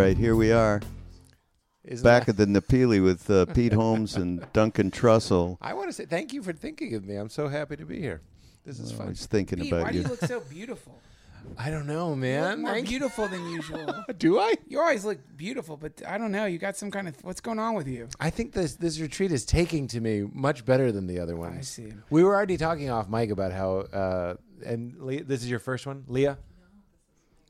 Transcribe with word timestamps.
Right, 0.00 0.16
here 0.16 0.34
we 0.36 0.52
are 0.52 0.80
Isn't 1.84 2.04
back 2.04 2.26
that- 2.26 2.38
at 2.40 2.52
the 2.52 2.60
Napili 2.60 3.02
with 3.02 3.30
uh, 3.30 3.46
Pete 3.46 3.72
Holmes 3.72 4.16
and 4.16 4.44
Duncan 4.52 4.90
Trussell. 4.90 5.58
I 5.60 5.74
want 5.74 5.88
to 5.88 5.92
say 5.92 6.06
thank 6.06 6.32
you 6.32 6.42
for 6.42 6.52
thinking 6.52 6.94
of 6.94 7.04
me. 7.04 7.16
I'm 7.16 7.28
so 7.30 7.48
happy 7.48 7.76
to 7.76 7.84
be 7.84 8.00
here. 8.00 8.20
This 8.64 8.78
is 8.78 8.92
I 8.92 8.96
fun. 8.96 9.08
was 9.08 9.26
thinking 9.26 9.58
Pete, 9.60 9.72
about 9.72 9.84
why 9.84 9.92
do 9.92 9.98
you. 9.98 10.02
you 10.04 10.08
look 10.10 10.20
so 10.20 10.40
beautiful? 10.40 10.98
I 11.58 11.70
don't 11.70 11.86
know, 11.86 12.04
You 12.08 12.10
look 12.10 12.18
man. 12.18 12.62
more 12.62 12.72
Thank 12.72 12.84
you. 12.90 12.98
beautiful 12.98 13.26
than 13.26 13.44
usual. 13.50 14.04
Do 14.18 14.38
I? 14.38 14.54
You 14.68 14.78
always 14.78 15.06
look 15.06 15.18
beautiful, 15.38 15.78
but 15.78 16.02
I 16.06 16.18
don't 16.18 16.30
know. 16.32 16.44
You 16.44 16.58
got 16.58 16.76
some 16.76 16.90
kind 16.90 17.08
of 17.08 17.16
what's 17.24 17.40
going 17.40 17.58
on 17.58 17.74
with 17.74 17.88
you? 17.88 18.08
I 18.20 18.28
think 18.28 18.52
this 18.52 18.76
this 18.76 19.00
retreat 19.00 19.32
is 19.32 19.46
taking 19.46 19.88
to 19.88 20.00
me 20.02 20.24
much 20.34 20.66
better 20.66 20.92
than 20.92 21.06
the 21.06 21.18
other 21.18 21.36
ones. 21.36 21.56
I 21.58 21.62
see. 21.62 21.92
We 22.10 22.22
were 22.24 22.34
already 22.34 22.58
talking 22.58 22.90
off 22.90 23.08
mic 23.08 23.30
about 23.30 23.52
how, 23.52 23.70
uh, 23.78 24.34
and 24.66 25.00
Leah, 25.00 25.24
this 25.24 25.40
is 25.42 25.48
your 25.50 25.60
first 25.60 25.86
one, 25.86 26.04
Leah. 26.08 26.36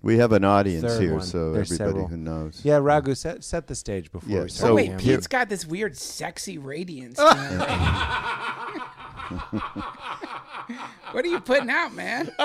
We 0.02 0.16
have 0.18 0.32
an 0.32 0.44
audience 0.44 0.84
Third 0.94 1.02
here, 1.02 1.12
one. 1.14 1.22
so 1.22 1.52
There's 1.52 1.70
everybody 1.72 1.90
several. 1.90 2.08
who 2.08 2.16
knows. 2.16 2.60
Yeah, 2.64 2.78
Raghu, 2.78 3.14
set 3.14 3.44
set 3.44 3.66
the 3.66 3.74
stage 3.74 4.10
before 4.10 4.30
Yeah, 4.34 4.42
we 4.44 4.48
so 4.48 4.56
start. 4.56 4.72
oh 4.72 4.74
wait, 4.76 4.96
the 4.96 5.02
here- 5.02 5.16
Pete's 5.16 5.26
got 5.26 5.48
this 5.50 5.66
weird, 5.66 5.94
sexy 5.96 6.56
radiance. 6.58 7.16
to 7.18 7.34
him. 7.34 7.60
what 11.12 11.24
are 11.24 11.28
you 11.28 11.40
putting 11.40 11.70
out, 11.70 11.94
man? 11.94 12.30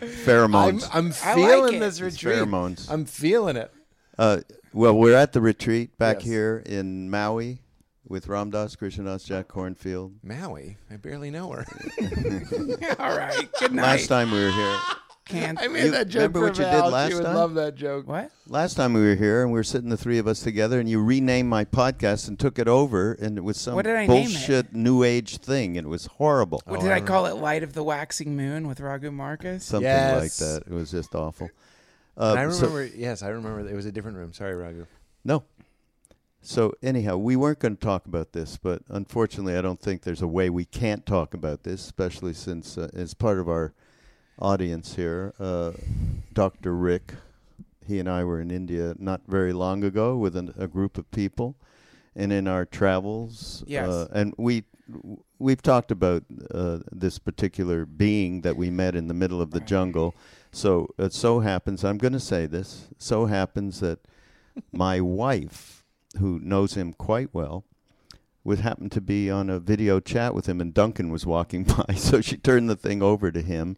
Pheromones. 0.00 0.88
I'm, 0.92 1.06
I'm 1.06 1.12
I 1.24 1.34
like 1.34 1.36
feeling 1.36 1.74
it. 1.76 1.80
this 1.80 2.00
It's 2.00 2.22
retreat. 2.22 2.36
pheromones. 2.38 2.90
I'm 2.90 3.04
feeling 3.04 3.56
it. 3.56 3.72
Uh, 4.18 4.38
well, 4.72 4.96
we're 4.96 5.16
at 5.16 5.32
the 5.32 5.40
retreat 5.40 5.96
back 5.98 6.16
Yes. 6.20 6.24
here 6.26 6.62
in 6.66 7.10
Maui 7.10 7.62
with 8.10 8.26
Ram 8.26 8.50
Dass 8.50 8.74
Krishnadas, 8.76 9.24
Jack 9.24 9.46
Kornfield. 9.48 10.12
Maui, 10.22 10.76
I 10.90 10.96
barely 10.96 11.30
know 11.30 11.50
her. 11.52 11.64
All 12.98 13.16
right. 13.16 13.48
Good 13.60 13.72
night. 13.72 13.82
Last 13.82 14.08
time 14.08 14.32
we 14.32 14.42
were 14.44 14.50
here, 14.50 14.78
Can't. 15.26 15.60
I 15.62 15.68
made 15.68 15.84
You 15.84 15.90
that 15.92 16.08
joke 16.08 16.34
remember 16.34 16.38
for 16.40 16.44
what 16.46 16.58
you 16.58 16.64
did 16.64 16.90
last 16.92 17.08
She 17.10 17.14
would 17.14 17.22
time? 17.24 17.34
love 17.36 17.54
that 17.54 17.76
joke. 17.76 18.08
what? 18.08 18.32
last 18.48 18.74
time 18.74 18.92
we 18.94 19.00
were 19.00 19.14
here, 19.14 19.42
and 19.42 19.52
we 19.52 19.58
were 19.58 19.62
sitting 19.64 19.90
the 19.90 19.96
three 19.96 20.18
of 20.18 20.26
us 20.26 20.40
together, 20.40 20.80
and 20.80 20.88
you 20.88 21.00
renamed 21.02 21.48
my 21.48 21.64
podcast 21.64 22.26
and 22.26 22.36
took 22.38 22.58
it 22.58 22.66
over, 22.66 23.12
and 23.12 23.38
it 23.38 23.44
was 23.44 23.56
some 23.58 23.76
What 23.76 23.84
did 23.84 23.94
I 23.94 24.06
name 24.06 24.10
it? 24.10 24.32
bullshit 24.32 24.74
new 24.74 25.04
age 25.04 25.38
thing, 25.38 25.78
and 25.78 25.86
it 25.86 25.90
was 25.90 26.06
horrible. 26.06 26.60
What 26.66 26.80
Oh, 26.80 26.82
did 26.82 26.90
I 26.90 26.96
I 26.96 27.00
call 27.00 27.26
it? 27.26 27.36
Light 27.36 27.62
of 27.62 27.74
the 27.74 27.84
Waxing 27.84 28.36
Moon 28.36 28.66
with 28.66 28.80
Raghu 28.80 29.12
Markus. 29.12 29.64
Something 29.64 29.84
Yes. 29.84 30.20
like 30.20 30.48
that. 30.48 30.62
It 30.70 30.74
was 30.74 30.90
just 30.90 31.14
awful. 31.14 31.48
And 32.16 32.38
I 32.38 32.44
Uh, 32.46 32.50
so- 32.50 32.66
remember, 32.66 32.96
yes, 32.96 33.22
I 33.22 33.28
remember. 33.28 33.60
It 33.68 33.74
was 33.76 33.86
a 33.86 33.92
different 33.92 34.16
room. 34.16 34.32
Sorry, 34.32 34.54
Raghu. 34.56 34.86
No. 35.24 35.44
So 36.42 36.74
anyhow, 36.82 37.16
we 37.18 37.36
weren't 37.36 37.58
going 37.58 37.76
to 37.76 37.80
talk 37.84 38.06
about 38.06 38.32
this, 38.32 38.56
but 38.56 38.82
unfortunately, 38.88 39.56
I 39.56 39.60
don't 39.60 39.80
think 39.80 40.02
there's 40.02 40.22
a 40.22 40.26
way 40.26 40.48
we 40.48 40.64
can't 40.64 41.04
talk 41.04 41.34
about 41.34 41.64
this, 41.64 41.82
especially 41.84 42.32
since 42.32 42.78
uh, 42.78 42.88
as 42.94 43.12
part 43.14 43.38
of 43.38 43.48
our 43.48 43.74
audience 44.38 44.94
here, 44.94 45.34
uh, 45.38 45.72
Dr. 46.32 46.74
Rick, 46.74 47.14
he 47.86 47.98
and 47.98 48.08
I 48.08 48.24
were 48.24 48.40
in 48.40 48.50
India 48.50 48.94
not 48.98 49.20
very 49.28 49.52
long 49.52 49.84
ago 49.84 50.16
with 50.16 50.34
an, 50.34 50.54
a 50.58 50.66
group 50.66 50.96
of 50.96 51.10
people, 51.10 51.56
and 52.16 52.32
in 52.32 52.48
our 52.48 52.64
travels, 52.64 53.62
Yes. 53.66 53.88
uh, 53.88 54.08
and 54.12 54.34
we 54.38 54.64
we've 55.38 55.62
talked 55.62 55.92
about 55.92 56.24
uh, 56.52 56.78
this 56.90 57.18
particular 57.20 57.86
being 57.86 58.40
that 58.40 58.56
we 58.56 58.70
met 58.70 58.96
in 58.96 59.06
the 59.06 59.14
middle 59.14 59.40
of 59.40 59.52
the 59.52 59.60
jungle. 59.60 60.14
So 60.50 60.88
it 60.98 61.12
so 61.12 61.40
happens, 61.40 61.84
I'm 61.84 61.96
going 61.98 62.12
to 62.14 62.18
say 62.20 62.46
this, 62.46 62.88
so 62.98 63.26
happens 63.26 63.78
that 63.80 64.00
my 64.72 65.00
wife, 65.00 65.79
who 66.18 66.38
knows 66.40 66.74
him 66.74 66.92
quite 66.92 67.30
well, 67.32 67.64
would 68.42 68.60
happen 68.60 68.88
to 68.90 69.00
be 69.00 69.30
on 69.30 69.50
a 69.50 69.60
video 69.60 70.00
chat 70.00 70.34
with 70.34 70.46
him, 70.46 70.60
and 70.60 70.72
Duncan 70.74 71.10
was 71.10 71.26
walking 71.26 71.64
by. 71.86 71.94
So 71.94 72.20
she 72.20 72.36
turned 72.36 72.68
the 72.68 72.76
thing 72.76 73.02
over 73.02 73.30
to 73.30 73.42
him, 73.42 73.76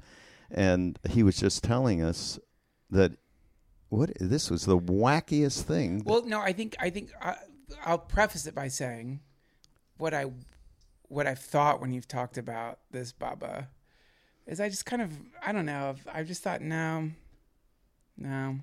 and 0.50 0.98
he 1.08 1.22
was 1.22 1.36
just 1.36 1.62
telling 1.62 2.02
us 2.02 2.38
that 2.90 3.12
what 3.88 4.10
this 4.18 4.50
was 4.50 4.64
the 4.64 4.78
wackiest 4.78 5.62
thing. 5.62 6.02
Well, 6.04 6.24
no, 6.24 6.40
I 6.40 6.52
think 6.52 6.76
I 6.78 6.90
think 6.90 7.10
I, 7.20 7.36
I'll 7.84 7.98
preface 7.98 8.46
it 8.46 8.54
by 8.54 8.68
saying 8.68 9.20
what 9.98 10.14
I 10.14 10.26
what 11.08 11.26
I've 11.26 11.38
thought 11.38 11.80
when 11.80 11.92
you've 11.92 12.08
talked 12.08 12.38
about 12.38 12.78
this 12.90 13.12
Baba 13.12 13.68
is 14.46 14.60
I 14.60 14.68
just 14.68 14.86
kind 14.86 15.02
of 15.02 15.12
I 15.44 15.52
don't 15.52 15.66
know 15.66 15.94
I've 16.12 16.26
just 16.26 16.42
thought 16.42 16.62
no, 16.62 17.10
no, 18.16 18.60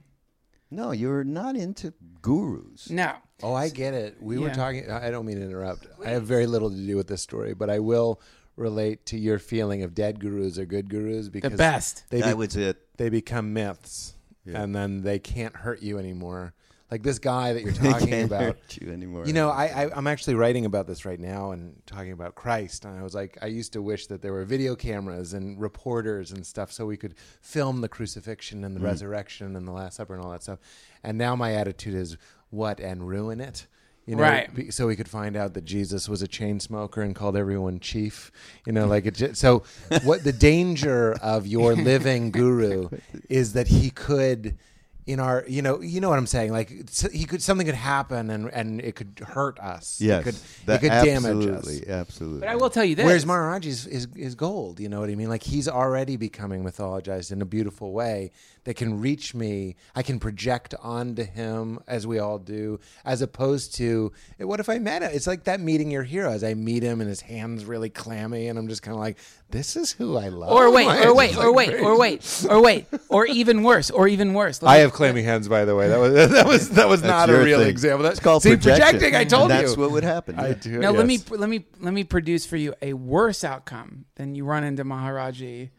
no, 0.72 0.92
you're 0.92 1.24
not 1.24 1.56
into 1.56 1.94
gurus. 2.22 2.90
no. 2.90 3.14
Oh, 3.42 3.54
I 3.54 3.70
get 3.70 3.94
it. 3.94 4.18
We 4.22 4.38
were 4.38 4.48
Yeah. 4.48 4.54
talking. 4.54 4.92
I 4.92 5.08
I 5.08 5.12
don't 5.12 5.26
mean 5.26 5.38
to 5.38 5.44
interrupt. 5.46 5.88
I 6.06 6.10
have 6.10 6.24
very 6.24 6.46
little 6.46 6.70
to 6.70 6.76
do 6.76 6.98
with 6.98 7.08
this 7.08 7.22
story, 7.22 7.54
but 7.54 7.70
I 7.70 7.80
will 7.80 8.20
relate 8.58 9.06
to 9.06 9.18
your 9.18 9.40
feeling 9.40 9.82
of 9.84 9.96
dead 9.96 10.20
gurus 10.20 10.58
or 10.60 10.66
good 10.66 10.90
gurus 10.90 11.26
The 11.28 11.32
because 11.32 11.54
best. 11.58 12.04
they 12.10 12.20
that 12.20 12.28
be- 12.32 12.34
was 12.34 12.56
it. 12.58 12.78
they 12.98 13.08
become 13.08 13.54
myths, 13.54 14.16
Yeah. 14.46 14.62
and 14.62 14.76
then 14.76 15.04
they 15.04 15.20
can't 15.20 15.56
hurt 15.56 15.82
you 15.82 15.98
anymore. 15.98 16.54
Like 16.92 17.04
this 17.04 17.20
guy 17.20 17.54
that 17.54 17.62
you're 17.62 17.72
They 17.74 17.92
talking 17.92 18.08
can't 18.08 18.28
about. 18.28 18.42
hurt 18.42 18.78
you 18.82 18.92
anymore. 18.92 19.26
You 19.26 19.34
know, 19.34 19.50
I, 19.50 19.66
I 19.66 19.92
I'm 19.96 20.08
actually 20.08 20.36
writing 20.36 20.66
about 20.66 20.88
this 20.88 21.06
right 21.06 21.20
now 21.20 21.52
and 21.52 21.82
talking 21.86 22.12
about 22.12 22.36
Christ. 22.36 22.86
And 22.86 22.98
I 22.98 23.04
was 23.04 23.14
like, 23.14 23.38
I 23.42 23.46
used 23.46 23.74
to 23.74 23.82
wish 23.82 24.08
that 24.08 24.22
there 24.22 24.34
were 24.34 24.44
video 24.44 24.76
cameras 24.76 25.34
and 25.34 25.60
reporters 25.60 26.32
and 26.32 26.46
stuff 26.46 26.72
so 26.72 26.86
we 26.86 26.98
could 26.98 27.16
film 27.42 27.82
the 27.82 27.90
crucifixion 27.90 28.64
and 28.64 28.76
the 28.76 28.80
mm. 28.80 28.86
resurrection 28.86 29.56
and 29.56 29.68
the 29.68 29.72
Last 29.72 29.98
Supper 29.98 30.16
and 30.16 30.24
all 30.24 30.32
that 30.32 30.44
stuff. 30.44 30.60
And 31.04 31.18
now 31.18 31.36
my 31.36 31.54
attitude 31.54 31.94
is, 31.94 32.18
what 32.50 32.80
and 32.80 33.08
ruin 33.08 33.40
it. 33.42 33.68
You 34.06 34.16
know, 34.16 34.24
Right. 34.24 34.54
be- 34.54 34.72
so 34.72 34.88
we 34.88 34.96
could 34.96 35.08
find 35.08 35.36
out 35.36 35.54
that 35.54 35.66
Jesus 35.66 36.10
was 36.10 36.24
a 36.24 36.28
chain 36.28 36.60
smoker 36.60 37.02
and 37.04 37.14
called 37.16 37.38
everyone 37.38 37.80
chief. 37.80 38.32
You 38.66 38.74
know, 38.74 38.88
like 38.88 39.06
it. 39.06 39.38
So, 39.38 39.64
what 40.04 40.24
the 40.24 40.34
danger 40.34 41.14
of 41.22 41.46
your 41.46 41.76
living 41.92 42.32
guru 42.32 42.90
is 43.30 43.54
that 43.54 43.68
he 43.68 43.92
could, 43.92 44.58
in 45.06 45.20
our, 45.20 45.44
you 45.48 45.62
know, 45.64 45.82
you 45.82 46.02
know 46.02 46.10
what 46.10 46.20
I'm 46.20 46.28
saying. 46.28 46.52
Like 46.52 46.72
s- 46.88 47.10
he 47.12 47.26
could, 47.26 47.42
something 47.42 47.66
could 47.66 47.76
happen 47.76 48.30
and 48.30 48.48
and 48.54 48.80
it 48.82 48.96
could 48.96 49.22
hurt 49.26 49.60
us. 49.60 50.00
yes, 50.00 50.22
it 50.22 50.24
could, 50.24 50.36
that 50.68 50.76
it 50.76 50.80
could 50.82 51.06
damage 51.06 51.46
us. 51.48 51.56
absolutely, 51.58 51.90
absolutely. 51.92 52.40
But 52.42 52.50
I 52.50 52.56
will 52.56 52.70
tell 52.70 52.84
you 52.86 52.96
this. 52.96 53.06
Whereas 53.06 53.26
Maharaji 53.26 53.66
is, 53.66 53.88
is, 53.88 54.08
is 54.16 54.36
gold, 54.36 54.80
you 54.80 54.88
know 54.90 55.00
what 55.00 55.10
I 55.10 55.16
mean? 55.16 55.30
Like 55.30 55.44
he's 55.44 55.68
already 55.68 56.16
becoming 56.16 56.64
mythologized 56.64 57.32
in 57.32 57.42
a 57.42 57.46
beautiful 57.46 57.92
way 57.92 58.32
that 58.66 58.76
can 58.76 59.00
reach 59.02 59.34
me. 59.34 59.76
I 59.96 60.04
can 60.04 60.20
project 60.20 60.76
onto 60.84 61.24
him 61.24 61.80
as 61.88 62.06
we 62.06 62.20
all 62.20 62.38
do, 62.38 62.80
as 63.04 63.22
opposed 63.24 63.74
to 63.76 64.12
what 64.38 64.60
if 64.60 64.70
I 64.70 64.78
met 64.78 65.02
him? 65.02 65.10
It's 65.14 65.26
like 65.28 65.46
that 65.46 65.60
meeting 65.60 65.90
your 65.90 66.04
hero. 66.04 66.30
As 66.30 66.44
I 66.44 66.54
meet 66.54 66.84
him 66.84 67.02
and 67.02 67.10
his 67.10 67.22
hands 67.22 67.66
really 67.66 67.90
clammy, 67.90 68.48
and 68.48 68.60
I'm 68.60 68.68
just 68.68 68.84
kind 68.84 68.94
of 68.96 69.00
like, 69.00 69.18
this 69.50 69.76
is 69.76 69.92
who 69.94 70.18
I 70.18 70.28
love. 70.28 70.52
or 70.52 70.72
wait, 70.72 70.86
Like, 70.90 71.00
or 71.06 71.08
it's 71.10 71.16
wait, 71.18 71.36
like 71.36 71.46
or 71.46 71.52
wait, 71.54 71.74
or 71.80 71.98
wait, 71.98 72.46
or 72.50 72.62
wait, 72.62 72.86
or 73.08 73.26
even 73.26 73.64
worse, 73.64 73.90
or 73.90 74.08
even 74.08 74.34
worse. 74.34 74.62
Let 74.62 74.70
I 74.72 74.86
me- 74.86 74.89
have 74.90 74.98
clammy 74.98 75.22
hands, 75.24 75.48
by 75.48 75.66
the 75.66 75.76
way. 75.76 75.88
That 75.90 76.00
was 76.00 76.14
that 76.32 76.46
was 76.48 76.70
that 76.72 76.88
was 76.90 77.02
not 77.04 77.30
a 77.30 77.38
real 77.38 77.60
thing. 77.60 77.70
example. 77.70 78.04
That's 78.04 78.20
called 78.20 78.44
see, 78.44 78.50
projection. 78.52 78.82
projecting. 79.00 79.16
I 79.16 79.24
told 79.24 79.52
And 79.52 79.62
you. 79.62 79.68
That's 79.68 79.78
what 79.78 79.92
would 79.92 80.04
happen. 80.04 80.40
I 80.40 80.54
do. 80.54 80.80
Now 80.80 80.92
let 80.92 81.06
me 81.06 81.20
let 81.30 81.50
me 81.50 81.66
let 81.80 81.94
me 81.94 82.04
produce 82.04 82.46
for 82.46 82.58
you 82.58 82.74
a 82.82 82.94
worse 82.94 83.44
outcome 83.44 84.06
than 84.16 84.36
you 84.36 84.46
run 84.46 84.64
into 84.64 84.84
Maharaji 84.84 85.70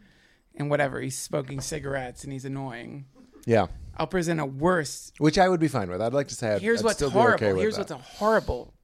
and 0.56 0.68
whatever 0.70 1.00
he's 1.00 1.16
smoking 1.18 1.60
cigarettes 1.60 2.24
and 2.24 2.32
he's 2.32 2.44
annoying. 2.44 3.06
Yeah, 3.46 3.66
I'll 3.96 4.06
present 4.06 4.38
a 4.40 4.44
worse. 4.46 5.12
which 5.18 5.38
I 5.38 5.48
would 5.48 5.60
be 5.60 5.68
fine 5.68 5.88
with. 5.90 6.02
I'd 6.02 6.12
like 6.12 6.28
to 6.28 6.34
say. 6.34 6.54
I'd, 6.54 6.60
Here's 6.62 6.80
I'd 6.80 6.84
what's 6.84 6.96
still 6.96 7.08
be 7.10 7.14
horrible. 7.14 7.34
okay 7.46 7.52
with 7.54 7.62
Here's 7.62 7.76
that. 7.76 7.90
what's 7.90 7.92
a 7.92 8.16
horrible 8.18 8.74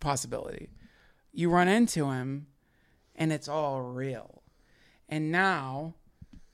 possibility. 0.00 0.70
You 1.32 1.50
run 1.50 1.68
into 1.68 2.10
him, 2.10 2.46
and 3.14 3.32
it's 3.32 3.48
all 3.48 3.80
real. 3.82 4.42
and 5.08 5.30
now 5.32 5.94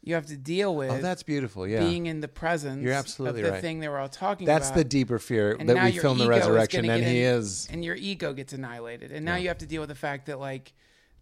you 0.06 0.14
have 0.14 0.26
to 0.26 0.36
deal 0.36 0.70
oh, 0.70 0.72
with 0.72 0.90
Oh, 0.90 0.98
that's 0.98 1.22
beautiful. 1.22 1.66
Yeah. 1.66 1.80
being 1.80 2.06
in 2.06 2.20
the 2.20 2.28
presence 2.28 2.82
You're 2.82 2.92
absolutely 2.92 3.40
of 3.40 3.46
the 3.46 3.52
right. 3.52 3.60
thing 3.60 3.80
they 3.80 3.88
were 3.88 3.98
all 3.98 4.08
talking 4.08 4.46
That's 4.46 4.68
about. 4.68 4.76
That's 4.76 4.84
the 4.84 4.88
deeper 4.88 5.18
fear 5.18 5.56
and 5.58 5.68
that 5.68 5.82
we 5.82 5.98
film 5.98 6.18
the 6.18 6.28
resurrection, 6.28 6.88
and 6.88 7.02
get 7.02 7.10
he 7.10 7.22
in- 7.22 7.34
is. 7.36 7.66
and 7.72 7.84
your 7.84 7.96
ego 7.96 8.32
gets 8.34 8.52
annihilated 8.52 9.10
and 9.12 9.24
now 9.24 9.36
Yeah. 9.36 9.42
you 9.42 9.48
have 9.48 9.58
to 9.58 9.66
deal 9.66 9.80
with 9.80 9.88
the 9.88 9.94
fact 9.94 10.26
that 10.26 10.38
like 10.38 10.72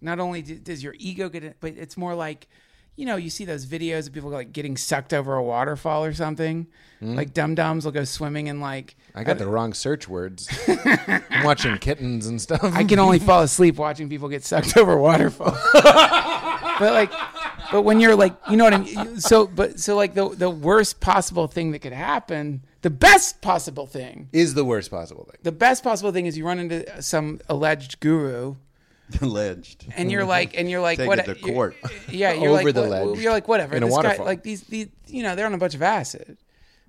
not 0.01 0.19
only 0.19 0.43
does 0.43 0.83
your 0.83 0.95
ego 0.99 1.29
get 1.29 1.45
it 1.45 1.57
but 1.61 1.75
it's 1.77 1.97
more 1.97 2.15
like 2.15 2.49
you 2.97 3.07
know 3.07 3.17
you 3.17 3.31
see 3.31 3.45
those 3.45 3.65
videos 3.65 4.09
of 4.09 4.13
people 4.13 4.31
like 4.31 4.53
getting 4.53 4.77
sucked 4.77 5.15
over 5.15 5.35
a 5.37 5.43
waterfall 5.43 6.05
or 6.05 6.13
something 6.13 6.67
hmm? 7.01 7.15
like 7.15 7.33
dum 7.33 7.55
dums 7.55 7.85
will 7.85 7.93
go 7.93 8.05
swimming 8.05 8.49
and 8.49 8.61
like? 8.61 8.97
I 9.15 9.23
got 9.25 9.39
the 9.39 9.47
wrong 9.47 9.73
search 9.75 10.09
words. 10.09 10.49
I'm 10.69 11.45
watching 11.45 11.77
kittens 11.79 12.27
and 12.27 12.41
stuff. 12.41 12.63
I 12.65 12.83
can 12.85 12.99
only 12.99 13.19
fall 13.29 13.43
asleep 13.43 13.77
watching 13.77 14.09
people 14.09 14.29
get 14.29 14.45
sucked 14.45 14.77
over 14.77 14.97
waterfalls. 14.97 15.57
but 15.73 16.93
like, 16.93 17.13
but 17.73 17.83
when 17.83 17.99
you're 18.01 18.15
like, 18.15 18.35
you 18.51 18.57
know 18.57 18.65
what 18.65 18.75
I 18.75 18.79
mean. 18.79 19.19
So, 19.21 19.47
but 19.47 19.81
so 19.81 19.97
like 19.97 20.15
the 20.15 20.29
the 20.29 20.51
worst 20.51 21.01
possible 21.01 21.47
thing 21.49 21.73
that 21.73 21.79
could 21.81 21.93
happen, 21.93 22.63
the 22.83 22.91
best 22.91 23.41
possible 23.41 23.87
thing, 23.87 24.29
is 24.33 24.55
the 24.55 24.65
worst 24.65 24.91
possible 24.91 25.25
thing. 25.25 25.39
the 25.43 25.53
best 25.53 25.83
possible 25.83 26.13
thing 26.13 26.27
is 26.27 26.37
you 26.39 26.47
run 26.47 26.59
into 26.59 27.03
some 27.03 27.41
alleged 27.49 27.99
guru, 28.01 28.57
Alleged. 29.21 29.87
and 29.97 30.11
you're 30.11 30.25
like, 30.25 30.57
and 30.57 30.71
you're 30.71 30.81
like, 30.81 30.99
Take 30.99 31.09
what? 31.09 31.19
it 31.19 31.25
to 31.27 31.35
court. 31.35 31.77
Yeah, 32.09 32.33
you're 32.33 32.51
Over 32.51 32.63
like, 32.65 32.75
the 32.75 32.81
what- 32.83 32.91
ledge 32.91 33.19
You're 33.21 33.33
like, 33.33 33.49
whatever. 33.49 33.75
in 33.77 33.83
a 33.83 33.87
this 33.87 33.95
guy, 33.95 34.03
waterfall. 34.03 34.27
like 34.27 34.43
these, 34.43 34.63
these, 34.65 34.89
you 35.07 35.23
know, 35.23 35.35
they're 35.35 35.47
on 35.47 35.55
a 35.55 35.59
bunch 35.59 35.75
of 35.75 35.83
acid. 35.83 36.39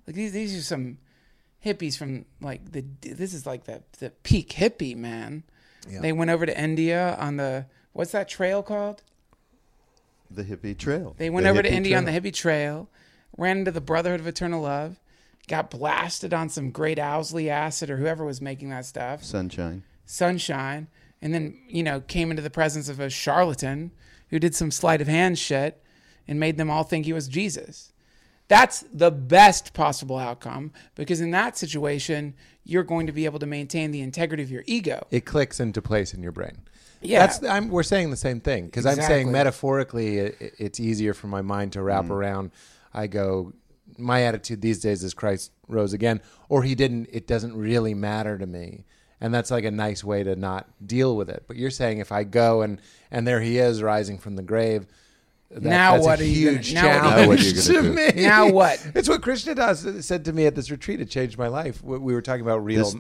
Like 0.08 0.16
these, 0.16 0.32
these 0.34 0.58
are 0.58 0.62
some 0.62 0.98
hippies 1.66 1.98
from 1.98 2.26
like 2.42 2.72
the. 2.72 2.84
This 3.02 3.34
is 3.34 3.46
like 3.46 3.64
the 3.66 3.84
the 4.00 4.10
peak 4.24 4.50
hippie 4.50 4.96
man. 4.98 5.44
Yeah. 5.90 6.02
They 6.02 6.12
went 6.14 6.30
over 6.32 6.46
to 6.46 6.58
India 6.62 7.16
on 7.20 7.38
the 7.38 7.66
what's 7.94 8.12
that 8.12 8.28
trail 8.30 8.64
called? 8.64 9.02
The 10.36 10.44
hippie 10.44 10.78
trail. 10.78 11.16
They 11.18 11.30
went 11.30 11.44
The 11.46 11.50
over 11.52 11.62
to 11.64 11.70
hippie 11.70 11.74
India 11.74 11.98
on 11.98 12.06
the 12.06 12.12
hippie 12.12 12.34
trail, 12.34 12.90
ran 13.38 13.60
into 13.60 13.72
the 13.72 13.82
Brotherhood 13.82 14.20
of 14.20 14.28
Eternal 14.28 14.62
Love, 14.62 15.00
got 15.48 15.70
blasted 15.70 16.34
on 16.34 16.50
some 16.50 16.72
great 16.72 17.00
Owsley 17.00 17.50
acid 17.50 17.90
or 17.90 17.98
whoever 17.98 18.26
was 18.26 18.42
making 18.42 18.70
that 18.70 18.86
stuff, 18.86 19.24
sunshine. 19.24 19.84
sunshine, 20.06 20.88
and 21.22 21.34
then 21.34 21.58
you 21.68 21.84
know 21.84 22.00
came 22.02 22.30
into 22.32 22.42
the 22.42 22.50
presence 22.50 22.90
of 22.90 23.00
a 23.00 23.10
charlatan 23.10 23.92
who 24.30 24.40
did 24.40 24.56
some 24.56 24.72
sleight 24.72 25.02
of 25.02 25.08
hand 25.08 25.38
shit 25.38 25.84
and 26.28 26.40
made 26.40 26.58
them 26.58 26.70
all 26.70 26.84
think 26.84 27.06
he 27.06 27.14
was 27.14 27.28
Jesus. 27.28 27.92
That's 28.48 28.84
the 28.94 29.12
best 29.12 29.74
possible 29.74 30.18
outcome 30.18 30.72
because 30.96 31.22
in 31.22 31.32
that 31.32 31.58
situation 31.58 32.34
you're 32.66 32.84
going 32.84 33.08
to 33.08 33.14
be 33.14 33.26
able 33.26 33.40
to 33.40 33.46
maintain 33.46 33.92
the 33.92 34.02
integrity 34.02 34.44
of 34.44 34.52
your 34.52 34.64
ego. 34.66 35.06
It 35.12 35.26
clicks 35.26 35.60
into 35.60 35.82
place 35.82 36.14
in 36.14 36.24
your 36.24 36.32
brain. 36.32 36.62
Yeah. 37.04 37.28
That's 37.28 37.44
I'm, 37.44 37.70
we're 37.70 37.84
saying 37.84 38.10
the 38.10 38.18
same 38.18 38.40
thing 38.40 38.66
because 38.66 38.86
I'm 38.86 39.02
saying 39.02 39.32
metaphorically 39.32 40.18
it, 40.18 40.54
it's 40.58 40.80
easier 40.80 41.14
for 41.14 41.28
my 41.28 41.42
mind 41.42 41.74
to 41.74 41.82
wrap 41.82 42.06
mm. 42.06 42.12
around. 42.12 42.52
I 42.94 43.08
go, 43.08 43.54
my 43.98 44.24
attitude 44.24 44.62
these 44.62 44.80
days 44.80 45.04
is 45.04 45.14
Christ 45.14 45.52
rose 45.68 45.94
again, 45.94 46.22
or 46.50 46.64
he 46.64 46.76
didn't. 46.76 47.10
It 47.12 47.28
doesn't 47.28 47.56
really 47.56 47.94
matter 47.94 48.38
to 48.38 48.46
me, 48.46 48.86
and 49.20 49.34
that's 49.34 49.52
like 49.52 49.66
a 49.66 49.72
nice 49.72 50.04
way 50.04 50.24
to 50.24 50.36
not 50.36 50.68
deal 50.86 51.16
with 51.16 51.30
it. 51.30 51.44
But 51.48 51.58
you're 51.58 51.72
saying 51.72 52.00
if 52.00 52.12
I 52.12 52.24
go 52.24 52.62
and 52.62 52.80
and 53.12 53.28
there 53.28 53.42
he 53.42 53.58
is 53.58 53.82
rising 53.82 54.18
from 54.18 54.36
the 54.36 54.44
grave. 54.44 54.88
That, 55.52 55.62
Now 55.62 55.94
that's 55.94 56.06
what 56.06 56.20
a 56.20 56.24
are 56.24 56.26
gonna- 56.26 56.34
huge 56.34 56.74
now 56.74 56.82
what 56.82 56.96
are 56.98 57.04
you 57.04 57.04
challenge 57.04 57.22
Now 57.22 57.28
what 57.28 57.44
you 57.44 57.52
to 57.54 57.62
do? 57.62 57.94
me. 57.94 58.24
Now 58.24 58.50
what? 58.50 58.88
It's 58.96 59.08
what 59.08 59.22
Krishna 59.22 59.54
Das 59.54 59.86
said 60.04 60.26
to 60.26 60.34
me 60.34 60.48
at 60.48 60.56
this 60.56 60.72
retreat. 60.72 61.00
It 61.00 61.12
changed 61.12 61.38
my 61.38 61.48
life. 61.48 61.84
We 61.84 62.00
we 62.00 62.14
were 62.16 62.24
talking 62.24 62.42
about 62.42 62.66
real. 62.66 62.86
This, 62.86 62.96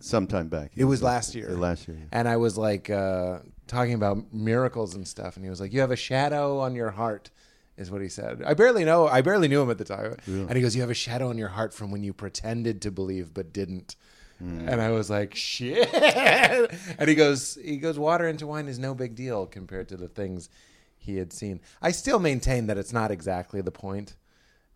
sometime 0.00 0.48
back. 0.48 0.72
It 0.76 0.84
was 0.84 1.02
last 1.02 1.34
year. 1.34 1.50
Last 1.50 1.86
year. 1.88 1.96
yeah. 2.00 2.06
And 2.12 2.28
I 2.28 2.36
was 2.36 2.58
like 2.58 2.90
uh, 2.90 3.40
talking 3.66 3.94
about 3.94 4.32
miracles 4.32 4.94
and 4.94 5.06
stuff, 5.06 5.36
and 5.36 5.44
he 5.44 5.50
was 5.50 5.60
like, 5.60 5.72
"You 5.72 5.80
have 5.80 5.90
a 5.90 5.96
shadow 5.96 6.58
on 6.58 6.74
your 6.74 6.90
heart," 6.90 7.30
is 7.76 7.90
what 7.90 8.00
he 8.02 8.08
said. 8.08 8.42
I 8.44 8.54
barely 8.54 8.84
know. 8.84 9.06
I 9.06 9.20
barely 9.22 9.48
knew 9.48 9.62
him 9.62 9.70
at 9.70 9.78
the 9.78 9.84
time, 9.84 10.16
and 10.26 10.52
he 10.52 10.60
goes, 10.60 10.74
"You 10.74 10.80
have 10.82 10.90
a 10.90 10.94
shadow 10.94 11.28
on 11.28 11.38
your 11.38 11.48
heart 11.48 11.72
from 11.72 11.90
when 11.90 12.02
you 12.02 12.12
pretended 12.12 12.82
to 12.82 12.90
believe 12.90 13.32
but 13.32 13.52
didn't." 13.52 13.96
And 14.42 14.80
I 14.80 14.90
was 14.90 15.10
like, 15.10 15.34
"Shit!" 15.34 15.92
and 16.98 17.08
he 17.08 17.14
goes, 17.14 17.58
"He 17.62 17.76
goes, 17.76 17.98
water 17.98 18.26
into 18.26 18.46
wine 18.46 18.68
is 18.68 18.78
no 18.78 18.94
big 18.94 19.14
deal 19.14 19.44
compared 19.44 19.86
to 19.90 19.98
the 19.98 20.08
things 20.08 20.48
he 20.96 21.18
had 21.18 21.30
seen." 21.30 21.60
I 21.82 21.90
still 21.90 22.18
maintain 22.18 22.66
that 22.68 22.78
it's 22.78 22.92
not 22.92 23.10
exactly 23.10 23.60
the 23.60 23.70
point. 23.70 24.14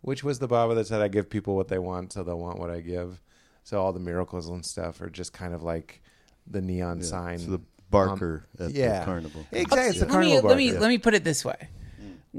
Which 0.03 0.23
was 0.23 0.39
the 0.39 0.47
Baba 0.49 0.75
that 0.75 0.87
said, 0.87 1.01
"I 1.01 1.09
give 1.09 1.31
people 1.31 1.57
what 1.57 1.69
they 1.69 1.79
want, 1.79 2.13
so 2.13 2.23
they'll 2.23 2.39
want 2.39 2.59
what 2.59 2.69
I 2.69 2.81
give." 2.81 3.23
So 3.65 3.81
all 3.83 3.93
the 3.93 4.01
miracles 4.01 4.49
and 4.49 4.65
stuff 4.65 5.01
are 5.01 5.11
just 5.11 5.33
kind 5.33 5.53
of 5.55 5.63
like 5.63 6.01
the 6.47 6.61
neon 6.61 6.99
Yeah, 6.99 7.05
sign. 7.05 7.39
So 7.39 7.51
the 7.51 7.61
barker 7.91 8.47
at 8.59 8.71
yeah. 8.71 9.01
the 9.01 9.05
carnival. 9.07 9.47
Exactly. 9.53 9.89
It's 9.89 9.99
the 10.01 10.07
let 10.07 10.21
me 10.21 10.27
carnival 10.31 10.49
let 10.51 10.57
me 10.57 10.67
barker. 10.69 10.81
let 10.81 10.89
me 10.89 10.99
put 10.99 11.15
it 11.15 11.25
this 11.25 11.45
way. 11.45 11.69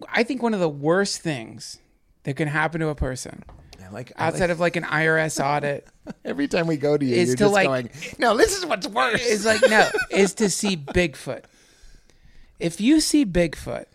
I 0.10 0.24
think 0.24 0.42
one 0.44 0.54
of 0.54 0.60
the 0.60 0.69
worst 0.69 1.22
things 1.22 1.80
that 2.24 2.36
can 2.36 2.48
happen 2.48 2.80
to 2.81 2.89
a 2.89 2.95
person 2.95 3.44
like, 3.92 4.12
outside 4.18 4.42
like- 4.42 4.50
of 4.50 4.60
like 4.60 4.75
an 4.75 4.83
IRS 4.83 5.44
audit 5.44 5.88
every 6.25 6.48
time 6.48 6.66
we 6.68 6.75
go 6.75 6.98
to 6.98 7.06
you, 7.06 7.16
is 7.16 7.30
you're 7.30 7.36
to, 7.38 7.44
just 7.44 7.54
like- 7.54 7.68
going, 7.68 7.89
"No, 8.18 8.36
this 8.36 8.57
is 8.57 8.66
what's 8.66 8.88
worse." 8.88 9.25
is 9.25 9.45
like 9.45 9.62
no 9.69 9.89
is 10.12 10.33
to 10.36 10.50
see 10.50 10.75
Bigfoot. 10.75 11.44
If 12.60 12.81
you 12.81 13.00
see 13.00 13.25
Bigfoot, 13.25 13.86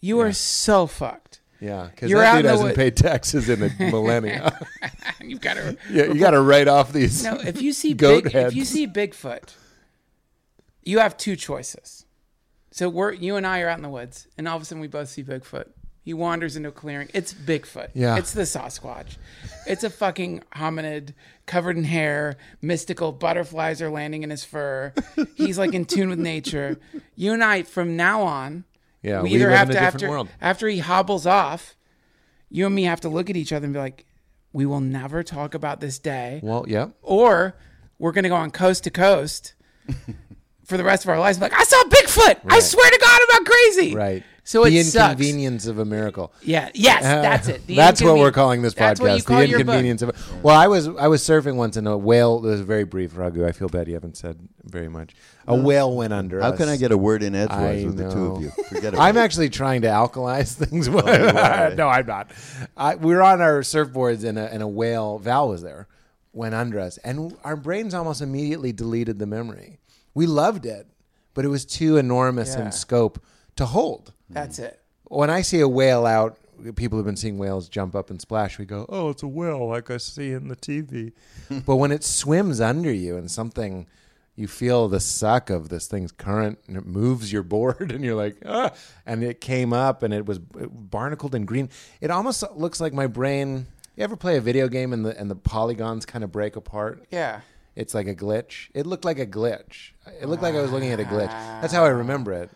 you 0.00 0.20
are 0.20 0.32
so 0.32 0.86
fucked. 0.86 1.40
yeah, 1.60 1.88
because 1.90 2.10
You're 2.10 2.20
that 2.20 2.26
out 2.26 2.36
dude 2.36 2.40
in 2.40 2.44
the 2.46 2.50
hasn't 2.52 2.68
wood- 2.70 2.76
paid 2.76 2.96
taxes 2.96 3.48
in 3.48 3.62
a 3.62 3.70
millennia. 3.90 4.58
You've 5.24 5.40
got 5.40 5.54
to 5.54 5.76
yeah, 5.90 6.04
you 6.04 6.18
got 6.20 6.30
to 6.32 6.40
write 6.40 6.68
off 6.68 6.92
these. 6.92 7.24
no. 7.24 7.34
If 7.40 7.60
you 7.62 7.72
see 7.72 7.94
Goat 7.94 8.24
big, 8.24 8.34
if 8.34 8.54
you 8.54 8.64
see 8.64 8.86
Bigfoot, 8.86 9.54
you 10.82 10.98
have 10.98 11.16
two 11.16 11.36
choices. 11.36 12.04
So 12.70 12.88
we're 12.88 13.12
you 13.12 13.36
and 13.36 13.46
I 13.46 13.60
are 13.60 13.68
out 13.68 13.78
in 13.78 13.82
the 13.82 13.88
woods, 13.88 14.26
and 14.38 14.46
all 14.48 14.56
of 14.56 14.62
a 14.62 14.64
sudden 14.64 14.80
we 14.80 14.88
both 14.88 15.08
see 15.08 15.22
Bigfoot. 15.22 15.66
He 16.02 16.14
wanders 16.14 16.56
into 16.56 16.70
a 16.70 16.72
clearing. 16.72 17.08
It's 17.12 17.34
Bigfoot. 17.34 17.90
Yeah. 17.92 18.16
It's 18.16 18.32
the 18.32 18.42
Sasquatch. 18.42 19.18
It's 19.66 19.84
a 19.84 19.90
fucking 19.90 20.42
hominid 20.56 21.12
covered 21.44 21.76
in 21.76 21.84
hair. 21.84 22.38
Mystical 22.62 23.12
butterflies 23.12 23.82
are 23.82 23.90
landing 23.90 24.22
in 24.22 24.30
his 24.30 24.42
fur. 24.42 24.94
He's 25.34 25.58
like 25.58 25.74
in 25.74 25.84
tune 25.84 26.08
with 26.08 26.18
nature. 26.18 26.80
You 27.16 27.34
and 27.34 27.44
I, 27.44 27.64
from 27.64 27.96
now 27.96 28.22
on, 28.22 28.64
Yeah, 29.02 29.20
we 29.20 29.28
we 29.30 29.34
either 29.36 29.50
live 29.50 29.58
have 29.58 29.70
in 29.70 29.76
a 29.76 29.78
to 29.78 29.84
different 29.84 29.94
after 30.02 30.10
world. 30.10 30.28
after 30.40 30.68
he 30.68 30.78
hobbles 30.78 31.26
off, 31.26 31.76
you 32.48 32.64
and 32.64 32.74
me 32.74 32.84
have 32.84 33.02
to 33.02 33.10
look 33.10 33.28
at 33.28 33.36
each 33.36 33.52
other 33.52 33.66
and 33.66 33.74
be 33.74 33.78
like, 33.80 34.06
"We 34.52 34.66
will 34.66 34.80
never 34.80 35.22
talk 35.22 35.54
about 35.54 35.80
this 35.80 35.98
day." 35.98 36.40
well, 36.42 36.64
yeah, 36.68 36.88
or 37.02 37.54
we're 37.98 38.12
going 38.12 38.24
to 38.24 38.28
go 38.30 38.36
on 38.36 38.50
coast 38.50 38.84
to 38.84 38.90
coast 38.90 39.54
for 40.64 40.76
the 40.76 40.84
rest 40.84 41.04
of 41.04 41.10
our 41.10 41.18
lives. 41.18 41.40
Like, 41.40 41.52
I 41.52 41.64
saw 41.64 41.82
Bigfoot. 41.84 42.40
I 42.48 42.60
swear 42.60 42.90
to 42.90 42.98
God, 42.98 43.20
I'm 43.22 43.42
not 43.42 43.46
crazy. 43.50 43.94
right. 43.94 44.22
So 44.50 44.64
the 44.64 44.76
it 44.78 44.84
sucks. 44.84 45.12
inconvenience 45.12 45.66
of 45.68 45.78
a 45.78 45.84
miracle. 45.84 46.32
Yeah. 46.42 46.70
Yes, 46.74 47.04
Uh, 47.04 47.22
that's 47.22 47.46
it. 47.46 47.64
The 47.68 47.76
that's 47.76 48.02
what 48.02 48.16
we're 48.18 48.32
calling 48.32 48.62
this 48.62 48.74
That's 48.74 49.00
what 49.00 49.12
you 49.12 49.22
podcast. 49.22 49.26
call 49.26 49.38
The 49.38 49.46
your 49.46 49.58
book. 49.60 49.66
inconvenience 49.68 50.02
of 50.02 50.08
it. 50.08 50.16
Well, 50.42 50.56
I 50.56 50.66
was 50.66 50.88
I 50.88 51.06
was 51.06 51.22
surfing 51.22 51.54
once 51.54 51.76
in 51.76 51.86
a 51.86 51.96
whale. 51.96 52.38
It 52.38 52.48
was 52.48 52.60
very 52.62 52.82
brief, 52.82 53.16
Raghu. 53.16 53.46
I 53.46 53.52
feel 53.52 53.68
bad 53.68 53.86
you 53.86 53.94
haven't 53.94 54.16
said 54.16 54.38
very 54.64 54.88
much. 54.88 55.14
A 55.46 55.54
whale 55.54 55.94
went 55.96 56.12
under. 56.12 56.40
How 56.40 56.48
us. 56.50 56.56
can 56.58 56.68
I 56.68 56.76
get 56.76 56.90
a 56.90 56.98
word 56.98 57.22
in 57.22 57.36
edgewise 57.36 57.84
I 57.84 57.86
with 57.86 57.96
the 57.96 58.10
two 58.10 58.16
know. 58.28 58.36
of 58.36 58.42
you? 58.42 58.50
Forget 58.68 58.94
it. 58.94 58.98
I'm 58.98 59.16
actually 59.16 59.50
trying 59.50 59.82
to 59.82 59.88
alkalize 59.88 60.54
things. 60.64 60.88
you 60.88 60.98
are. 60.98 61.74
no, 61.76 61.86
I'm 61.88 62.06
not. 62.06 62.32
I, 62.76 62.96
we 62.96 63.14
were 63.14 63.22
on 63.22 63.40
our 63.40 63.60
surfboards 63.60 64.24
and 64.24 64.36
a, 64.36 64.52
and 64.52 64.64
a 64.64 64.68
whale, 64.68 65.18
Val 65.20 65.48
was 65.48 65.62
there, 65.62 65.86
went 66.32 66.56
under 66.56 66.80
us. 66.80 66.98
And 66.98 67.36
our 67.44 67.56
brains 67.56 67.94
almost 67.94 68.20
immediately 68.20 68.72
deleted 68.72 69.20
the 69.20 69.26
memory. 69.26 69.78
We 70.12 70.26
loved 70.26 70.66
it, 70.66 70.88
but 71.34 71.44
it 71.44 71.48
was 71.48 71.64
too 71.64 71.96
enormous 71.98 72.56
Yeah. 72.56 72.66
in 72.66 72.72
scope 72.72 73.20
to 73.56 73.66
hold. 73.66 74.12
That's 74.30 74.58
it. 74.58 74.80
When 75.04 75.28
I 75.28 75.42
see 75.42 75.60
a 75.60 75.68
whale 75.68 76.06
out, 76.06 76.38
people 76.76 76.98
have 76.98 77.06
been 77.06 77.16
seeing 77.16 77.38
whales 77.38 77.68
jump 77.68 77.94
up 77.94 78.10
and 78.10 78.20
splash. 78.20 78.58
We 78.58 78.64
go, 78.64 78.86
oh, 78.88 79.10
it's 79.10 79.22
a 79.22 79.28
whale 79.28 79.68
like 79.68 79.90
I 79.90 79.96
see 79.96 80.32
in 80.32 80.48
the 80.48 80.56
TV. 80.56 81.12
but 81.66 81.76
when 81.76 81.92
it 81.92 82.04
swims 82.04 82.60
under 82.60 82.92
you 82.92 83.16
and 83.16 83.30
something, 83.30 83.86
you 84.36 84.46
feel 84.46 84.88
the 84.88 85.00
suck 85.00 85.50
of 85.50 85.68
this 85.68 85.86
thing's 85.86 86.12
current 86.12 86.58
and 86.66 86.76
it 86.76 86.86
moves 86.86 87.32
your 87.32 87.42
board 87.54 87.90
and 87.92 88.04
you're 88.04 88.14
like, 88.14 88.36
ah, 88.46 88.70
and 89.04 89.22
it 89.22 89.40
came 89.40 89.72
up 89.72 90.02
and 90.02 90.14
it 90.14 90.26
was 90.26 90.38
barnacled 90.38 91.34
and 91.34 91.46
green. 91.46 91.68
It 92.00 92.10
almost 92.10 92.44
looks 92.54 92.80
like 92.80 92.92
my 92.92 93.06
brain. 93.06 93.66
You 93.96 94.04
ever 94.04 94.16
play 94.16 94.36
a 94.36 94.40
video 94.40 94.68
game 94.68 94.92
and 94.92 95.04
the 95.04 95.18
and 95.18 95.30
the 95.30 95.36
polygons 95.36 96.06
kind 96.06 96.24
of 96.24 96.32
break 96.32 96.56
apart? 96.56 97.06
Yeah. 97.10 97.40
It's 97.76 97.94
like 97.94 98.06
a 98.08 98.14
glitch. 98.14 98.68
It 98.74 98.86
looked 98.86 99.04
like 99.04 99.18
a 99.18 99.26
glitch. 99.26 99.92
It 100.20 100.26
looked 100.26 100.42
like 100.42 100.54
I 100.54 100.60
was 100.60 100.72
looking 100.72 100.90
at 100.90 101.00
a 101.00 101.04
glitch. 101.04 101.30
That's 101.60 101.72
how 101.72 101.84
I 101.84 101.88
remember 101.88 102.32
it. 102.32 102.50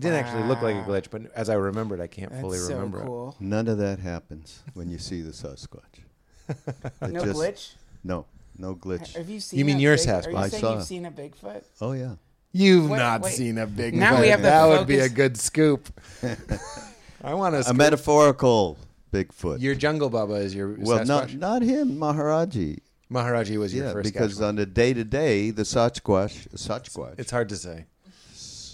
It 0.00 0.04
didn't 0.04 0.24
actually 0.24 0.44
look 0.44 0.62
like 0.62 0.76
a 0.76 0.82
glitch, 0.88 1.10
but 1.10 1.30
as 1.34 1.50
I 1.50 1.54
remember 1.56 1.94
it, 1.94 2.00
I 2.00 2.06
can't 2.06 2.30
That's 2.30 2.40
fully 2.40 2.56
so 2.56 2.72
remember 2.72 3.02
cool. 3.04 3.36
None 3.38 3.68
of 3.68 3.76
that 3.78 3.98
happens 3.98 4.62
when 4.72 4.88
you 4.88 4.96
see 4.96 5.20
the 5.20 5.32
Sasquatch. 5.32 6.00
It 7.02 7.10
No 7.12 7.22
just- 7.26 7.38
glitch. 7.38 7.72
No, 8.02 8.24
no 8.56 8.74
glitch. 8.74 9.14
Have 9.14 9.28
you 9.28 9.40
seen? 9.40 9.58
You 9.58 9.66
mean 9.66 9.76
a 9.76 9.80
your 9.80 9.96
big, 9.98 10.06
Sasquatch? 10.06 10.26
Are 10.28 10.30
you 10.30 10.36
I 10.38 10.48
saying 10.48 10.60
saw. 10.62 10.72
you've 10.76 10.84
seen 10.84 11.04
a 11.04 11.10
Bigfoot? 11.10 11.64
Oh 11.82 11.92
yeah. 11.92 12.14
You've 12.52 12.88
Wait, 12.88 12.96
not 12.98 13.20
wait. 13.20 13.34
seen 13.34 13.58
a 13.58 13.66
big. 13.66 13.94
Now 13.94 14.22
we 14.22 14.28
have 14.28 14.40
the 14.40 14.48
that 14.48 14.66
would 14.68 14.86
be 14.86 14.96
a 14.96 15.00
focus- 15.02 15.12
good 15.12 15.36
scoop. 15.38 15.88
I 17.22 17.34
want 17.34 17.62
to. 17.62 17.68
A 17.68 17.74
metaphorical 17.74 18.78
Bigfoot. 19.12 19.60
Your 19.60 19.74
jungle 19.74 20.08
Baba 20.08 20.34
is 20.36 20.54
your 20.54 20.76
well, 20.78 21.04
not 21.04 21.28
Sasquatch? 21.28 21.38
not 21.38 21.60
him, 21.60 21.98
Maharaji. 21.98 22.78
Maharaji 23.12 23.58
was 23.58 23.74
your 23.74 23.84
Yeah, 23.86 23.92
first. 23.92 24.10
because 24.10 24.38
Sasquatch. 24.38 24.48
on 24.48 24.56
the 24.56 24.64
day 24.66 24.94
to 24.94 25.04
day, 25.04 25.50
the 25.50 25.62
Sasquatch, 25.64 26.48
Sasquatch, 26.54 27.18
it's 27.18 27.30
hard 27.30 27.50
to 27.50 27.56
say. 27.56 27.84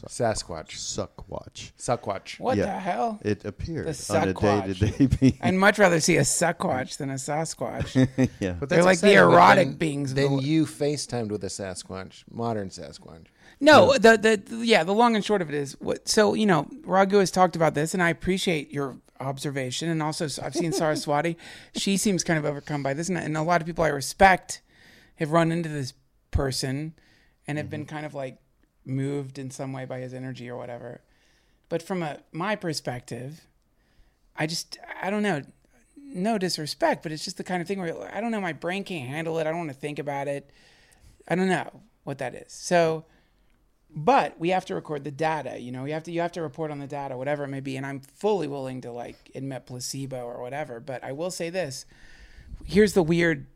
Sasquatch. 0.09 0.71
Suckwatch. 0.77 1.73
Suckwatch. 1.79 2.39
What 2.41 2.57
Yeah. 2.57 2.67
the 2.67 2.81
hell? 2.81 3.21
It 3.23 3.45
appeared 3.45 3.87
The 3.87 4.17
on 4.17 4.29
a 4.29 4.35
day-to-day 4.35 5.07
basis. 5.07 5.39
I'd 5.43 5.55
much 5.55 5.79
rather 5.79 6.01
see 6.01 6.17
a 6.17 6.23
Sasquatch 6.23 6.97
than 6.97 7.11
a 7.11 7.15
Sasquatch. 7.15 8.31
yeah. 8.41 8.53
But 8.53 8.69
They're 8.69 8.83
like 8.83 9.01
the 9.01 9.13
exciting, 9.13 9.29
but 9.29 9.35
erotic 9.35 9.69
then- 9.69 9.77
beings 9.77 10.11
of 10.13 10.17
Then 10.17 10.37
the- 10.37 10.43
you 10.43 10.67
FaceTimed 10.67 11.31
with 11.31 11.45
a 11.45 11.49
Sasquatch, 11.49 12.25
modern 12.31 12.69
Sasquatch. 12.71 13.27
No, 13.59 13.95
the, 13.95 14.19
the 14.19 14.67
yeah, 14.67 14.85
the 14.85 14.93
long 14.93 15.17
and 15.17 15.25
short 15.25 15.41
of 15.41 15.49
it 15.49 15.55
is 15.55 15.77
what. 15.81 16.09
So 16.09 16.35
you 16.35 16.45
know, 16.45 16.69
Raghu 16.85 17.19
has 17.19 17.31
talked 17.31 17.57
about 17.57 17.75
this, 17.75 17.95
and 17.95 18.03
I 18.03 18.11
appreciate 18.11 18.71
your 18.71 18.99
observation. 19.19 19.89
And 19.89 20.03
also, 20.03 20.27
I've 20.43 20.55
seen 20.55 20.73
Saraswati; 20.75 21.39
she 21.75 21.97
seems 21.97 22.23
kind 22.23 22.39
of 22.39 22.45
overcome 22.45 22.83
by 22.83 22.93
this, 22.93 23.09
and, 23.09 23.17
and 23.17 23.35
a 23.35 23.43
lot 23.43 23.63
of 23.63 23.67
people 23.67 23.83
I 23.83 23.89
respect 23.89 24.61
have 25.15 25.33
run 25.33 25.51
into 25.53 25.71
this 25.71 25.95
person 26.31 26.95
and 27.47 27.57
have 27.57 27.71
been 27.71 27.87
mm-hmm. 27.87 27.95
kind 27.95 28.07
of 28.07 28.15
like 28.15 28.39
moved 28.87 29.39
in 29.39 29.51
some 29.51 29.73
way 29.73 29.85
by 29.85 29.99
his 29.99 30.15
energy 30.15 30.49
or 30.49 30.57
whatever. 30.57 31.03
But 31.69 31.83
from 31.83 32.03
a 32.03 32.21
my 32.33 32.57
perspective, 32.57 33.43
I 34.37 34.47
just 34.47 34.79
I 35.03 35.11
don't 35.11 35.23
know. 35.23 35.43
No 35.97 36.39
disrespect, 36.39 37.03
but 37.03 37.11
it's 37.13 37.25
just 37.25 37.37
the 37.37 37.45
kind 37.45 37.61
of 37.61 37.67
thing 37.69 37.81
where 37.81 38.15
I 38.15 38.21
don't 38.21 38.31
know. 38.31 38.41
My 38.41 38.53
brain 38.53 38.85
can't 38.85 39.09
handle 39.09 39.39
it. 39.39 39.47
I 39.47 39.51
don't 39.51 39.59
want 39.59 39.71
to 39.71 39.77
think 39.77 39.99
about 39.99 40.29
it. 40.29 40.51
I 41.27 41.35
don't 41.35 41.49
know 41.49 41.83
what 42.05 42.19
that 42.19 42.35
is. 42.35 42.53
So 42.53 43.05
but 43.97 44.39
we 44.39 44.51
have 44.51 44.67
to 44.67 44.75
record 44.75 45.05
the 45.05 45.11
data 45.11 45.59
you 45.59 45.73
know 45.73 45.87
you 45.87 45.95
have 45.95 46.05
to 46.05 46.13
you 46.13 46.21
have 46.21 46.33
to 46.33 46.43
report 46.43 46.71
on 46.71 46.79
the 46.79 46.87
data 46.87 47.17
whatever 47.17 47.45
it 47.45 47.49
may 47.49 47.61
be 47.61 47.77
and 47.77 47.87
i'm 47.87 48.01
fully 48.01 48.47
willing 48.47 48.81
to 48.83 48.93
like 48.93 49.31
admit 49.35 49.67
placebo 49.67 50.23
or 50.23 50.41
whatever 50.41 50.79
but 50.79 51.03
i 51.03 51.13
will 51.13 51.31
say 51.31 51.49
this 51.49 51.87
here's 52.65 52.93
the 52.93 53.03
weird 53.03 53.47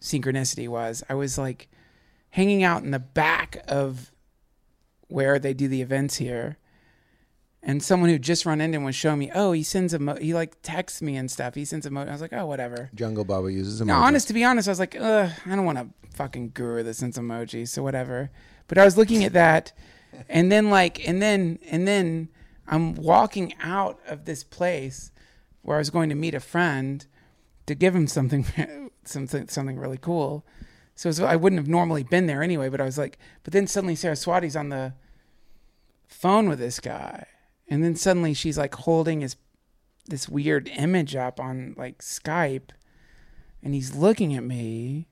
synchronicity 0.00 0.66
was 0.68 1.04
i 1.08 1.14
was 1.14 1.36
like 1.36 1.68
hanging 2.30 2.62
out 2.62 2.82
in 2.82 2.90
the 2.90 2.98
back 2.98 3.62
of 3.68 4.10
where 5.08 5.38
they 5.38 5.52
do 5.52 5.68
the 5.68 5.82
events 5.82 6.16
here 6.16 6.58
and 7.62 7.82
someone 7.82 8.08
who 8.08 8.18
just 8.18 8.46
run 8.46 8.60
into 8.60 8.76
and 8.76 8.84
was 8.84 8.94
showing 8.94 9.18
me 9.18 9.30
oh 9.34 9.52
he 9.52 9.62
sends 9.62 9.92
a 9.92 10.18
he 10.20 10.32
like 10.32 10.60
texts 10.62 11.02
me 11.02 11.16
and 11.16 11.30
stuff 11.30 11.54
he 11.54 11.64
sends 11.64 11.84
a 11.86 11.90
emoji. 11.90 12.08
I 12.08 12.12
was 12.12 12.20
like 12.20 12.32
oh 12.32 12.46
whatever 12.46 12.90
Jungle 12.94 13.24
Baba 13.24 13.52
uses 13.52 13.80
emoji. 13.80 13.86
now, 13.86 14.02
honest 14.02 14.28
to 14.28 14.34
be 14.34 14.44
honest, 14.44 14.68
I 14.68 14.72
was 14.72 14.78
like, 14.78 14.96
Ugh, 14.98 15.30
I 15.46 15.56
don't 15.56 15.64
want 15.64 15.78
to 15.78 15.88
fucking 16.18 16.50
guru 16.50 16.82
that 16.82 16.94
sends 16.94 17.16
emoji, 17.16 17.66
so 17.66 17.82
whatever. 17.82 18.30
But 18.66 18.76
I 18.76 18.84
was 18.84 18.98
looking 18.98 19.24
at 19.24 19.32
that, 19.32 19.72
and 20.28 20.52
then 20.52 20.68
like, 20.68 21.08
and 21.08 21.22
then 21.22 21.58
and 21.70 21.86
then 21.86 22.28
I'm 22.66 22.94
walking 22.94 23.54
out 23.62 24.00
of 24.06 24.24
this 24.24 24.44
place 24.44 25.12
where 25.62 25.76
I 25.76 25.78
was 25.78 25.90
going 25.90 26.08
to 26.10 26.14
meet 26.14 26.34
a 26.34 26.40
friend 26.40 27.06
to 27.66 27.74
give 27.74 27.94
him 27.94 28.06
something, 28.06 28.44
something, 29.04 29.48
something 29.48 29.78
really 29.78 29.98
cool. 29.98 30.44
So, 30.98 31.12
so 31.12 31.26
I 31.26 31.36
wouldn't 31.36 31.60
have 31.60 31.68
normally 31.68 32.02
been 32.02 32.26
there 32.26 32.42
anyway. 32.42 32.68
But 32.68 32.80
I 32.80 32.84
was 32.84 32.98
like, 32.98 33.18
but 33.44 33.52
then 33.52 33.68
suddenly 33.68 33.94
Saraswati's 33.94 34.56
on 34.56 34.70
the 34.70 34.94
phone 36.08 36.48
with 36.48 36.58
this 36.58 36.80
guy, 36.80 37.24
and 37.68 37.84
then 37.84 37.94
suddenly 37.94 38.34
she's 38.34 38.58
like 38.58 38.74
holding 38.74 39.20
his 39.20 39.36
this 40.08 40.28
weird 40.28 40.68
image 40.68 41.14
up 41.14 41.38
on 41.38 41.74
like 41.78 41.98
Skype 41.98 42.70
and 43.62 43.74
he's 43.74 43.94
looking 43.94 44.34
at 44.34 44.42
me. 44.42 45.06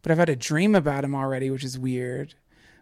But 0.00 0.12
I've 0.12 0.18
had 0.18 0.30
a 0.30 0.36
dream 0.36 0.74
about 0.74 1.04
him 1.04 1.14
already, 1.14 1.50
which 1.50 1.64
is 1.64 1.78
weird. 1.78 2.34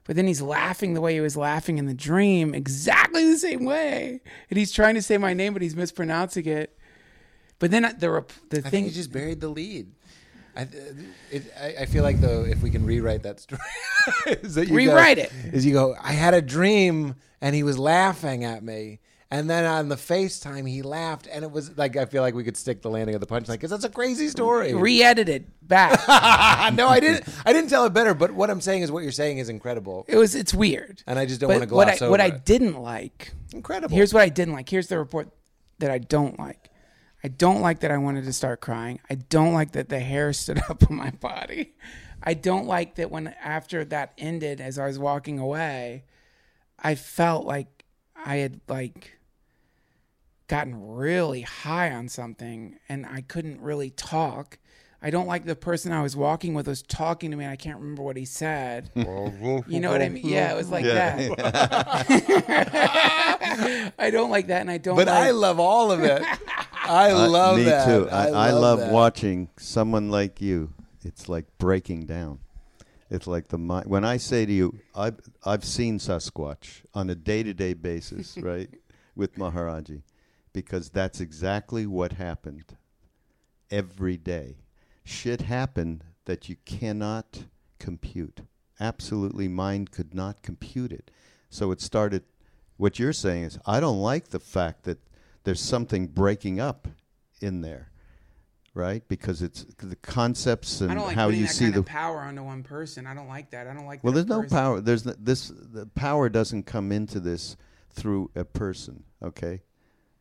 But 0.04 0.14
then 0.14 0.28
he's 0.28 0.40
laughing 0.40 0.94
the 0.94 1.00
way 1.00 1.14
he 1.14 1.20
was 1.20 1.36
laughing 1.36 1.78
in 1.78 1.86
the 1.86 1.94
dream, 1.94 2.54
exactly 2.54 3.24
the 3.28 3.38
same 3.38 3.64
way. 3.64 4.20
And 4.48 4.58
he's 4.58 4.72
trying 4.72 4.94
to 4.94 5.02
say 5.02 5.18
my 5.18 5.34
name, 5.34 5.52
but 5.52 5.62
he's 5.62 5.74
mispronouncing 5.74 6.46
it. 6.46 6.78
But 7.58 7.70
then 7.70 7.82
the 7.82 8.24
the 8.48 8.58
I 8.58 8.60
think 8.60 8.66
thing 8.66 8.84
you 8.84 8.90
just 8.90 9.12
buried 9.12 9.40
the 9.40 9.48
lead. 9.48 9.92
I, 10.56 10.68
it, 11.30 11.44
I, 11.60 11.82
I 11.82 11.86
feel 11.86 12.02
like 12.02 12.20
though, 12.20 12.44
if 12.44 12.62
we 12.62 12.70
can 12.70 12.84
rewrite 12.84 13.22
that 13.22 13.40
story, 13.40 13.60
is 14.26 14.54
that 14.54 14.68
you 14.68 14.74
Rewrite 14.74 15.16
go, 15.16 15.22
it. 15.22 15.32
Is 15.52 15.64
you 15.64 15.72
go, 15.72 15.96
I 16.02 16.12
had 16.12 16.34
a 16.34 16.42
dream 16.42 17.14
and 17.40 17.54
he 17.54 17.62
was 17.62 17.78
laughing 17.78 18.44
at 18.44 18.62
me, 18.62 19.00
and 19.30 19.48
then 19.48 19.64
on 19.64 19.88
the 19.88 19.96
FaceTime 19.96 20.68
he 20.68 20.82
laughed, 20.82 21.28
and 21.30 21.44
it 21.44 21.50
was 21.50 21.76
like 21.78 21.96
I 21.96 22.04
feel 22.04 22.22
like 22.22 22.34
we 22.34 22.44
could 22.44 22.56
stick 22.56 22.82
the 22.82 22.90
landing 22.90 23.14
of 23.14 23.20
the 23.20 23.26
punchline 23.26 23.52
because 23.52 23.70
that's 23.70 23.84
a 23.84 23.90
crazy 23.90 24.28
story. 24.28 24.74
re-edited 24.74 25.46
back. 25.62 26.00
no, 26.74 26.88
I 26.88 26.98
didn't. 27.00 27.24
I 27.46 27.52
didn't 27.52 27.70
tell 27.70 27.84
it 27.84 27.92
better. 27.92 28.12
But 28.12 28.32
what 28.32 28.50
I'm 28.50 28.60
saying 28.60 28.82
is, 28.82 28.90
what 28.90 29.02
you're 29.02 29.12
saying 29.12 29.38
is 29.38 29.48
incredible, 29.48 30.04
it 30.08 30.16
was 30.16 30.34
it's 30.34 30.52
weird. 30.52 31.02
and 31.06 31.18
I 31.18 31.26
just 31.26 31.40
don't 31.40 31.50
want 31.50 31.68
to 31.68 31.74
what 31.74 31.88
I 31.88 31.94
over 31.94 32.10
what 32.10 32.20
I 32.20 32.30
didn't 32.30 32.80
like 32.80 33.32
Incredible. 33.52 33.94
Here's 33.94 34.14
what 34.14 34.22
I 34.22 34.28
didn't 34.28 34.54
like. 34.54 34.68
Here's 34.68 34.88
the 34.88 34.98
report 34.98 35.28
that 35.78 35.90
I 35.90 35.98
don't 35.98 36.38
like. 36.38 36.69
I 37.22 37.28
don't 37.28 37.60
like 37.60 37.80
that 37.80 37.90
I 37.90 37.98
wanted 37.98 38.24
to 38.24 38.32
start 38.32 38.60
crying. 38.60 39.00
I 39.10 39.14
don't 39.14 39.52
like 39.52 39.72
that 39.72 39.88
the 39.88 40.00
hair 40.00 40.32
stood 40.42 40.60
up 40.68 40.90
on 40.90 40.96
my 40.96 41.10
body. 41.10 41.74
I 42.22 42.34
don't 42.34 42.66
like 42.66 42.96
that 42.96 43.10
when 43.10 43.28
after 43.42 43.84
that 43.86 44.12
ended, 44.18 44.60
as 44.60 44.78
I 44.78 44.86
was 44.86 44.98
walking 44.98 45.38
away, 45.38 46.04
I 46.78 46.94
felt 46.94 47.46
like 47.46 47.84
I 48.14 48.36
had 48.36 48.60
like 48.68 49.18
gotten 50.48 50.88
really 50.88 51.42
high 51.42 51.92
on 51.92 52.08
something 52.08 52.78
and 52.88 53.06
I 53.06 53.22
couldn't 53.22 53.60
really 53.60 53.90
talk. 53.90 54.58
I 55.02 55.08
don't 55.08 55.26
like 55.26 55.46
the 55.46 55.56
person 55.56 55.92
I 55.92 56.02
was 56.02 56.14
walking 56.14 56.52
with 56.52 56.68
was 56.68 56.82
talking 56.82 57.30
to 57.30 57.36
me 57.36 57.44
and 57.44 57.52
I 57.52 57.56
can't 57.56 57.78
remember 57.78 58.02
what 58.02 58.18
he 58.18 58.26
said. 58.26 58.90
you 58.94 59.80
know 59.80 59.90
what 59.90 60.02
I 60.02 60.10
mean? 60.10 60.26
Yeah, 60.26 60.52
it 60.52 60.56
was 60.56 60.68
like 60.68 60.84
that. 60.84 61.30
I 63.98 64.10
don't 64.10 64.30
like 64.30 64.48
that 64.48 64.60
and 64.60 64.70
I 64.70 64.76
don't 64.76 64.96
but 64.96 65.06
like 65.06 65.16
I 65.16 65.30
love 65.30 65.58
all 65.58 65.90
of 65.90 66.02
it. 66.02 66.22
I 66.84 67.10
Uh, 67.12 67.28
love 67.28 67.56
me 67.58 67.64
that. 67.64 67.84
too. 67.86 68.08
I, 68.10 68.28
I 68.28 68.50
love 68.50 68.78
that. 68.80 68.92
watching 68.92 69.48
someone 69.58 70.10
like 70.10 70.40
you. 70.40 70.72
It's 71.02 71.28
like 71.28 71.46
breaking 71.58 72.06
down. 72.06 72.40
It's 73.10 73.26
like 73.26 73.48
the 73.48 73.58
mind. 73.58 73.86
When 73.86 74.04
I 74.04 74.16
say 74.18 74.46
to 74.46 74.52
you, 74.52 74.78
I've 74.94 75.18
I've 75.44 75.64
seen 75.64 75.98
Sasquatch 75.98 76.82
on 76.94 77.10
a 77.10 77.14
day 77.14 77.42
to 77.42 77.52
day 77.54 77.74
basis, 77.74 78.36
right, 78.40 78.68
with 79.16 79.34
Maharaji, 79.36 80.02
because 80.52 80.90
that's 80.90 81.20
exactly 81.20 81.86
what 81.86 82.12
happened 82.12 82.76
every 83.70 84.16
day. 84.16 84.56
Shit 85.04 85.42
happened 85.42 86.04
that 86.26 86.48
you 86.48 86.56
cannot 86.64 87.44
compute. 87.78 88.42
Absolutely, 88.78 89.48
mind 89.48 89.90
could 89.90 90.14
not 90.14 90.42
compute 90.42 90.92
it. 90.92 91.10
So 91.48 91.70
it 91.72 91.80
started. 91.80 92.22
What 92.76 92.98
you're 92.98 93.12
saying 93.12 93.44
is, 93.44 93.58
I 93.66 93.80
don't 93.80 93.98
like 94.00 94.28
the 94.28 94.40
fact 94.40 94.84
that 94.84 94.98
there's 95.44 95.60
something 95.60 96.06
breaking 96.06 96.60
up 96.60 96.88
in 97.40 97.60
there, 97.62 97.90
right? 98.74 99.06
Because 99.08 99.42
it's 99.42 99.64
the 99.78 99.96
concepts 99.96 100.80
and 100.80 101.00
like 101.00 101.14
how 101.16 101.28
you 101.28 101.46
see 101.46 101.70
the 101.70 101.82
power 101.82 102.18
onto 102.18 102.42
one 102.42 102.62
person. 102.62 103.06
I 103.06 103.14
don't 103.14 103.28
like 103.28 103.50
that. 103.50 103.66
I 103.66 103.74
don't 103.74 103.86
like 103.86 104.04
well, 104.04 104.12
there's 104.12 104.26
no 104.26 104.42
power. 104.42 104.80
There's 104.80 105.06
n- 105.06 105.16
this. 105.18 105.48
The 105.54 105.86
power 105.86 106.28
doesn't 106.28 106.64
come 106.64 106.92
into 106.92 107.20
this 107.20 107.56
through 107.90 108.30
a 108.34 108.44
person. 108.44 109.04
Okay, 109.22 109.62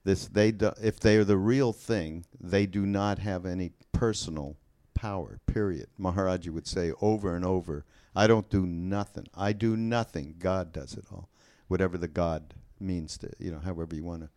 this 0.04 0.28
they 0.28 0.52
do, 0.52 0.72
if 0.82 1.00
they 1.00 1.18
are 1.18 1.24
the 1.26 1.38
real 1.38 1.74
thing, 1.74 2.26
they 2.40 2.66
do 2.66 2.86
not 2.86 3.20
have 3.20 3.46
any 3.46 3.72
personal 3.92 4.58
power. 4.94 5.40
Period. 5.46 5.88
Maharaji 6.00 6.50
would 6.50 6.68
say 6.68 6.94
over 7.02 7.36
and 7.36 7.44
over, 7.46 7.86
"I 8.16 8.28
don't 8.28 8.50
do 8.50 8.66
nothing. 8.66 9.28
I 9.36 9.54
do 9.54 9.76
nothing. 9.76 10.36
God 10.40 10.72
does 10.72 10.94
it 10.94 11.06
all. 11.12 11.30
Whatever 11.68 11.98
the 11.98 12.08
God 12.08 12.54
means 12.80 13.18
to 13.18 13.30
you 13.40 13.52
know, 13.52 13.60
however 13.60 13.96
you 13.96 14.04
want 14.04 14.22
to." 14.24 14.30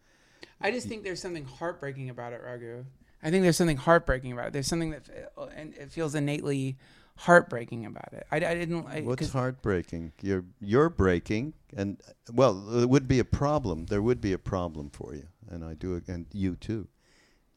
I 0.61 0.71
just 0.71 0.89
think 0.89 1.03
there's 1.05 1.21
something 1.21 1.45
heartbreaking 1.45 2.11
about 2.11 2.33
it, 2.33 2.41
Raghu. 2.43 2.85
I 3.23 3.31
think 3.31 3.43
there's 3.43 3.57
something 3.57 3.77
heartbreaking 3.77 4.33
about 4.33 4.49
it. 4.49 4.53
There's 4.53 4.67
something 4.67 4.91
that 4.91 5.33
uh, 5.37 5.47
and 5.55 5.75
it 5.75 5.91
feels 5.91 6.15
innately 6.15 6.77
heartbreaking 7.17 7.87
about 7.87 8.13
it. 8.13 8.27
I, 8.31 8.37
I 8.37 8.55
didn't. 8.55 8.87
I, 8.87 9.01
What's 9.01 9.33
heartbreaking? 9.33 10.13
You're 10.21 10.45
you're 10.61 10.91
breaking, 10.91 11.55
and 11.77 12.01
well, 12.33 12.83
it 12.83 12.89
would 12.89 13.07
be 13.07 13.19
a 13.19 13.25
problem. 13.25 13.87
There 13.87 14.03
would 14.03 14.21
be 14.21 14.33
a 14.33 14.39
problem 14.39 14.91
for 14.91 15.15
you, 15.15 15.29
and 15.49 15.65
I 15.65 15.75
do, 15.75 16.03
and 16.09 16.27
you 16.33 16.57
too. 16.57 16.89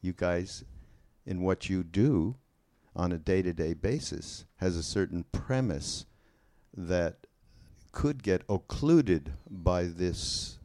You 0.00 0.12
guys, 0.12 0.64
in 1.24 1.42
what 1.42 1.68
you 1.68 1.82
do 1.82 2.36
on 2.94 3.12
a 3.12 3.18
day-to-day 3.18 3.74
basis, 3.74 4.44
has 4.56 4.76
a 4.76 4.82
certain 4.82 5.24
premise 5.32 6.06
that 6.74 7.26
could 7.92 8.22
get 8.22 8.42
occluded 8.48 9.32
by 9.50 9.84
this 9.84 10.58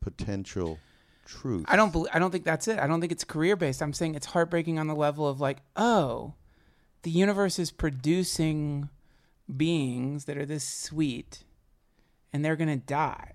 potential 0.00 0.78
truth. 1.30 1.64
I 1.68 1.76
don't. 1.76 1.92
bel 1.92 2.08
I 2.12 2.18
don't 2.18 2.30
think 2.30 2.44
that's 2.44 2.68
it. 2.68 2.78
I 2.78 2.86
don't 2.86 3.00
think 3.00 3.12
it's 3.12 3.24
career 3.24 3.56
based. 3.56 3.82
I'm 3.82 3.92
saying 3.92 4.14
it's 4.14 4.26
heartbreaking 4.26 4.78
on 4.78 4.86
the 4.86 4.94
level 4.94 5.28
of 5.28 5.40
like, 5.40 5.58
oh, 5.76 6.34
the 7.02 7.10
universe 7.10 7.58
is 7.58 7.70
producing 7.70 8.88
beings 9.54 10.24
that 10.26 10.36
are 10.36 10.46
this 10.46 10.66
sweet, 10.66 11.44
and 12.32 12.44
they're 12.44 12.56
gonna 12.56 12.76
die. 12.76 13.32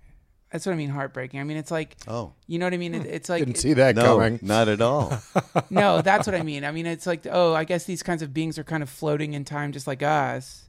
That's 0.52 0.64
what 0.64 0.72
I 0.72 0.76
mean. 0.76 0.90
Heartbreaking. 0.90 1.40
I 1.40 1.44
mean, 1.44 1.56
it's 1.56 1.70
like, 1.70 1.96
Oh 2.06 2.32
you 2.46 2.58
know 2.58 2.66
what 2.66 2.74
I 2.74 2.78
mean? 2.78 2.94
It, 2.94 3.02
hmm. 3.02 3.08
it's 3.08 3.28
like 3.28 3.40
Didn't 3.40 3.58
see 3.58 3.72
that 3.74 3.96
no, 3.96 4.16
coming. 4.16 4.38
not 4.42 4.68
at 4.68 4.80
all. 4.80 5.18
no, 5.70 6.02
that's 6.02 6.26
what 6.26 6.36
I 6.36 6.42
mean. 6.42 6.64
I 6.64 6.70
mean, 6.70 6.86
it's 6.86 7.06
like, 7.06 7.26
oh, 7.30 7.54
I 7.54 7.64
guess 7.64 7.84
these 7.84 8.02
kinds 8.02 8.22
of 8.22 8.32
beings 8.32 8.58
are 8.58 8.64
kind 8.64 8.82
of 8.82 8.88
floating 8.88 9.34
in 9.34 9.44
time 9.44 9.72
just 9.72 9.86
like 9.86 10.02
us, 10.02 10.68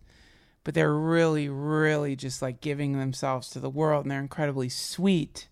but 0.63 0.73
they're 0.73 0.93
really, 0.93 1.47
really 1.47 2.15
just 2.15 2.41
like 2.41 2.59
giving 2.59 2.97
themselves 2.97 3.49
to 3.51 3.59
the 3.59 3.69
world 3.69 4.03
and 4.03 4.11
they're 4.11 4.19
incredibly 4.19 4.69
sweet. 4.69 5.47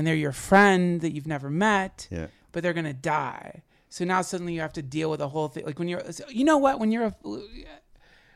And 0.00 0.06
they're 0.06 0.14
your 0.14 0.32
friend 0.32 1.02
that 1.02 1.12
you've 1.12 1.26
never 1.26 1.50
met, 1.50 2.08
yeah. 2.10 2.28
but 2.52 2.62
they're 2.62 2.72
going 2.72 2.86
to 2.86 2.94
die. 2.94 3.60
So 3.90 4.06
now 4.06 4.22
suddenly 4.22 4.54
you 4.54 4.62
have 4.62 4.72
to 4.72 4.82
deal 4.82 5.10
with 5.10 5.20
a 5.20 5.28
whole 5.28 5.48
thing. 5.48 5.66
Like 5.66 5.78
when 5.78 5.88
you're, 5.88 6.02
you 6.30 6.42
know 6.42 6.56
what? 6.56 6.80
When 6.80 6.90
you're 6.90 7.04
a, 7.04 7.14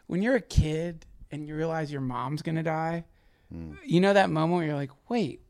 when 0.06 0.20
you're 0.20 0.34
a 0.34 0.42
kid 0.42 1.06
and 1.30 1.48
you 1.48 1.56
realize 1.56 1.90
your 1.90 2.02
mom's 2.02 2.42
going 2.42 2.56
to 2.56 2.62
die, 2.62 3.04
hmm. 3.50 3.76
You 3.82 4.02
know 4.02 4.12
that 4.12 4.28
moment 4.28 4.58
where 4.58 4.66
you're 4.66 4.76
like, 4.76 4.90
wait, 5.08 5.40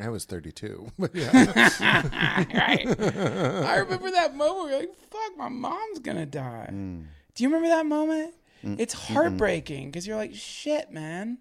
I 0.00 0.10
was 0.10 0.26
32. 0.26 0.92
But 0.96 1.10
yeah. 1.16 1.32
right? 2.54 3.00
I 3.00 3.78
remember 3.78 4.12
that 4.12 4.36
moment 4.36 4.58
where 4.60 4.70
you're 4.70 4.78
like, 4.78 4.94
fuck, 5.10 5.36
my 5.36 5.48
mom's 5.48 5.98
gonna 5.98 6.24
die. 6.24 6.68
Hmm. 6.70 7.00
Do 7.34 7.42
you 7.42 7.48
remember 7.48 7.66
that 7.66 7.84
moment? 7.84 8.32
It's 8.62 8.94
heartbreaking 8.94 9.90
because 9.90 10.06
you're 10.06 10.16
like, 10.16 10.36
shit, 10.36 10.92
man. 10.92 11.38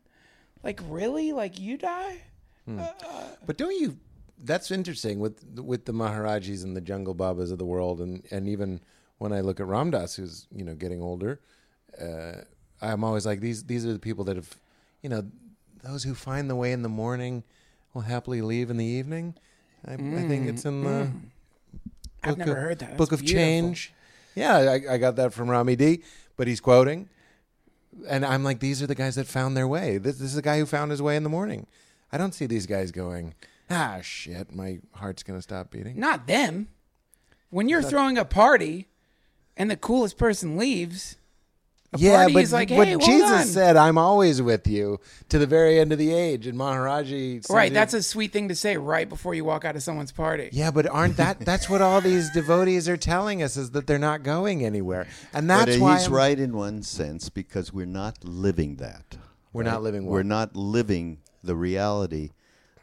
Like, 0.64 0.82
really? 0.88 1.34
Like, 1.34 1.60
you 1.60 1.78
die? 1.78 2.24
Hmm. 2.66 2.80
Uh, 2.80 2.84
uh. 3.08 3.24
But 3.46 3.58
don't 3.58 3.80
you? 3.80 4.00
That's 4.44 4.70
interesting 4.72 5.20
with 5.20 5.44
with 5.60 5.86
the 5.86 5.94
Maharajis 5.94 6.64
and 6.64 6.76
the 6.76 6.82
Jungle 6.82 7.14
Babas 7.14 7.52
of 7.52 7.58
the 7.58 7.66
world, 7.66 8.00
and 8.02 8.24
and 8.32 8.48
even 8.48 8.82
when 9.18 9.34
I 9.34 9.42
look 9.42 9.60
at 9.60 9.66
Ram 9.68 9.92
Dass, 9.92 10.16
who's 10.16 10.48
you 10.52 10.64
know 10.64 10.76
getting 10.76 11.02
older, 11.02 11.40
uh, 12.00 12.42
I'm 12.82 13.04
always 13.04 13.26
like 13.26 13.40
these 13.40 13.64
these 13.64 13.86
are 13.86 13.94
the 13.94 14.00
people 14.00 14.24
that 14.26 14.36
have, 14.36 14.56
you 15.02 15.10
know, 15.10 15.24
those 15.84 16.04
who 16.04 16.14
find 16.14 16.50
the 16.50 16.56
way 16.56 16.72
in 16.72 16.84
the 16.84 16.90
morning 16.90 17.44
will 17.94 18.04
happily 18.04 18.42
leave 18.42 18.70
in 18.70 18.78
the 18.78 18.86
evening. 18.86 19.34
I, 19.88 19.94
I 19.94 19.98
think 19.98 20.48
it's 20.48 20.66
in 20.66 20.84
the 20.84 21.12
I've 22.24 22.32
Book 22.32 22.38
never 22.40 22.52
of- 22.52 22.58
heard 22.58 22.80
that. 22.80 22.98
Book 22.98 23.12
of 23.12 23.20
beautiful. 23.22 23.40
Change. 23.42 23.94
Yeah, 24.36 24.58
I, 24.58 24.94
I 24.94 24.98
got 25.00 25.16
that 25.16 25.34
from 25.34 25.50
Rami 25.50 25.76
D, 25.76 26.04
but 26.36 26.48
he's 26.48 26.60
quoting. 26.60 27.10
And 28.08 28.24
I'm 28.24 28.44
like, 28.44 28.60
these 28.60 28.84
are 28.84 28.88
the 28.88 28.94
guys 28.94 29.16
that 29.16 29.26
found 29.26 29.58
their 29.58 29.68
way. 29.68 29.98
This, 29.98 30.18
this 30.20 30.28
is 30.30 30.36
the 30.36 30.44
guy 30.44 30.60
who 30.60 30.68
found 30.68 30.92
his 30.92 31.02
way 31.02 31.16
in 31.16 31.24
the 31.24 31.30
morning. 31.30 31.66
I 32.12 32.20
don't 32.20 32.34
see 32.36 32.46
these 32.46 32.68
guys 32.68 32.92
going, 32.92 33.34
ah, 33.70 34.00
shit, 34.02 34.54
my 34.54 34.80
heart's 34.94 35.24
going 35.24 35.38
to 35.38 35.44
stop 35.44 35.72
beating. 35.72 36.00
Not 36.00 36.28
them. 36.28 36.70
When 37.50 37.70
you're 37.70 37.82
throwing 37.82 38.18
a 38.18 38.26
party 38.26 38.88
and 39.56 39.72
the 39.72 39.78
coolest 39.78 40.18
person 40.18 40.58
leaves, 40.58 41.16
a 41.94 41.98
yeah, 41.98 42.18
party 42.18 42.34
but 42.34 42.44
is 42.44 42.52
like, 42.52 42.70
what 42.70 42.88
hey, 42.88 42.98
well 42.98 43.06
Jesus 43.06 43.30
done. 43.30 43.48
said, 43.48 43.78
I'm 43.78 43.98
always 43.98 44.42
with 44.42 44.68
you 44.68 45.00
to 45.30 45.40
the 45.40 45.48
very 45.48 45.80
end 45.80 45.94
of 45.94 45.98
the 45.98 46.14
age. 46.14 46.46
And 46.46 46.60
Maharaji 46.60 47.50
Right, 47.50 47.72
that's 47.72 47.94
a 47.94 48.04
sweet 48.04 48.34
thing 48.34 48.50
to 48.50 48.56
say 48.56 48.76
right 48.76 49.08
before 49.08 49.34
you 49.34 49.46
walk 49.46 49.64
out 49.64 49.78
of 49.78 49.84
someone's 49.84 50.12
party. 50.12 50.50
Yeah, 50.52 50.72
but 50.72 50.86
aren't 50.88 51.16
that 51.18 51.40
that's 51.46 51.70
what 51.70 51.82
all 51.82 52.02
these 52.02 52.30
devotees 52.32 52.90
are 52.90 52.98
telling 52.98 53.42
us 53.42 53.56
is 53.56 53.72
that 53.72 53.88
they're 53.88 53.98
not 53.98 54.24
going 54.24 54.66
anywhere. 54.66 55.08
And 55.34 55.50
that's 55.50 55.78
but 55.78 55.78
uh, 55.78 55.80
why 55.80 55.94
he's 55.94 56.04
I'm- 56.08 56.14
right 56.14 56.38
in 56.38 56.58
one 56.58 56.84
sense 56.84 57.30
because 57.30 57.72
we're 57.72 57.86
not 57.86 58.24
living 58.26 58.76
that. 58.76 59.18
We're 59.54 59.64
not 59.64 59.82
living 59.82 60.06
what? 60.06 60.12
We're 60.14 60.24
not 60.24 60.56
living 60.56 61.20
the 61.42 61.56
reality 61.56 62.32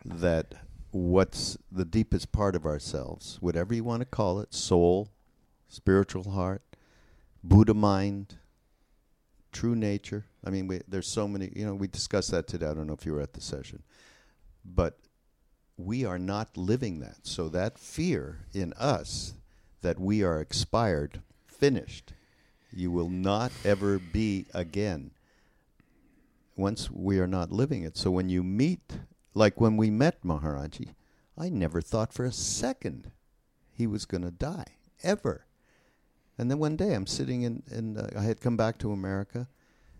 that 0.04 0.54
what's 0.94 1.58
the 1.72 1.84
deepest 1.84 2.30
part 2.30 2.54
of 2.54 2.64
ourselves, 2.64 3.38
whatever 3.40 3.74
you 3.74 3.82
want 3.82 4.00
to 4.00 4.06
call 4.06 4.38
it, 4.38 4.54
soul, 4.54 5.08
spiritual 5.68 6.30
heart, 6.30 6.62
Buddha 7.42 7.74
mind, 7.74 8.36
true 9.50 9.74
nature. 9.74 10.24
I 10.44 10.50
mean, 10.50 10.68
we, 10.68 10.80
there's 10.86 11.08
so 11.08 11.26
many. 11.26 11.50
You 11.54 11.66
know, 11.66 11.74
we 11.74 11.88
discussed 11.88 12.30
that 12.30 12.46
today. 12.46 12.66
I 12.66 12.74
don't 12.74 12.86
know 12.86 12.92
if 12.94 13.04
you 13.04 13.12
were 13.12 13.20
at 13.20 13.32
the 13.32 13.40
session, 13.40 13.82
but 14.64 14.98
we 15.76 16.04
are 16.04 16.18
not 16.18 16.56
living 16.56 17.00
that. 17.00 17.18
So 17.26 17.48
that 17.48 17.76
fear 17.76 18.46
in 18.52 18.72
us 18.74 19.34
that 19.82 19.98
we 19.98 20.22
are 20.22 20.40
expired, 20.40 21.22
finished, 21.44 22.12
you 22.72 22.92
will 22.92 23.10
not 23.10 23.50
ever 23.64 23.98
be 23.98 24.46
again 24.54 25.10
once 26.56 26.88
we 26.88 27.18
are 27.18 27.26
not 27.26 27.50
living 27.50 27.82
it. 27.82 27.96
So 27.96 28.12
when 28.12 28.28
you 28.28 28.44
meet, 28.44 28.98
like 29.34 29.60
when 29.60 29.76
we 29.76 29.90
met 29.90 30.22
Maharaji, 30.22 30.94
I 31.36 31.48
never 31.48 31.80
thought 31.80 32.12
for 32.12 32.24
a 32.24 32.32
second 32.32 33.10
he 33.72 33.86
was 33.86 34.06
going 34.06 34.22
to 34.22 34.30
die, 34.30 34.76
ever. 35.02 35.46
And 36.38 36.50
then 36.50 36.58
one 36.58 36.76
day 36.76 36.94
I'm 36.94 37.06
sitting 37.06 37.42
in, 37.42 37.62
in 37.70 37.96
uh, 37.96 38.10
I 38.16 38.22
had 38.22 38.40
come 38.40 38.56
back 38.56 38.78
to 38.78 38.92
America, 38.92 39.48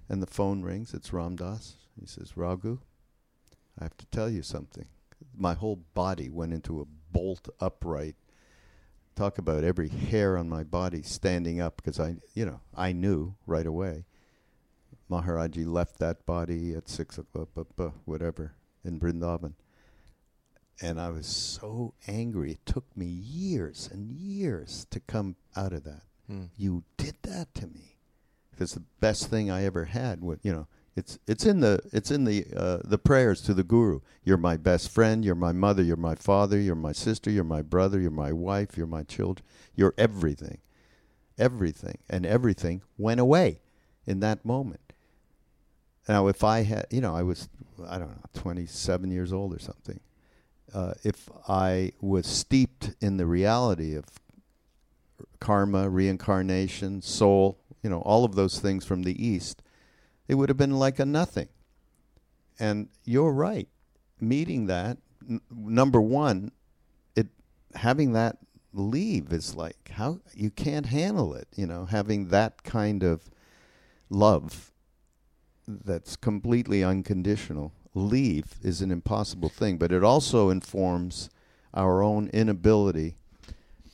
and 0.09 0.23
the 0.23 0.27
phone 0.27 0.63
rings. 0.63 0.95
It's 0.95 1.13
Ram 1.13 1.37
Dass. 1.37 1.75
He 1.99 2.07
says, 2.07 2.37
Raghu, 2.37 2.79
I 3.79 3.85
have 3.85 3.97
to 3.99 4.07
tell 4.07 4.29
you 4.29 4.43
something. 4.43 4.87
My 5.37 5.55
whole 5.55 5.81
body 5.95 6.29
went 6.29 6.53
into 6.53 6.81
a 6.81 6.87
bolt 7.13 7.49
upright. 7.61 8.17
Talk 9.17 9.39
about 9.39 9.65
every 9.65 9.89
hair 9.89 10.37
on 10.37 10.49
my 10.49 10.65
body 10.65 11.03
standing 11.03 11.61
up 11.61 11.77
because 11.77 12.01
I, 12.01 12.17
you 12.35 12.45
know, 12.45 12.61
I 12.77 12.93
knew 12.93 13.35
right 13.47 13.67
away. 13.67 14.05
Maharaji 15.11 15.67
left 15.67 15.99
that 15.99 16.27
body 16.27 16.75
at 16.75 16.89
six 16.89 17.19
o'clock, 17.19 17.49
whatever, 18.05 18.55
in 18.85 19.01
Vrindavan. 19.01 19.55
And 20.83 21.01
I 21.01 21.11
was 21.11 21.27
so 21.27 21.95
angry. 22.09 22.53
It 22.53 22.67
took 22.67 22.85
me 22.97 23.07
years 23.07 23.89
and 23.93 24.11
years 24.11 24.87
to 24.91 25.01
come 25.01 25.37
out 25.57 25.73
of 25.73 25.85
that. 25.85 26.03
You 26.57 26.85
did 26.97 27.17
that 27.23 27.55
to 27.55 27.67
me. 27.67 27.99
Because 28.51 28.73
the 28.75 28.83
best 29.01 29.29
thing 29.29 29.51
I 29.51 29.65
ever 29.65 29.85
had, 29.85 30.21
wa- 30.23 30.37
you 30.43 30.53
know, 30.53 30.67
it's 30.97 31.19
it's 31.27 31.45
in 31.45 31.61
the 31.61 31.81
it's 31.93 32.11
in 32.11 32.25
the 32.25 32.47
uh, 32.57 32.79
the 32.85 32.99
prayers 32.99 33.41
to 33.43 33.53
the 33.55 33.65
guru. 33.65 34.01
You're 34.23 34.37
my 34.37 34.57
best 34.57 34.91
friend. 34.91 35.25
You're 35.25 35.35
my 35.35 35.53
mother. 35.53 35.83
You're 35.83 35.97
my 35.97 36.15
father. 36.15 36.59
You're 36.59 36.77
my 36.77 36.93
sister. 36.93 37.31
You're 37.31 37.45
my 37.45 37.63
brother. 37.63 38.01
You're 38.01 38.11
my 38.13 38.33
wife. 38.33 38.77
You're 38.77 38.87
my 38.87 39.03
children. 39.03 39.45
You're 39.75 39.93
everything, 39.99 40.59
everything, 41.37 41.99
and 42.09 42.25
everything 42.25 42.83
went 42.97 43.21
away 43.21 43.61
in 44.07 44.21
that 44.21 44.45
moment. 44.45 44.84
Now, 46.09 46.27
if 46.29 46.45
I 46.45 46.63
had, 46.63 46.87
you 46.91 47.01
know, 47.01 47.15
I 47.15 47.23
was, 47.23 47.49
I 47.87 47.99
don't 47.99 48.11
know, 48.11 48.23
27 48.35 49.11
years 49.11 49.33
old 49.33 49.55
or 49.55 49.59
something. 49.59 50.01
Uh, 50.73 50.93
if 51.03 51.29
I 51.49 51.93
was 52.01 52.27
steeped 52.27 52.95
in 53.01 53.17
the 53.17 53.27
reality 53.27 53.95
of 53.95 54.05
karma, 55.41 55.89
reincarnation, 55.89 57.01
soul, 57.01 57.59
you 57.83 57.89
know, 57.89 58.01
all 58.01 58.25
of 58.25 58.35
those 58.35 58.59
things 58.59 58.85
from 58.85 59.03
the 59.03 59.25
East, 59.25 59.63
it 60.27 60.35
would 60.35 60.49
have 60.49 60.59
been 60.59 60.79
like 60.79 60.99
a 60.99 61.05
nothing. 61.05 61.49
And 62.59 62.89
you're 63.05 63.33
right. 63.33 63.69
Meeting 64.21 64.67
that, 64.67 64.99
n- 65.29 65.41
number 65.51 66.01
one, 66.01 66.51
it 67.15 67.29
having 67.75 68.13
that 68.13 68.39
leave 68.73 69.33
is 69.33 69.55
like 69.55 69.91
how 69.95 70.21
you 70.35 70.51
can't 70.51 70.87
handle 70.87 71.35
it. 71.35 71.49
You 71.55 71.67
know, 71.67 71.85
having 71.87 72.29
that 72.29 72.63
kind 72.63 73.03
of 73.03 73.31
love 74.11 74.73
that's 75.67 76.17
completely 76.17 76.85
unconditional 76.85 77.73
leave 77.95 78.55
is 78.63 78.83
an 78.83 78.91
impossible 78.91 79.49
thing. 79.49 79.79
But 79.79 79.93
it 79.93 80.05
also 80.05 80.51
informs 80.51 81.31
our 81.73 82.03
own 82.03 82.29
inability 82.29 83.17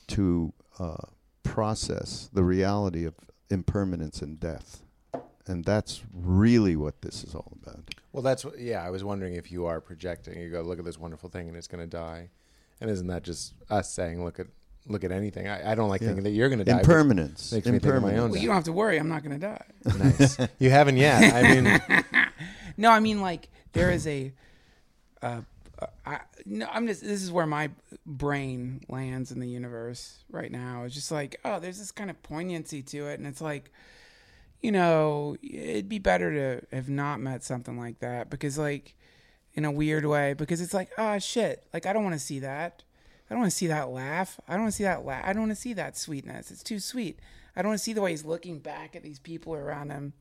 to 0.09 0.53
uh, 0.79 0.97
process 1.43 2.29
the 2.33 2.45
reality 2.45 3.05
of 3.05 3.15
impermanence 3.51 4.23
and 4.23 4.39
death. 4.39 4.83
And 5.47 5.65
that's 5.65 6.03
really 6.13 6.77
what 6.77 7.03
this 7.03 7.25
is 7.25 7.35
all 7.35 7.53
about. 7.63 7.95
Well, 8.13 8.23
that's 8.23 8.45
what, 8.45 8.59
yeah. 8.59 8.85
I 8.85 8.91
was 8.91 9.03
wondering 9.03 9.35
if 9.35 9.51
you 9.51 9.67
are 9.67 9.81
projecting. 9.81 10.41
You 10.41 10.51
go 10.51 10.63
look 10.63 10.79
at 10.79 10.85
this 10.85 10.99
wonderful 10.99 11.29
thing, 11.29 11.49
and 11.49 11.57
it's 11.57 11.67
going 11.67 11.83
to 11.83 11.91
die, 11.91 12.31
and 12.81 12.91
isn't 12.91 13.07
that 13.09 13.23
just 13.23 13.55
us 13.69 13.91
saying, 13.91 14.25
look 14.25 14.39
at 14.39 14.47
look 14.87 15.05
at 15.05 15.13
anything? 15.13 15.47
I, 15.49 15.73
I 15.73 15.75
don't 15.75 15.89
like 15.89 16.01
Yeah. 16.01 16.09
thinking 16.09 16.25
that 16.25 16.31
you're 16.31 16.49
going 16.49 16.59
to 16.59 16.65
die. 16.65 16.79
Impermanence. 16.79 17.53
makes 17.53 17.67
me 17.67 17.79
think 17.79 17.95
of 17.95 18.03
my 18.03 18.17
own 18.17 18.31
Well, 18.31 18.41
you 18.41 18.47
don't 18.47 18.55
have 18.57 18.65
to 18.65 18.73
worry. 18.73 18.99
I'm 18.99 19.09
not 19.09 19.23
going 19.23 19.39
to 19.39 19.47
die. 19.47 19.65
Nice. 19.99 20.39
you 20.59 20.71
haven't 20.71 20.97
yet. 20.97 21.33
I 21.35 21.43
mean, 21.55 21.83
No, 22.77 22.91
I 22.91 23.01
mean 23.01 23.21
like 23.21 23.49
there 23.73 23.91
is 23.91 24.07
a. 24.07 24.33
Uh, 25.23 25.43
uh, 25.79 25.87
I, 26.07 26.21
no, 26.47 26.67
I'm 26.71 26.87
just. 26.87 27.03
This 27.03 27.23
is 27.23 27.31
where 27.31 27.47
my 27.47 27.71
brain 28.07 28.81
lands 28.89 29.33
in 29.33 29.41
the 29.41 29.49
universe 29.49 30.19
right 30.31 30.51
now. 30.51 30.85
It's 30.85 30.95
just 30.95 31.11
like, 31.11 31.39
oh, 31.45 31.61
there's 31.61 31.79
this 31.79 31.91
kind 31.93 32.09
of 32.11 32.23
poignancy 32.23 32.83
to 32.83 33.07
it, 33.09 33.19
and 33.19 33.27
it's 33.27 33.41
like, 33.41 33.71
you 34.63 34.73
know, 34.73 35.37
it'd 35.43 35.89
be 35.89 35.99
better 35.99 36.33
to 36.61 36.77
have 36.77 36.89
not 36.89 37.21
met 37.21 37.45
something 37.45 37.79
like 37.79 37.99
that 38.01 38.31
because, 38.31 38.57
like, 38.59 38.95
in 39.55 39.65
a 39.65 39.71
weird 39.71 40.07
way, 40.07 40.33
because 40.35 40.61
it's 40.61 40.75
like, 40.75 40.91
oh 40.97 41.19
shit, 41.19 41.67
like 41.75 41.85
I 41.87 41.93
don't 41.93 42.05
want 42.05 42.15
to 42.15 42.21
see 42.21 42.41
that. 42.41 42.83
I 43.31 43.35
don't 43.35 43.41
want 43.43 43.53
to 43.53 43.57
see 43.57 43.69
that 43.69 43.91
laugh. 43.91 44.41
I 44.49 44.55
don't 44.55 44.63
want 44.63 44.73
to 44.73 44.77
see 44.77 44.85
that 44.85 45.05
laugh. 45.05 45.23
I 45.25 45.33
don't 45.33 45.43
want 45.43 45.53
to 45.53 45.57
see 45.57 45.73
that 45.75 45.97
sweetness. 45.97 46.51
It's 46.51 46.65
too 46.65 46.81
sweet. 46.81 47.21
I 47.55 47.63
don't 47.63 47.69
want 47.71 47.79
to 47.79 47.85
see 47.85 47.93
the 47.93 48.01
way 48.01 48.11
he's 48.11 48.25
looking 48.25 48.59
back 48.59 48.97
at 48.97 49.03
these 49.05 49.19
people 49.21 49.55
around 49.55 49.91
him. 49.91 50.13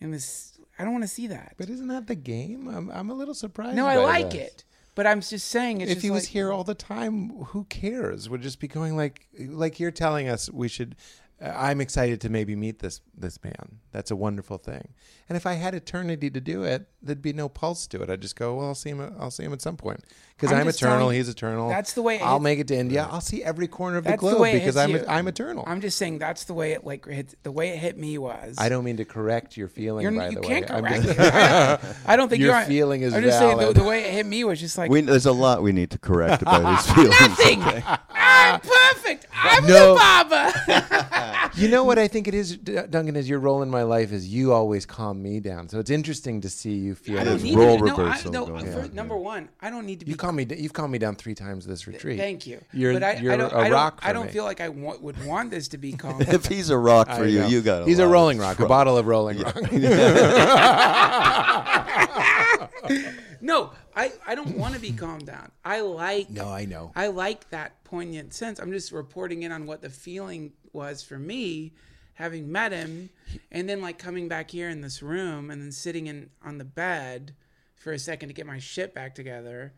In 0.00 0.10
this, 0.10 0.58
I 0.78 0.84
don't 0.84 0.92
want 0.92 1.04
to 1.04 1.08
see 1.08 1.26
that. 1.28 1.54
but 1.56 1.68
isn't 1.68 1.88
that 1.88 2.06
the 2.06 2.14
game? 2.14 2.68
I'm, 2.68 2.90
I'm 2.90 3.10
a 3.10 3.14
little 3.14 3.34
surprised. 3.34 3.74
No, 3.76 3.86
I 3.86 3.96
like 3.96 4.30
this. 4.32 4.48
it, 4.48 4.64
but 4.94 5.06
I'm 5.06 5.20
just 5.20 5.48
saying. 5.48 5.80
It's 5.80 5.90
if 5.90 5.96
just 5.96 6.04
he 6.04 6.10
was 6.10 6.24
like- 6.24 6.30
here 6.30 6.52
all 6.52 6.64
the 6.64 6.74
time, 6.74 7.30
who 7.46 7.64
cares? 7.64 8.28
We'd 8.28 8.42
just 8.42 8.60
be 8.60 8.68
going 8.68 8.96
like, 8.96 9.26
like 9.38 9.80
you're 9.80 9.90
telling 9.92 10.28
us 10.28 10.50
we 10.50 10.68
should. 10.68 10.96
Uh, 11.42 11.52
I'm 11.56 11.80
excited 11.80 12.20
to 12.22 12.28
maybe 12.30 12.54
meet 12.54 12.78
this 12.78 13.00
this 13.16 13.42
man. 13.42 13.80
That's 13.92 14.10
a 14.10 14.16
wonderful 14.16 14.58
thing. 14.58 14.88
And 15.28 15.36
if 15.36 15.46
I 15.46 15.54
had 15.54 15.74
eternity 15.74 16.30
to 16.30 16.40
do 16.40 16.62
it, 16.64 16.86
there'd 17.02 17.22
be 17.22 17.32
no 17.32 17.48
pulse 17.48 17.86
to 17.88 18.02
it. 18.02 18.10
I'd 18.10 18.20
just 18.20 18.36
go, 18.36 18.56
well, 18.56 18.66
I'll 18.68 18.74
see 18.74 18.90
him. 18.90 19.14
I'll 19.18 19.30
see 19.30 19.42
him 19.44 19.52
at 19.52 19.60
some 19.62 19.76
point 19.76 20.00
because 20.36 20.52
I'm 20.52 20.60
I'm, 20.60 20.68
eternal. 20.68 20.98
telling 20.98 21.14
you, 21.14 21.20
He's 21.20 21.28
eternal. 21.28 21.68
that's 21.68 21.94
the 21.94 22.02
way 22.02 22.20
I'll 22.20 22.34
hits- 22.34 22.42
make 22.44 22.58
it 22.60 22.68
to 22.68 22.76
India. 22.76 23.08
I'll 23.10 23.20
see 23.20 23.42
every 23.42 23.66
corner 23.66 23.96
of 23.98 24.04
the 24.04 24.10
That's 24.10 24.22
the 24.22 24.28
globe 24.30 24.40
way 24.40 24.58
because 24.58 24.76
I'm 24.76 24.90
you. 24.90 25.04
I'm 25.08 25.26
eternal. 25.28 25.64
I'm 25.66 25.80
just 25.80 25.98
saying 25.98 26.18
that's 26.18 26.44
the 26.44 26.54
way 26.54 26.72
it 26.72 26.84
like 26.84 27.06
hit, 27.06 27.34
the 27.42 27.52
way 27.52 27.70
it 27.70 27.78
hit 27.78 27.96
me 27.98 28.16
was. 28.18 28.56
I 28.58 28.68
don't 28.68 28.84
mean 28.84 28.98
to 28.98 29.04
correct 29.04 29.56
your 29.56 29.68
feeling. 29.68 30.02
You're, 30.02 30.12
by 30.12 30.28
you 30.28 30.34
the 30.36 30.40
can't 30.40 30.68
way, 30.70 30.76
I'm 30.76 30.84
correct 30.84 31.02
just- 31.04 31.18
I 31.20 31.68
don't, 31.80 31.96
I 32.06 32.16
don't 32.16 32.28
think 32.28 32.42
Your 32.42 32.54
you're, 32.56 32.64
feeling 32.64 33.02
is 33.02 33.12
I'm 33.14 33.22
just 33.22 33.38
saying 33.38 33.58
the, 33.58 33.72
the 33.72 33.84
way 33.84 34.04
it 34.04 34.12
hit 34.12 34.26
me 34.26 34.44
was 34.44 34.60
just 34.60 34.76
like 34.78 34.90
We, 34.90 35.00
there's 35.00 35.26
a 35.26 35.32
lot 35.32 35.62
we 35.62 35.72
need 35.72 35.90
to 35.92 35.98
correct 35.98 36.42
about 36.42 36.76
his 36.76 36.86
feelings. 36.94 37.20
nothing. 37.20 37.62
I'm 38.10 38.60
perfect. 38.60 39.23
I'm 39.56 39.66
No. 39.66 39.94
the 39.94 40.00
Baba. 40.00 41.40
You 41.56 41.68
know 41.68 41.84
what 41.84 42.00
I 42.00 42.08
think 42.08 42.26
it 42.26 42.34
is, 42.34 42.56
Duncan, 42.56 43.14
is 43.14 43.28
your 43.28 43.38
role 43.38 43.62
in 43.62 43.70
my 43.70 43.84
life 43.84 44.10
is 44.10 44.26
you 44.26 44.52
always 44.52 44.84
calm 44.84 45.22
me 45.22 45.38
down. 45.38 45.68
So 45.68 45.78
it's 45.78 45.90
interesting 45.90 46.40
to 46.40 46.50
see 46.50 46.72
you 46.72 46.96
feel. 46.96 47.20
I 47.20 47.22
don't 47.22 47.40
need 47.44 47.56
role 47.56 47.78
to, 47.78 47.84
no, 47.84 47.94
I, 47.94 47.98
reversal 48.02 48.32
no, 48.32 48.46
going 48.46 48.72
for- 48.72 48.80
on, 48.80 48.92
number 48.92 49.16
one, 49.16 49.48
I 49.60 49.70
don't 49.70 49.86
need 49.86 50.00
to 50.00 50.04
be. 50.04 50.10
You 50.10 50.16
calm 50.16 50.34
me. 50.34 50.44
You've 50.50 50.72
calmed 50.72 50.90
me 50.90 50.98
down 50.98 51.14
three 51.14 51.36
times 51.36 51.64
this 51.64 51.86
retreat. 51.86 52.18
Thank 52.18 52.44
you. 52.48 52.60
You're, 52.72 52.94
but 52.94 53.04
I, 53.04 53.12
you're 53.18 53.34
I 53.34 53.36
don't, 53.36 53.52
a 53.52 53.56
I 53.56 53.62
don't, 53.64 53.72
rock. 53.72 54.00
I 54.02 54.12
don't 54.12 54.26
me. 54.26 54.32
feel 54.32 54.42
like 54.42 54.60
I 54.60 54.68
want, 54.68 55.00
would 55.00 55.24
want 55.24 55.52
this 55.52 55.68
to 55.68 55.78
be 55.78 55.92
calm. 55.92 56.20
if 56.22 56.46
he's 56.46 56.70
a 56.70 56.78
rock 56.78 57.08
I 57.08 57.18
for 57.18 57.24
you, 57.26 57.38
know. 57.40 57.46
you 57.46 57.62
got. 57.62 57.86
He's 57.86 58.00
a 58.00 58.08
Rolling 58.08 58.38
Rock, 58.38 58.58
a 58.58 58.66
bottle 58.66 58.98
of 58.98 59.06
Rolling 59.06 59.38
Rock. 59.38 59.54
no, 63.40 63.70
I, 63.96 64.12
I 64.26 64.34
don't 64.34 64.56
want 64.56 64.74
to 64.74 64.80
be 64.80 64.92
calmed 64.92 65.26
down. 65.26 65.52
I 65.64 65.80
like 65.80 66.30
no, 66.30 66.48
I 66.48 66.64
know. 66.64 66.92
I 66.96 67.08
like 67.08 67.50
that 67.50 67.82
poignant 67.84 68.34
sense. 68.34 68.58
I'm 68.58 68.72
just 68.72 68.92
reporting 68.92 69.42
in 69.42 69.52
on 69.52 69.66
what 69.66 69.82
the 69.82 69.90
feeling 69.90 70.52
was 70.72 71.02
for 71.02 71.18
me 71.18 71.72
having 72.14 72.50
met 72.50 72.72
him 72.72 73.10
and 73.50 73.68
then 73.68 73.80
like 73.80 73.98
coming 73.98 74.28
back 74.28 74.50
here 74.50 74.68
in 74.68 74.80
this 74.80 75.02
room 75.02 75.50
and 75.50 75.60
then 75.60 75.72
sitting 75.72 76.06
in 76.06 76.30
on 76.44 76.58
the 76.58 76.64
bed 76.64 77.34
for 77.76 77.92
a 77.92 77.98
second 77.98 78.28
to 78.28 78.34
get 78.34 78.46
my 78.46 78.58
shit 78.58 78.94
back 78.94 79.14
together. 79.14 79.72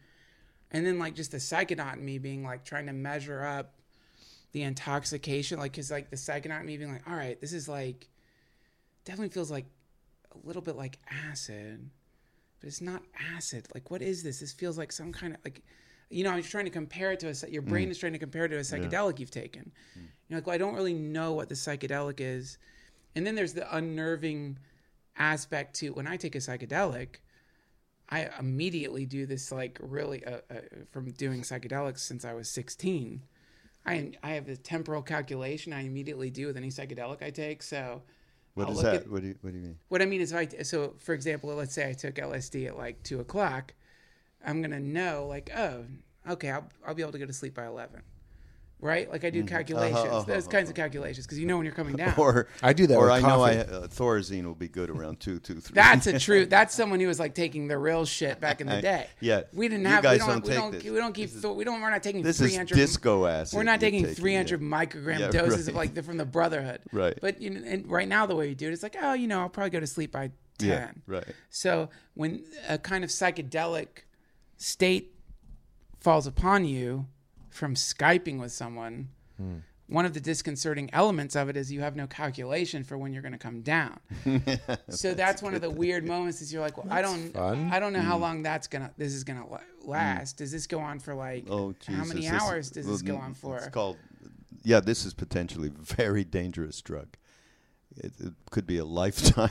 And 0.70 0.87
then 0.87 0.98
like 0.98 1.14
just 1.14 1.31
the 1.31 1.38
psychonaut 1.38 1.94
in 1.94 2.05
me 2.05 2.18
being 2.18 2.44
like 2.44 2.64
trying 2.64 2.87
to 2.87 2.92
measure 2.92 3.44
up 3.44 3.74
the 4.52 4.62
intoxication 4.62 5.59
like 5.59 5.74
cuz 5.74 5.90
like 5.90 6.11
the 6.11 6.16
psychonaut 6.16 6.61
in 6.61 6.66
me 6.66 6.76
being 6.79 6.92
like 6.92 7.09
all 7.09 7.16
right, 7.16 7.40
this 7.40 7.52
is 7.52 7.68
like 7.68 8.09
definitely 9.05 9.33
feels 9.33 9.50
like 9.50 9.66
a 10.33 10.46
little 10.46 10.62
bit 10.62 10.76
like 10.76 10.98
acid 11.31 11.90
but 12.61 12.69
it's 12.69 12.81
not 12.81 13.03
acid. 13.35 13.69
Like, 13.75 13.90
what 13.90 14.03
is 14.03 14.23
this? 14.23 14.40
This 14.40 14.53
feels 14.53 14.79
like 14.79 14.92
some 14.92 15.12
kind 15.12 15.35
of 15.35 15.40
like, 15.45 15.62
you 16.11 16.25
know, 16.25 16.31
I'm 16.31 16.42
trying 16.42 16.64
to 16.64 16.71
compare 16.71 17.12
it 17.12 17.21
to 17.21 17.29
a. 17.29 17.51
Your 17.51 17.62
brain 17.62 17.90
is 17.90 17.99
trying 17.99 18.12
to 18.12 18.19
compare 18.19 18.45
it 18.45 18.49
to 18.51 18.57
a 18.57 18.61
psychedelic 18.61 19.19
you've 19.19 19.31
taken. 19.31 19.73
You're 20.29 20.38
like, 20.38 20.47
well, 20.47 20.55
I 20.55 20.59
don't 20.59 20.75
really 20.75 20.95
know 20.95 21.33
what 21.33 21.49
the 21.49 21.55
psychedelic 21.55 22.21
is, 22.21 22.59
and 23.14 23.27
then 23.27 23.35
there's 23.35 23.55
the 23.55 23.75
unnerving 23.77 24.59
aspect 25.19 25.75
to 25.77 25.90
when 25.90 26.07
I 26.07 26.16
take 26.16 26.35
a 26.35 26.38
psychedelic. 26.38 27.16
I 28.09 28.29
immediately 28.38 29.05
do 29.05 29.27
this 29.27 29.51
like 29.51 29.79
really 29.83 30.25
uh, 30.25 30.38
uh, 30.49 30.55
from 30.92 31.11
doing 31.12 31.42
psychedelics 31.42 31.99
since 32.01 32.25
I 32.25 32.35
was 32.35 32.49
16. 32.49 33.23
I 33.85 34.12
I 34.23 34.31
have 34.31 34.47
the 34.47 34.57
temporal 34.57 35.03
calculation 35.03 35.73
I 35.73 35.83
immediately 35.83 36.31
do 36.31 36.47
with 36.47 36.57
any 36.57 36.69
psychedelic 36.69 37.23
I 37.23 37.31
take. 37.31 37.62
So 37.62 38.03
What 38.57 38.66
I'll 38.69 38.73
is 38.73 38.83
that? 38.83 38.95
at- 38.95 39.11
what 39.11 39.21
do 39.23 39.29
you 39.29 39.35
What 39.42 39.53
do 39.53 39.59
you 39.59 39.62
mean? 39.64 39.79
what 39.88 40.03
I 40.03 40.07
mean 40.07 40.21
is, 40.21 40.33
if 40.33 40.38
I 40.59 40.62
so 40.62 40.95
for 40.99 41.12
example, 41.14 41.55
let's 41.55 41.73
say 41.75 41.88
I 41.88 41.92
took 41.92 42.14
LSD 42.16 42.66
at 42.66 42.77
like 42.77 43.03
two 43.05 43.21
o'clock, 43.21 43.75
I'm 44.45 44.62
gonna 44.62 44.81
know 44.81 45.27
like, 45.29 45.51
oh, 45.57 45.85
okay, 46.29 46.51
I'll 46.51 46.69
I'll 46.87 46.95
be 46.95 47.03
able 47.03 47.12
to 47.12 47.19
go 47.19 47.27
to 47.27 47.33
sleep 47.33 47.55
by 47.55 47.66
eleven, 47.66 48.01
right? 48.80 49.10
Like 49.10 49.24
I 49.24 49.30
do 49.30 49.42
calculations, 49.44 49.96
Uh-huh, 49.98 50.16
uh-huh, 50.18 50.22
those 50.32 50.46
kinds 50.46 50.68
of 50.68 50.76
calculations, 50.76 51.26
because 51.26 51.38
you 51.38 51.46
know 51.46 51.56
when 51.56 51.64
you're 51.66 51.74
coming 51.74 51.96
down. 51.96 52.14
Or 52.18 52.48
I 52.62 52.72
do 52.72 52.86
that 52.86 52.96
Or 52.96 53.04
with 53.06 53.12
I 53.12 53.20
know 53.20 53.42
I 53.42 53.56
coffee. 53.56 53.72
uh, 53.72 53.80
Thorazine 53.88 54.44
will 54.44 54.54
be 54.54 54.68
good 54.68 54.90
around 54.90 55.20
two, 55.20 55.38
two, 55.40 55.60
three. 55.60 55.74
that's 55.74 56.06
a 56.06 56.18
true. 56.18 56.46
That's 56.56 56.74
someone 56.74 57.00
who 57.00 57.06
was 57.06 57.18
like 57.18 57.34
taking 57.34 57.68
the 57.68 57.78
real 57.78 58.04
shit 58.04 58.40
back 58.40 58.60
in 58.60 58.66
the 58.66 58.80
day. 58.82 59.06
yeah. 59.20 59.42
we 59.52 59.68
didn't 59.68 59.82
You 59.84 59.88
have. 59.88 60.02
guys 60.02 60.20
we 60.20 60.26
don't. 60.26 60.28
don't 60.28 60.42
we 60.44 60.48
take 60.50 60.58
don't. 60.58 60.72
this. 60.72 60.84
We 60.84 60.96
don't 60.98 61.12
keep. 61.14 61.30
Is- 61.34 61.46
we 61.46 61.64
don't. 61.64 61.80
We're 61.80 61.90
not 61.90 62.02
taking 62.02 62.22
This 62.22 62.40
is 62.40 62.50
300 62.50 62.74
disco 62.74 63.26
acid. 63.26 63.56
We're 63.56 63.62
not 63.62 63.80
taking 63.80 64.02
taking, 64.02 64.14
300 64.14 64.60
yeah. 64.60 64.66
microgram 64.68 65.18
Yeah, 65.20 65.28
doses 65.30 65.68
of 65.68 65.74
right. 65.74 65.80
like 65.80 65.94
the, 65.94 66.02
from 66.02 66.16
the 66.18 66.24
Brotherhood. 66.26 66.80
Right. 66.92 67.18
But 67.20 67.40
you 67.40 67.50
know, 67.50 67.62
and 67.66 67.90
right 67.90 68.08
now 68.08 68.26
the 68.26 68.36
way 68.36 68.48
you 68.48 68.54
do 68.54 68.68
it, 68.68 68.72
it's 68.72 68.82
like, 68.82 68.96
oh, 69.00 69.12
you 69.14 69.26
know, 69.26 69.40
I'll 69.40 69.48
probably 69.48 69.70
go 69.70 69.80
to 69.80 69.86
sleep 69.86 70.12
by 70.12 70.30
10. 70.58 70.68
Yeah, 70.68 70.90
right. 71.06 71.24
So 71.50 71.90
when 72.14 72.44
a 72.68 72.78
kind 72.78 73.04
of 73.04 73.10
psychedelic 73.10 73.88
state 74.56 75.14
falls 76.00 76.26
upon 76.26 76.64
you 76.64 77.06
from 77.57 77.75
Skyping 77.75 78.38
with 78.40 78.53
someone, 78.53 79.09
Hmm. 79.38 79.57
one 79.88 80.05
of 80.07 80.14
the 80.14 80.21
disconcerting 80.21 80.88
elements 80.92 81.37
of 81.37 81.49
it 81.49 81.57
is 81.57 81.71
you 81.71 81.81
have 81.81 81.95
no 81.97 82.07
calculation 82.07 82.83
for 82.85 82.97
when 82.99 83.12
you're 83.12 83.23
going 83.23 83.33
to 83.33 83.38
come 83.38 83.61
down. 83.61 83.99
so 84.88 85.14
that's 85.14 85.42
one 85.42 85.55
of 85.55 85.61
the 85.61 85.71
weird 85.71 86.05
moments 86.07 86.40
is 86.42 86.53
you're 86.53 86.62
like, 86.62 86.77
well, 86.77 86.87
I 86.90 87.03
don't, 87.03 87.33
fun. 87.33 87.69
I 87.73 87.79
don't 87.79 87.92
know 87.92 88.01
Hmm. 88.01 88.07
how 88.07 88.19
long 88.19 88.42
that's 88.42 88.66
gonna, 88.66 88.90
this 88.97 89.12
is 89.14 89.25
gonna 89.25 89.47
la- 89.49 89.61
last. 89.85 90.38
Does 90.38 90.51
this 90.53 90.66
go 90.66 90.79
on 90.81 90.99
for 90.99 91.14
like, 91.14 91.45
Oh, 91.51 91.73
Jesus. 91.81 91.95
how 91.95 92.05
many 92.05 92.29
hours 92.29 92.71
does 92.71 92.87
this 92.87 93.03
go 93.03 93.16
on 93.16 93.35
for? 93.35 93.57
It's 93.59 93.69
called. 93.69 93.97
Yeah, 94.64 94.81
this 94.81 95.05
is 95.07 95.14
potentially 95.14 95.71
very 95.81 96.25
dangerous 96.25 96.81
drug. 96.83 97.16
It, 97.97 98.12
it 98.19 98.33
could 98.51 98.66
be 98.66 98.79
a 98.79 98.85
lifetime 98.85 99.51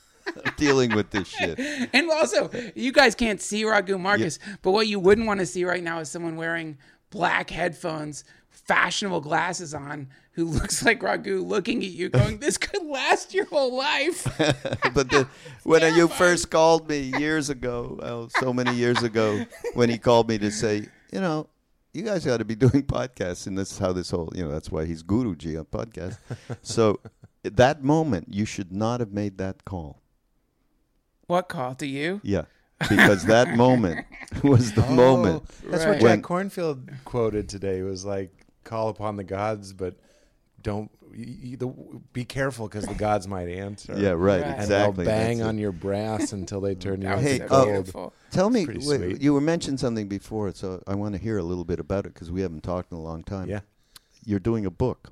dealing 0.56 0.94
with 0.94 1.10
this 1.10 1.26
shit. 1.28 1.58
And 1.92 2.10
also, 2.10 2.50
you 2.76 2.92
guys 2.92 3.14
can't 3.16 3.40
see 3.40 3.64
Raghu 3.64 3.98
Markus, 3.98 4.38
but 4.62 4.70
what 4.70 4.86
you 4.86 5.00
wouldn't 5.00 5.26
want 5.26 5.40
to 5.40 5.46
see 5.46 5.64
right 5.64 5.82
now 5.82 5.98
is 5.98 6.08
someone 6.10 6.36
wearing 6.36 6.78
black 7.12 7.50
headphones, 7.50 8.24
fashionable 8.50 9.20
glasses 9.20 9.72
on, 9.72 10.08
who 10.32 10.46
looks 10.46 10.84
like 10.84 11.02
Raghu 11.02 11.42
looking 11.42 11.84
at 11.84 11.90
you 11.90 12.08
going, 12.08 12.38
This 12.38 12.58
could 12.58 12.84
last 12.84 13.32
your 13.32 13.44
whole 13.44 13.76
life. 13.76 14.24
but 14.94 15.10
the, 15.10 15.28
when 15.62 15.82
you 15.94 16.08
first 16.08 16.50
called 16.50 16.88
me 16.88 17.12
years 17.18 17.50
ago, 17.50 18.00
oh, 18.02 18.28
so 18.40 18.52
many 18.52 18.74
years 18.74 19.02
ago, 19.04 19.44
when 19.74 19.88
he 19.88 19.98
called 19.98 20.28
me 20.28 20.38
to 20.38 20.50
say, 20.50 20.88
you 21.12 21.20
know, 21.20 21.46
you 21.92 22.02
guys 22.02 22.24
got 22.24 22.38
to 22.38 22.44
be 22.44 22.54
doing 22.54 22.82
podcasts, 22.82 23.46
and 23.46 23.56
this 23.56 23.70
is 23.70 23.78
how 23.78 23.92
this 23.92 24.10
whole, 24.10 24.32
you 24.34 24.42
know, 24.42 24.50
that's 24.50 24.72
why 24.72 24.86
he's 24.86 25.02
Guruji 25.02 25.58
on 25.58 25.66
podcast. 25.66 26.16
So, 26.62 27.00
that 27.42 27.84
moment, 27.84 28.28
you 28.30 28.46
should 28.46 28.72
not 28.72 29.00
have 29.00 29.12
made 29.12 29.36
that 29.38 29.64
call. 29.64 30.00
what 31.26 31.48
call 31.48 31.74
to 31.74 31.86
you? 31.86 32.20
Yeah, 32.22 32.44
because 32.88 33.24
that 33.24 33.56
moment 33.56 34.06
was 34.42 34.72
the 34.72 34.86
moment. 34.86 35.44
Oh, 35.46 35.70
That's 35.70 35.84
Right. 35.84 36.00
what 36.02 36.08
Jack 36.08 36.20
Kornfield 36.22 37.04
quoted 37.04 37.48
today. 37.48 37.78
It 37.78 37.84
was 37.84 38.04
like, 38.04 38.30
"Call 38.64 38.88
upon 38.88 39.16
the 39.16 39.24
gods, 39.24 39.72
but 39.72 39.96
don't 40.62 40.90
you, 41.14 41.26
you- 41.50 41.56
the, 41.56 41.66
be 42.12 42.24
careful 42.24 42.68
because 42.68 42.86
the 42.86 42.94
gods 42.94 43.26
might 43.28 43.48
answer." 43.48 43.94
Yeah, 43.96 44.10
right, 44.10 44.16
Right. 44.16 44.42
And 44.42 44.60
exactly. 44.62 45.04
they'll 45.04 45.14
bang 45.14 45.38
that's 45.38 45.46
it. 45.46 45.48
on 45.48 45.58
your 45.58 45.72
brass 45.72 46.32
until 46.32 46.60
they 46.60 46.74
turn 46.74 47.02
you 47.02 47.08
That 47.08 47.18
into 47.18 47.28
Hey, 47.30 47.38
so 47.38 47.44
uh, 47.54 47.80
gold. 47.82 48.12
Tell 48.30 48.48
me, 48.50 48.66
wait, 48.66 49.20
you 49.20 49.34
were 49.34 49.40
mentioned 49.42 49.78
something 49.80 50.08
before, 50.08 50.52
so 50.54 50.82
I 50.86 50.94
want 50.94 51.14
to 51.14 51.20
hear 51.20 51.36
a 51.38 51.42
little 51.42 51.64
bit 51.64 51.78
about 51.80 52.06
it 52.06 52.14
because 52.14 52.30
we 52.30 52.40
haven't 52.40 52.62
talked 52.62 52.90
in 52.92 52.96
a 52.98 53.02
long 53.02 53.22
time. 53.24 53.48
Yeah, 53.48 53.60
you're 54.24 54.38
doing 54.40 54.64
a 54.66 54.70
book. 54.70 55.10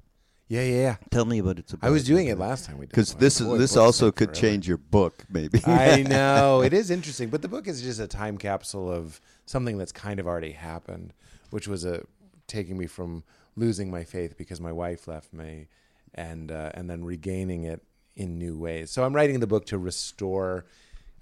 Yeah, 0.50 0.62
yeah. 0.62 0.80
yeah. 0.82 0.96
Tell 1.10 1.24
me 1.24 1.38
about 1.38 1.60
it's 1.60 1.72
about. 1.72 1.86
I 1.86 1.90
was 1.90 2.02
doing 2.04 2.26
it 2.26 2.36
last 2.36 2.64
time 2.66 2.76
we 2.76 2.86
did. 2.86 2.90
because 2.90 3.14
this 3.14 3.40
is 3.40 3.46
Boy, 3.46 3.56
this 3.56 3.76
also 3.76 4.10
could 4.10 4.30
forever. 4.30 4.40
change 4.40 4.66
your 4.66 4.78
book, 4.78 5.24
maybe. 5.30 5.62
I 5.64 6.02
know 6.08 6.60
it 6.62 6.72
is 6.72 6.90
interesting, 6.90 7.28
but 7.28 7.40
the 7.40 7.48
book 7.48 7.68
is 7.68 7.80
just 7.80 8.00
a 8.00 8.08
time 8.08 8.36
capsule 8.36 8.90
of 8.90 9.20
something 9.46 9.78
that's 9.78 9.92
kind 9.92 10.18
of 10.18 10.26
already 10.26 10.50
happened, 10.50 11.14
which 11.50 11.68
was 11.68 11.84
a 11.84 12.04
taking 12.48 12.76
me 12.76 12.86
from 12.86 13.22
losing 13.54 13.92
my 13.92 14.02
faith 14.02 14.36
because 14.36 14.60
my 14.60 14.72
wife 14.72 15.06
left 15.06 15.32
me, 15.32 15.68
and 16.14 16.50
uh, 16.50 16.72
and 16.74 16.90
then 16.90 17.04
regaining 17.04 17.62
it 17.62 17.82
in 18.16 18.36
new 18.36 18.58
ways. 18.58 18.90
So 18.90 19.04
I'm 19.04 19.14
writing 19.14 19.38
the 19.38 19.46
book 19.46 19.66
to 19.66 19.78
restore. 19.78 20.66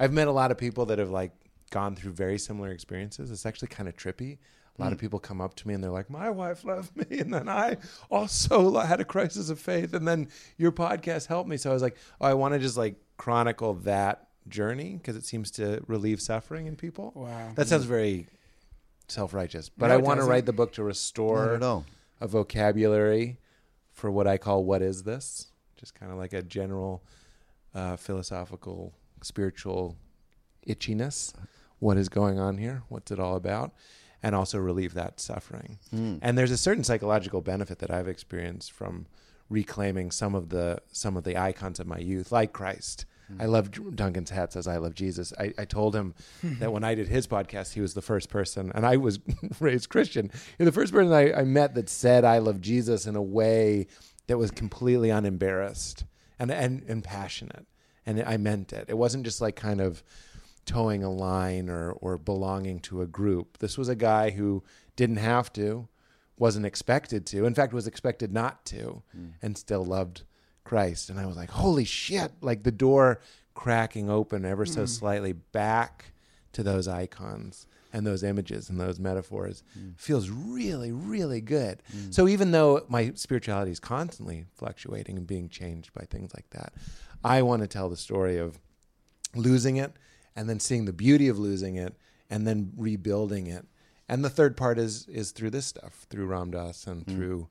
I've 0.01 0.13
met 0.13 0.27
a 0.27 0.33
lot 0.33 0.51
of 0.51 0.57
people 0.57 0.87
that 0.87 0.99
have 0.99 1.11
like 1.11 1.33
gone 1.71 1.95
through 1.97 2.13
very 2.13 2.39
similar 2.39 2.71
experiences. 2.71 3.31
It's 3.31 3.45
actually 3.45 3.69
kind 3.69 3.91
of 3.91 3.97
trippy. 3.97 4.39
A 4.79 4.83
lot 4.83 4.93
of 4.93 4.99
people 4.99 5.19
come 5.19 5.41
up 5.41 5.55
to 5.57 5.67
me 5.67 5.75
and 5.75 5.83
they're 5.83 5.91
like, 5.91 6.09
"My 6.09 6.31
wife 6.31 6.65
left 6.65 6.95
me, 6.97 7.07
and 7.19 7.35
then 7.35 7.49
I 7.49 7.79
also 8.11 8.79
had 8.79 9.01
a 9.01 9.05
crisis 9.05 9.51
of 9.51 9.59
faith, 9.59 9.93
and 9.93 10.07
then 10.07 10.29
your 10.57 10.73
podcast 10.73 11.27
helped 11.27 11.49
me." 11.49 11.57
So 11.57 11.71
I 11.71 11.73
was 11.73 11.83
like, 11.83 11.97
"Oh, 12.21 12.27
I 12.27 12.35
want 12.35 12.55
to 12.55 12.61
just 12.61 12.77
like 12.77 12.97
chronicle 13.17 13.75
that 13.75 14.29
journey 14.49 14.95
because 14.95 15.17
it 15.17 15.25
seems 15.25 15.51
to 15.53 15.83
relieve 15.87 16.21
suffering 16.21 16.67
in 16.67 16.77
people." 16.77 17.13
Wow. 17.15 17.53
That 17.57 17.67
sounds 17.69 17.85
very 17.85 18.29
self-righteous, 19.09 19.71
but 19.71 19.89
No, 19.89 19.95
I 19.95 19.97
want 19.97 20.21
to 20.21 20.27
write 20.27 20.47
the 20.47 20.53
book 20.53 20.73
to 20.75 20.85
restore 20.85 21.55
at 21.55 21.63
a 22.21 22.27
vocabulary 22.29 23.39
for 23.93 24.11
what 24.11 24.27
I 24.27 24.39
call 24.39 24.65
"What 24.65 24.83
is 24.83 25.03
this?" 25.03 25.49
Just 25.77 25.95
kind 25.95 26.13
of 26.13 26.19
like 26.19 26.33
a 26.33 26.43
general 26.43 27.03
uh, 27.75 27.97
philosophical, 27.97 28.93
spiritual 29.23 29.97
itchiness. 30.67 31.33
What 31.81 31.97
is 31.97 32.09
going 32.09 32.39
on 32.39 32.59
here? 32.59 32.83
What's 32.89 33.11
it 33.11 33.21
all 33.21 33.37
about? 33.37 33.73
And 34.23 34.35
also 34.35 34.59
relieve 34.59 34.95
that 34.95 35.21
suffering. 35.21 35.79
Hmm. 35.91 36.17
And 36.23 36.37
there's 36.37 36.51
a 36.51 36.57
certain 36.57 36.83
psychological 36.83 37.41
benefit 37.41 37.79
that 37.79 37.91
I've 37.91 38.09
experienced 38.09 38.73
from 38.73 39.07
reclaiming 39.49 40.11
some 40.11 40.35
of 40.35 40.49
the 40.51 40.79
some 40.93 41.17
of 41.17 41.25
the 41.25 41.37
icons 41.37 41.81
of 41.81 41.87
my 41.87 41.99
youth, 41.99 42.33
like 42.33 42.53
Christ. 42.53 43.07
Hmm. 43.29 43.43
I 43.43 43.45
love 43.47 43.71
Duncan's 43.95 44.31
hat 44.31 44.53
says 44.53 44.67
I 44.67 44.79
love 44.79 44.95
Jesus. 44.95 45.33
I, 45.39 45.55
I 45.59 45.65
told 45.65 45.95
him 45.95 46.15
that 46.43 46.73
when 46.73 46.85
I 46.85 46.95
did 46.95 47.09
his 47.09 47.27
podcast, 47.27 47.75
he 47.75 47.81
was 47.81 47.95
the 47.95 48.03
first 48.03 48.29
person, 48.29 48.73
and 48.75 48.85
I 48.85 48.97
was 48.97 49.21
raised 49.61 49.89
Christian. 49.89 50.31
You're 50.59 50.67
the 50.67 50.73
first 50.73 50.93
person 50.93 51.13
I, 51.13 51.33
I 51.33 51.45
met 51.45 51.75
that 51.75 51.89
said 51.89 52.25
I 52.25 52.39
love 52.39 52.61
Jesus 52.61 53.07
in 53.07 53.17
a 53.17 53.23
way 53.23 53.87
that 54.27 54.39
was 54.39 54.51
completely 54.51 55.11
unembarrassed 55.11 56.05
and 56.39 56.51
and, 56.51 56.83
and 56.89 57.05
passionate, 57.05 57.67
and 58.05 58.23
I 58.23 58.37
meant 58.37 58.73
it. 58.73 58.87
It 58.89 58.99
wasn't 58.99 59.25
just 59.25 59.41
like 59.41 59.57
kind 59.57 59.81
of 59.81 60.03
towing 60.69 61.03
a 61.03 61.11
line 61.11 61.69
or 61.71 61.93
or 61.93 62.19
belonging 62.19 62.79
to 62.81 63.01
a 63.01 63.07
group. 63.07 63.59
This 63.59 63.79
was 63.79 63.89
a 63.89 63.97
guy 63.97 64.31
who 64.31 64.63
didn't 64.97 65.17
have 65.17 65.53
to, 65.55 65.89
wasn't 66.39 66.67
expected 66.67 67.25
to. 67.27 67.47
In 67.47 67.55
fact, 67.55 67.73
was 67.73 67.87
expected 67.87 68.33
not 68.33 68.65
to, 68.67 69.03
mm. 69.17 69.33
and 69.41 69.57
still 69.57 69.85
loved 69.85 70.23
Christ. 70.65 71.09
And 71.09 71.19
I 71.19 71.27
was 71.27 71.37
like, 71.37 71.51
holy 71.51 71.85
shit! 71.85 72.33
Like 72.43 72.63
the 72.63 72.71
door 72.71 73.21
cracking 73.55 74.11
open 74.11 74.45
ever 74.45 74.67
so 74.67 74.83
mm. 74.83 74.89
slightly 74.89 75.33
back 75.33 76.13
to 76.53 76.63
those 76.63 76.87
icons 76.87 77.67
and 77.93 78.07
those 78.07 78.23
images 78.23 78.69
and 78.69 78.79
those 78.79 79.01
metaphors 79.01 79.63
mm. 79.79 79.99
feels 79.99 80.29
really, 80.29 80.93
really 80.93 81.41
good. 81.41 81.83
So 82.11 82.29
even 82.29 82.51
though 82.51 82.85
my 82.89 83.13
spirituality 83.15 83.71
is 83.71 83.81
constantly 83.81 84.45
fluctuating 84.55 85.17
and 85.17 85.27
being 85.27 85.49
changed 85.49 85.93
by 85.95 86.05
things 86.05 86.33
like 86.35 86.51
that, 86.51 86.75
I 87.25 87.43
want 87.43 87.63
to 87.63 87.69
tell 87.69 87.89
the 87.89 87.97
story 87.97 88.37
of 88.37 88.59
losing 89.35 89.77
it 89.77 89.93
and 90.39 90.49
then 90.49 90.61
seeing 90.61 90.85
the 90.85 90.93
beauty 90.93 91.27
of 91.27 91.37
losing 91.37 91.75
it 91.75 91.97
and 92.31 92.47
then 92.47 92.73
rebuilding 92.77 93.49
it. 93.49 93.67
And 94.09 94.25
the 94.25 94.31
third 94.31 94.57
part 94.57 94.79
is 94.79 95.07
is 95.09 95.33
through 95.33 95.51
this 95.51 95.67
stuff, 95.67 96.07
through 96.09 96.27
Ram 96.27 96.53
Dass 96.53 96.87
and 96.87 97.05
mm. 97.05 97.13
through 97.13 97.49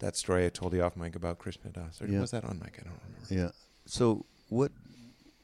that 0.00 0.16
story 0.16 0.44
I 0.44 0.48
told 0.48 0.74
you 0.74 0.82
off 0.82 0.96
mic 0.96 1.14
about 1.14 1.38
Krishna 1.38 1.70
Das. 1.70 2.02
Or 2.02 2.06
Yeah. 2.06 2.20
was 2.20 2.32
that 2.32 2.44
on 2.44 2.58
mic? 2.58 2.78
I 2.80 2.88
don't 2.88 3.00
remember. 3.06 3.34
Yeah. 3.34 3.50
So 3.86 4.26
what? 4.48 4.72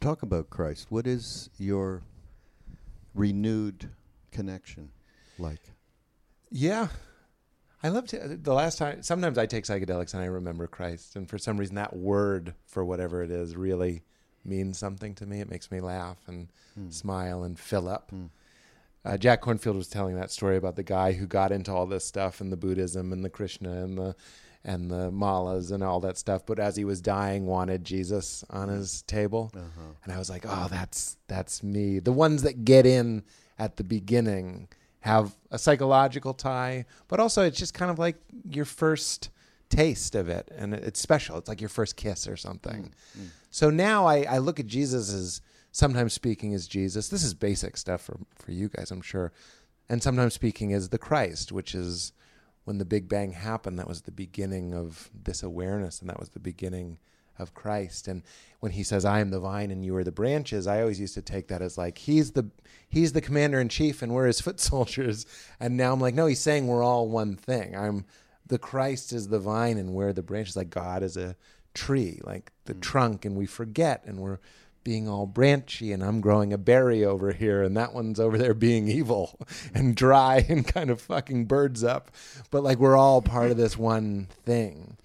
Talk 0.01 0.23
about 0.23 0.51
Christ. 0.51 0.91
What 0.91 1.07
is 1.07 1.49
your 1.57 2.03
renewed 3.15 3.91
connection 4.33 4.91
like? 5.39 5.61
Yeah. 6.51 6.89
I 7.85 7.89
love 7.91 8.07
to 8.09 8.37
the 8.37 8.53
last 8.53 8.79
time 8.79 9.05
sometimes 9.05 9.39
I 9.39 9.47
take 9.47 9.65
psychedelics 9.65 10.15
and 10.15 10.23
I 10.23 10.27
remember 10.27 10.67
Christ 10.67 11.15
and 11.15 11.31
for 11.31 11.39
some 11.39 11.57
reason 11.59 11.77
that 11.77 11.95
word 11.97 12.55
for 12.67 12.85
whatever 12.85 13.23
it 13.23 13.31
is 13.31 13.55
really 13.57 14.03
means 14.45 14.79
something 14.79 15.15
to 15.17 15.27
me. 15.27 15.41
It 15.41 15.51
makes 15.51 15.71
me 15.71 15.81
laugh 15.81 16.19
and 16.27 16.49
hmm. 16.75 16.91
smile 16.91 17.45
and 17.45 17.59
fill 17.59 17.89
up. 17.89 18.11
Hmm. 18.11 18.27
Uh, 19.05 19.17
Jack 19.17 19.43
Kornfield 19.43 19.75
was 19.75 19.89
telling 19.89 20.15
that 20.17 20.31
story 20.31 20.57
about 20.57 20.77
the 20.77 20.85
guy 20.85 21.13
who 21.13 21.27
got 21.27 21.51
into 21.51 21.73
all 21.73 21.87
this 21.87 22.05
stuff 22.05 22.41
and 22.41 22.53
the 22.53 22.57
Buddhism 22.57 23.13
and 23.13 23.25
the 23.25 23.31
Krishna 23.31 23.83
and 23.85 23.99
the 23.99 24.15
and 24.65 24.91
the 24.91 25.11
malas 25.11 25.73
and 25.73 25.83
all 25.83 25.99
that 25.99 26.17
stuff, 26.17 26.47
but 26.47 26.61
as 26.61 26.77
he 26.77 26.85
was 26.85 27.01
dying, 27.01 27.47
wanted 27.47 27.85
Jesus 27.85 28.45
on 28.49 28.69
hmm. 28.69 28.77
his 28.77 29.03
table, 29.03 29.51
uh-huh. 29.55 29.93
and 30.05 30.13
I 30.13 30.19
was 30.19 30.31
like, 30.31 30.45
"Oh, 30.47 30.69
that's 30.71 31.17
that's 31.27 31.63
me." 31.63 31.99
The 31.99 32.13
ones 32.13 32.43
that 32.43 32.65
get 32.65 32.87
in 32.87 33.25
at 33.59 33.77
the 33.77 33.85
beginning 33.85 34.69
have 35.01 35.35
a 35.51 35.59
psychological 35.59 36.33
tie, 36.33 36.85
but 37.09 37.19
also 37.19 37.43
it's 37.43 37.59
just 37.59 37.75
kind 37.75 37.91
of 37.91 37.99
like 37.99 38.17
your 38.49 38.65
first 38.65 39.31
taste 39.73 40.15
of 40.15 40.29
it, 40.29 40.51
and 40.57 40.75
it's 40.75 41.01
special. 41.01 41.39
It's 41.39 41.49
like 41.49 41.61
your 41.61 41.71
first 41.71 41.97
kiss 41.97 42.29
or 42.29 42.37
something. 42.37 42.93
Mm, 43.17 43.23
mm. 43.23 43.29
So 43.51 43.71
now 43.71 44.07
I, 44.07 44.23
I 44.23 44.39
look 44.39 44.61
at 44.61 44.67
Jesus 44.67 45.13
as 45.13 45.41
sometimes 45.73 46.13
speaking 46.13 46.53
as 46.55 46.69
Jesus. 46.69 47.09
This 47.09 47.25
is 47.25 47.35
basic 47.35 47.77
stuff 47.77 48.03
for, 48.03 48.19
for 48.35 48.53
you 48.53 48.69
guys, 48.69 48.91
I'm 48.91 49.01
sure. 49.01 49.33
And 49.89 50.03
sometimes 50.03 50.35
speaking 50.35 50.73
as 50.73 50.91
the 50.91 50.99
Christ, 50.99 51.53
which 51.53 51.75
is 51.75 52.13
when 52.65 52.79
the 52.79 52.85
Big 52.85 53.09
Bang 53.09 53.33
happened, 53.33 53.79
that 53.79 53.89
was 53.89 54.03
the 54.03 54.13
beginning 54.13 54.75
of 54.75 55.11
this 55.25 55.43
awareness, 55.43 56.01
and 56.01 56.09
that 56.11 56.21
was 56.21 56.31
the 56.31 56.39
beginning 56.39 56.99
of 57.39 57.55
Christ. 57.55 58.09
And 58.09 58.23
when 58.61 58.73
he 58.73 58.83
says, 58.83 59.05
I 59.05 59.21
am 59.21 59.31
the 59.31 59.41
vine 59.41 59.71
and 59.71 59.85
you 59.85 59.97
are 59.97 60.05
the 60.05 60.13
branches, 60.13 60.67
I 60.67 60.81
always 60.81 61.01
used 61.01 61.15
to 61.15 61.23
take 61.23 61.49
that 61.49 61.63
as 61.63 61.79
like 61.79 61.99
he's 61.99 62.33
the 62.33 62.51
he's 62.89 63.15
the 63.15 63.23
commander 63.23 63.59
in 63.59 63.71
chief 63.71 64.03
and 64.03 64.13
we're 64.13 64.27
his 64.27 64.41
foot 64.41 64.61
soldiers. 64.71 65.25
And 65.59 65.77
now 65.77 65.93
I'm 65.93 66.01
like, 66.01 66.15
no, 66.15 66.27
he's 66.27 66.41
saying 66.41 66.67
we're 66.67 66.83
all 66.83 67.09
one 67.09 67.37
thing. 67.37 67.75
I'm 67.75 68.05
the 68.53 68.59
Christ 68.59 69.15
is 69.15 69.29
the 69.29 69.39
vine 69.39 69.79
and 69.79 69.95
we're 69.95 70.13
the 70.13 70.23
branches, 70.23 70.57
like 70.57 70.69
God 70.69 71.03
is 71.03 71.17
a 71.17 71.37
tree, 71.73 72.21
like 72.23 72.53
the 72.67 72.75
mm. 72.75 72.83
trunk, 72.83 73.25
and 73.25 73.35
we 73.35 73.47
forget 73.47 74.05
and 74.05 74.19
we're 74.19 74.41
being 74.85 75.09
all 75.09 75.25
branchy 75.25 75.91
and 75.91 76.05
I'm 76.05 76.21
growing 76.21 76.53
a 76.53 76.59
berry 76.59 77.03
over 77.03 77.33
here 77.33 77.63
and 77.63 77.75
that 77.79 77.95
one's 77.95 78.21
over 78.21 78.37
there 78.37 78.53
being 78.53 78.89
evil 78.89 79.39
and 79.75 79.97
dry 79.97 80.45
and 80.51 80.67
kind 80.67 80.91
of 80.91 81.01
fucking 81.01 81.47
birds 81.47 81.83
up. 81.83 82.11
But 82.51 82.63
like 82.63 82.77
we're 82.77 82.97
all 82.97 83.23
part 83.23 83.51
of 83.51 83.57
this 83.57 83.79
one 83.79 84.29
thing. 84.45 84.99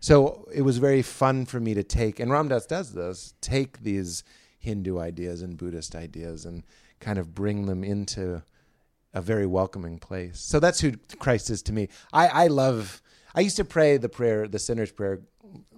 So 0.00 0.48
it 0.52 0.62
was 0.62 0.78
very 0.78 1.02
fun 1.02 1.46
for 1.46 1.60
me 1.60 1.74
to 1.74 1.84
take, 1.84 2.18
and 2.18 2.32
Ram 2.32 2.48
Dass 2.48 2.66
does 2.66 2.94
this, 2.94 3.34
take 3.40 3.84
these 3.84 4.24
Hindu 4.58 4.98
ideas 4.98 5.40
and 5.40 5.56
Buddhist 5.56 5.94
ideas 5.94 6.44
and 6.44 6.64
kind 6.98 7.20
of 7.20 7.32
bring 7.32 7.66
them 7.66 7.84
into 7.84 8.42
a 9.14 9.20
very 9.20 9.46
welcoming 9.46 9.98
place. 9.98 10.40
So 10.40 10.60
that's 10.60 10.80
who 10.80 10.92
Christ 11.18 11.50
is 11.50 11.62
to 11.62 11.72
me. 11.72 11.88
I, 12.12 12.28
I 12.28 12.46
love, 12.48 13.02
I 13.34 13.40
used 13.40 13.56
to 13.56 13.64
pray 13.64 13.96
the 13.96 14.08
prayer, 14.08 14.48
the 14.48 14.58
sinner's 14.58 14.92
prayer, 14.92 15.20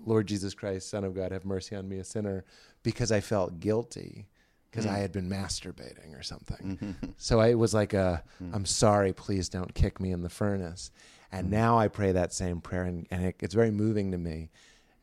Lord 0.05 0.27
Jesus 0.27 0.55
Christ, 0.55 0.91
Son 0.91 1.05
of 1.05 1.15
God, 1.15 1.33
have 1.33 1.45
mercy 1.45 1.77
on 1.77 1.89
me, 1.89 1.99
a 1.99 2.05
sinner, 2.05 2.45
because 2.83 3.13
I 3.13 3.21
felt 3.21 3.61
guilty 3.61 4.27
because 4.71 4.87
I 4.87 4.95
hmm. 4.95 5.01
had 5.01 5.13
been 5.13 5.29
masturbating 5.29 6.19
or 6.19 6.23
something. 6.23 6.97
so 7.17 7.41
I 7.41 7.55
was 7.55 7.75
like, 7.75 7.93
i'm 7.95 8.65
sorry, 8.65 9.13
please 9.13 9.49
don't 9.49 9.75
kick 9.75 10.01
me 10.01 10.13
in 10.13 10.23
the 10.23 10.29
furnace. 10.29 10.91
And 11.33 11.47
hmm. 11.47 11.53
now 11.53 11.79
I 11.79 11.89
pray 11.89 12.13
that 12.13 12.33
same 12.33 12.61
prayer, 12.61 12.85
and, 12.85 13.07
and 13.11 13.27
it, 13.27 13.37
it's 13.41 13.55
very 13.55 13.71
moving 13.71 14.13
to 14.13 14.19
me. 14.19 14.51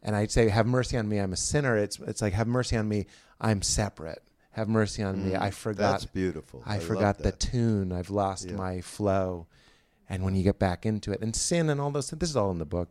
And 0.04 0.16
I'd 0.16 0.32
say, 0.32 0.50
Have 0.50 0.68
mercy 0.68 0.98
on 0.98 1.10
me, 1.10 1.18
I'm 1.18 1.34
a 1.34 1.38
sinner. 1.38 1.76
It's, 1.78 2.00
it's 2.00 2.22
like, 2.22 2.34
Have 2.34 2.48
mercy 2.48 2.78
on 2.78 2.88
me, 2.88 3.08
I'm 3.42 3.62
separate. 3.62 4.24
Have 4.58 4.68
mercy 4.68 5.04
on 5.04 5.24
me, 5.24 5.36
I 5.36 5.52
mm, 5.52 5.54
forgot. 5.54 5.92
That's 5.92 6.06
beautiful. 6.06 6.64
I, 6.66 6.78
love 6.78 6.84
forgot 6.84 7.20
the 7.20 7.32
tune. 7.32 7.92
I've 7.92 8.10
lost 8.10 8.50
Yeah. 8.50 8.56
my 8.56 8.82
flow. 8.82 9.46
And 10.10 10.24
when 10.24 10.34
you 10.34 10.42
get 10.42 10.58
back 10.58 10.84
into 10.84 11.12
it, 11.12 11.22
and 11.22 11.36
sin 11.36 11.70
and 11.70 11.80
all 11.80 11.92
those 11.92 12.10
things, 12.10 12.22
this 12.22 12.32
is 12.32 12.36
all 12.36 12.50
in 12.50 12.58
the 12.58 12.66
book. 12.66 12.90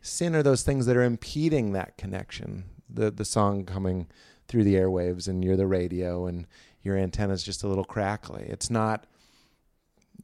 Sin 0.00 0.34
are 0.34 0.42
those 0.42 0.62
things 0.62 0.86
that 0.86 0.96
are 0.96 1.02
impeding 1.02 1.72
that 1.72 1.98
connection. 1.98 2.64
The 2.88 3.10
the 3.10 3.26
song 3.26 3.66
coming 3.66 4.08
through 4.48 4.64
the 4.64 4.76
airwaves, 4.76 5.28
and 5.28 5.44
you're 5.44 5.56
the 5.56 5.66
radio, 5.66 6.24
and 6.24 6.46
your 6.80 6.96
antenna's 6.96 7.42
just 7.42 7.62
a 7.62 7.68
little 7.68 7.84
crackly. 7.84 8.46
It's 8.48 8.70
not 8.70 9.06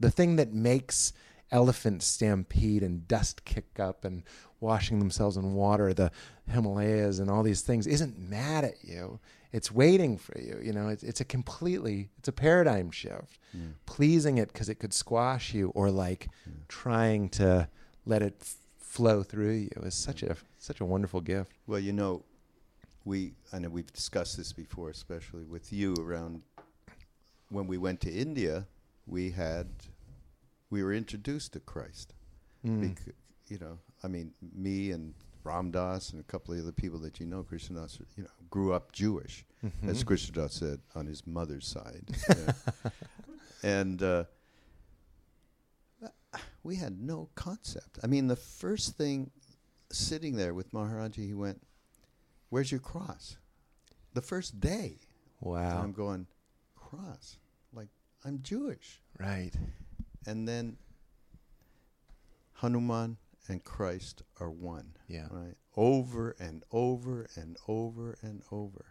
the 0.00 0.10
thing 0.10 0.36
that 0.36 0.54
makes 0.54 1.12
elephants 1.50 2.06
stampede 2.06 2.82
and 2.82 3.06
dust 3.06 3.44
kick 3.44 3.78
up 3.78 4.06
and 4.06 4.22
washing 4.60 4.98
themselves 4.98 5.36
in 5.36 5.54
water, 5.54 5.94
the 5.94 6.10
Himalayas 6.50 7.18
and 7.18 7.30
all 7.30 7.42
these 7.42 7.60
things, 7.60 7.86
isn't 7.86 8.18
mad 8.18 8.64
at 8.64 8.82
you. 8.82 9.20
It's 9.52 9.72
waiting 9.72 10.18
for 10.18 10.38
you. 10.38 10.60
You 10.62 10.72
know, 10.72 10.88
it's, 10.88 11.02
it's 11.02 11.20
a 11.20 11.24
completely, 11.24 12.10
it's 12.18 12.28
a 12.28 12.32
paradigm 12.32 12.90
shift. 12.90 13.38
Mm. 13.56 13.72
Pleasing 13.86 14.38
it 14.38 14.52
because 14.52 14.68
it 14.68 14.76
could 14.76 14.92
squash 14.92 15.54
you, 15.54 15.70
or 15.74 15.90
like 15.90 16.28
mm. 16.48 16.54
trying 16.68 17.30
to 17.30 17.68
let 18.04 18.22
it 18.22 18.36
f- 18.40 18.56
flow 18.78 19.22
through 19.22 19.52
you 19.52 19.70
is 19.84 19.94
such 19.94 20.22
a 20.22 20.36
such 20.58 20.80
a 20.80 20.84
wonderful 20.84 21.20
gift. 21.20 21.52
Well, 21.66 21.78
you 21.78 21.92
know, 21.92 22.24
we 23.04 23.32
I 23.52 23.58
know 23.58 23.70
we've 23.70 23.92
discussed 23.92 24.36
this 24.36 24.52
before, 24.52 24.90
especially 24.90 25.44
with 25.44 25.72
you 25.72 25.94
around 25.98 26.42
when 27.48 27.66
we 27.66 27.78
went 27.78 28.00
to 28.02 28.10
India. 28.12 28.66
We 29.06 29.30
had 29.30 29.68
we 30.68 30.82
were 30.82 30.92
introduced 30.92 31.54
to 31.54 31.60
Christ. 31.60 32.12
Mm. 32.66 32.80
Bec- 32.94 33.14
you 33.48 33.58
know, 33.58 33.78
I 34.04 34.08
mean, 34.08 34.32
me 34.54 34.90
and 34.92 35.14
Ram 35.44 35.70
Dass 35.70 36.10
and 36.10 36.20
a 36.20 36.24
couple 36.24 36.54
of 36.54 36.60
other 36.60 36.72
people 36.72 36.98
that 37.00 37.18
you 37.20 37.26
know, 37.26 37.42
Krishna 37.42 37.80
Das, 37.80 37.98
you 38.16 38.22
know, 38.24 38.30
grew 38.50 38.72
up 38.72 38.92
Jewish, 38.92 39.44
as 39.86 40.04
Krishna 40.04 40.34
Das 40.42 40.54
said, 40.54 40.80
on 40.94 41.06
his 41.06 41.26
mother's 41.26 41.66
side. 41.66 42.04
Yeah. 42.28 42.90
and 43.62 44.02
uh, 44.02 44.24
we 46.62 46.76
had 46.76 47.00
no 47.00 47.28
concept. 47.34 47.98
I 48.04 48.06
mean, 48.06 48.26
the 48.28 48.36
first 48.36 48.96
thing 48.96 49.30
sitting 49.90 50.36
there 50.36 50.54
with 50.54 50.72
Maharaji, 50.72 51.26
he 51.26 51.34
went, 51.34 51.60
Where's 52.50 52.70
your 52.70 52.80
cross? 52.80 53.36
The 54.14 54.22
first 54.22 54.60
day. 54.60 54.98
And 55.40 55.50
Wow. 55.52 55.80
I'm 55.82 55.92
going, 55.92 56.26
Cross? 56.76 57.38
Like, 57.72 57.88
I'm 58.24 58.40
Jewish. 58.42 59.00
Right. 59.18 59.52
And 60.26 60.46
then 60.48 60.76
Hanuman 62.54 63.16
and 63.48 63.62
Christ 63.64 64.22
are 64.40 64.50
one. 64.50 64.92
Yeah. 65.08 65.26
Right? 65.30 65.54
Over 65.76 66.36
and 66.38 66.64
over 66.72 67.26
and 67.36 67.56
over 67.66 68.16
and 68.22 68.42
over. 68.52 68.86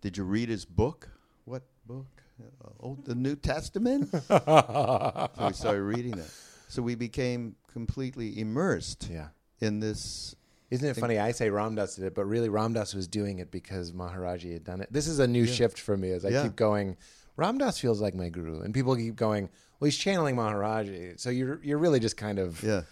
Did 0.00 0.16
you 0.16 0.24
read 0.24 0.48
his 0.48 0.64
book? 0.64 1.08
What 1.44 1.62
book? 1.86 2.06
Uh, 2.40 2.68
oh, 2.82 2.98
the 3.04 3.14
New 3.14 3.34
Testament? 3.36 4.10
so 4.28 5.30
we 5.46 5.52
started 5.52 5.82
reading 5.82 6.12
that. 6.12 6.30
So 6.68 6.82
we 6.82 6.94
became 6.94 7.56
completely 7.72 8.38
immersed 8.40 9.08
Yeah. 9.10 9.28
in 9.60 9.80
this. 9.80 10.34
Isn't 10.70 10.88
it 10.88 10.96
funny? 10.96 11.18
I 11.18 11.30
say 11.30 11.48
Ram 11.48 11.76
Dass 11.76 11.94
did 11.94 12.04
it, 12.04 12.14
but 12.14 12.24
really 12.24 12.48
Ram 12.48 12.72
Dass 12.72 12.92
was 12.94 13.06
doing 13.06 13.38
it 13.38 13.50
because 13.52 13.92
Maharaji 13.92 14.52
had 14.52 14.64
done 14.64 14.80
it. 14.80 14.92
This 14.92 15.06
is 15.06 15.20
a 15.20 15.26
new 15.26 15.46
shift 15.46 15.78
for 15.78 15.96
me 15.96 16.10
as 16.10 16.24
I 16.24 16.30
Yeah. 16.30 16.42
keep 16.42 16.56
going. 16.56 16.96
Ram 17.36 17.56
Dass 17.58 17.78
feels 17.78 18.00
like 18.00 18.14
my 18.14 18.28
guru, 18.30 18.60
and 18.62 18.74
people 18.74 18.96
keep 18.96 19.14
going. 19.14 19.48
Well, 19.78 19.86
he's 19.86 19.96
channeling 19.96 20.36
Maharaji, 20.36 21.20
so 21.20 21.30
you're 21.30 21.60
you're 21.62 21.78
really 21.78 22.00
just 22.00 22.16
kind 22.16 22.38
of 22.38 22.60
Yeah. 22.62 22.82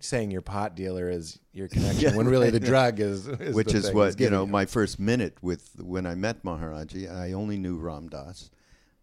Saying 0.00 0.30
your 0.30 0.40
pot 0.42 0.74
dealer 0.74 1.10
is 1.10 1.38
your 1.52 1.68
connection 1.74 2.00
Yeah, 2.10 2.16
when 2.16 2.26
really 2.26 2.46
right, 2.46 2.52
the 2.52 2.60
drug 2.60 3.00
is, 3.00 3.26
is 3.26 3.54
Which 3.54 3.74
is 3.74 3.90
what, 3.92 4.18
you 4.18 4.30
know, 4.30 4.46
my 4.46 4.64
first 4.66 4.98
minute 4.98 5.36
with 5.42 5.72
when 5.80 6.06
I 6.06 6.14
met 6.14 6.42
Maharaji, 6.42 7.10
I 7.12 7.32
only 7.32 7.58
knew 7.58 7.76
Ram 7.76 8.08
Dass. 8.08 8.50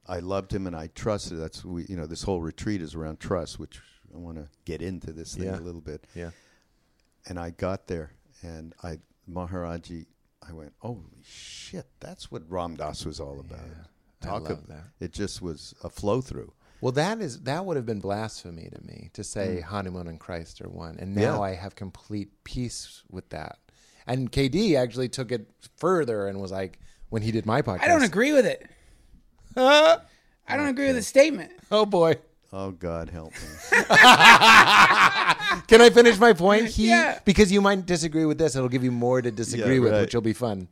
I 0.08 0.20
loved 0.20 0.54
him 0.54 0.66
and 0.68 0.76
I 0.76 0.88
trusted. 0.88 1.38
That's, 1.40 1.64
we, 1.66 1.86
you 1.86 1.98
know, 1.98 2.06
this 2.06 2.24
whole 2.24 2.42
retreat 2.42 2.82
is 2.82 2.96
around 2.96 3.20
trust, 3.20 3.60
which 3.60 3.80
I 4.14 4.18
want 4.18 4.38
to 4.38 4.48
get 4.66 4.82
into 4.82 5.12
this 5.12 5.36
thing 5.36 5.46
Yeah. 5.46 5.60
a 5.60 5.62
little 5.62 5.82
bit. 5.82 6.06
yeah, 6.16 6.32
and 7.28 7.38
I 7.38 7.50
got 7.52 7.88
there, 7.88 8.14
and 8.42 8.74
I 8.84 9.00
Maharaji, 9.30 10.06
I 10.48 10.54
went, 10.54 10.72
holy 10.80 11.22
shit, 11.24 11.86
that's 12.00 12.32
what 12.32 12.44
Ram 12.50 12.76
Dass 12.78 13.06
was 13.06 13.20
all 13.20 13.40
about. 13.42 13.60
I 13.60 14.26
Talk 14.26 14.50
of 14.50 14.68
that. 14.68 14.86
It 15.02 15.12
just 15.12 15.42
was 15.42 15.76
a 15.84 15.90
flow 15.90 16.22
through. 16.22 16.54
Well, 16.82 16.92
that 16.94 17.20
is 17.22 17.42
that 17.42 17.66
would 17.66 17.76
have 17.76 17.86
been 17.86 18.00
blasphemy 18.00 18.70
to 18.72 18.82
me 18.86 19.10
to 19.14 19.24
say 19.24 19.62
Hanuman 19.62 20.08
and 20.08 20.20
Christ 20.20 20.62
are 20.62 20.70
one, 20.70 20.98
and 21.00 21.16
now 21.16 21.22
Mm. 21.22 21.38
Yeah. 21.38 21.40
I 21.42 21.56
have 21.56 21.76
complete 21.76 22.30
peace 22.44 23.02
with 23.10 23.30
that. 23.30 23.58
And 24.06 24.32
KD 24.32 24.76
actually 24.78 25.10
took 25.10 25.32
it 25.32 25.50
further 25.78 26.28
and 26.28 26.40
was 26.40 26.52
like, 26.52 26.80
when 27.10 27.22
he 27.24 27.32
did 27.32 27.46
my 27.46 27.62
podcast, 27.62 27.82
I 27.84 27.88
don't 27.88 28.04
agree 28.04 28.32
with 28.34 28.46
it. 28.46 28.70
I 29.56 29.98
I 30.48 30.56
don't 30.56 30.68
agree 30.68 30.88
with 30.88 30.96
the 30.96 31.02
statement. 31.02 31.52
Oh 31.72 31.86
boy. 31.86 32.18
Oh 32.54 32.72
God, 32.72 33.10
help 33.10 33.34
me. 33.34 33.40
Can 35.68 35.82
I 35.82 35.90
finish 35.94 36.18
my 36.18 36.34
point? 36.34 36.68
He, 36.68 36.88
Yeah. 36.90 37.20
Because 37.26 37.52
you 37.52 37.60
might 37.62 37.86
disagree 37.86 38.26
with 38.26 38.38
this. 38.38 38.56
It'll 38.56 38.70
give 38.70 38.84
you 38.84 38.92
more 38.92 39.22
to 39.22 39.32
disagree 39.32 39.76
Yeah, 39.76 39.82
with, 39.82 39.92
right. 39.94 40.02
which 40.02 40.14
will 40.14 40.22
be 40.22 40.34
fun. 40.34 40.70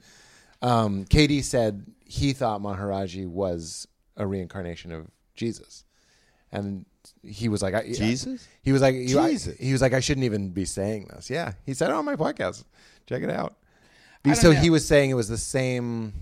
Um, 0.62 1.06
KD 1.06 1.44
said 1.44 1.86
he 2.06 2.34
thought 2.34 2.62
Maharaji 2.62 3.28
was 3.28 3.88
a 4.16 4.26
reincarnation 4.26 4.92
of 4.92 5.08
Jesus. 5.36 5.84
And 6.52 6.86
he 7.24 7.50
was 7.50 7.62
like, 7.62 7.74
I, 7.74 7.92
Jesus? 7.92 8.48
He 8.62 8.72
was 8.72 8.82
like, 8.82 8.96
you- 8.96 9.20
I- 9.20 9.32
Jesus. 9.32 9.58
he 9.58 9.72
was 9.72 9.82
like, 9.82 9.94
I 9.94 10.00
shouldn't 10.00 10.24
even 10.26 10.50
be 10.50 10.66
saying 10.66 11.10
this. 11.14 11.30
Yeah. 11.30 11.54
He 11.66 11.74
said 11.74 11.90
it 11.90 11.94
on 11.94 12.06
my 12.06 12.16
podcast. 12.16 12.64
Check 13.08 13.24
it 13.24 13.30
out. 13.30 13.56
I 14.24 14.30
don't 14.30 14.36
So 14.38 14.54
know. 14.54 14.60
he 14.60 14.70
was 14.70 14.88
saying 14.88 15.10
it 15.12 15.16
was 15.16 15.28
the 15.30 15.38
same 15.38 16.14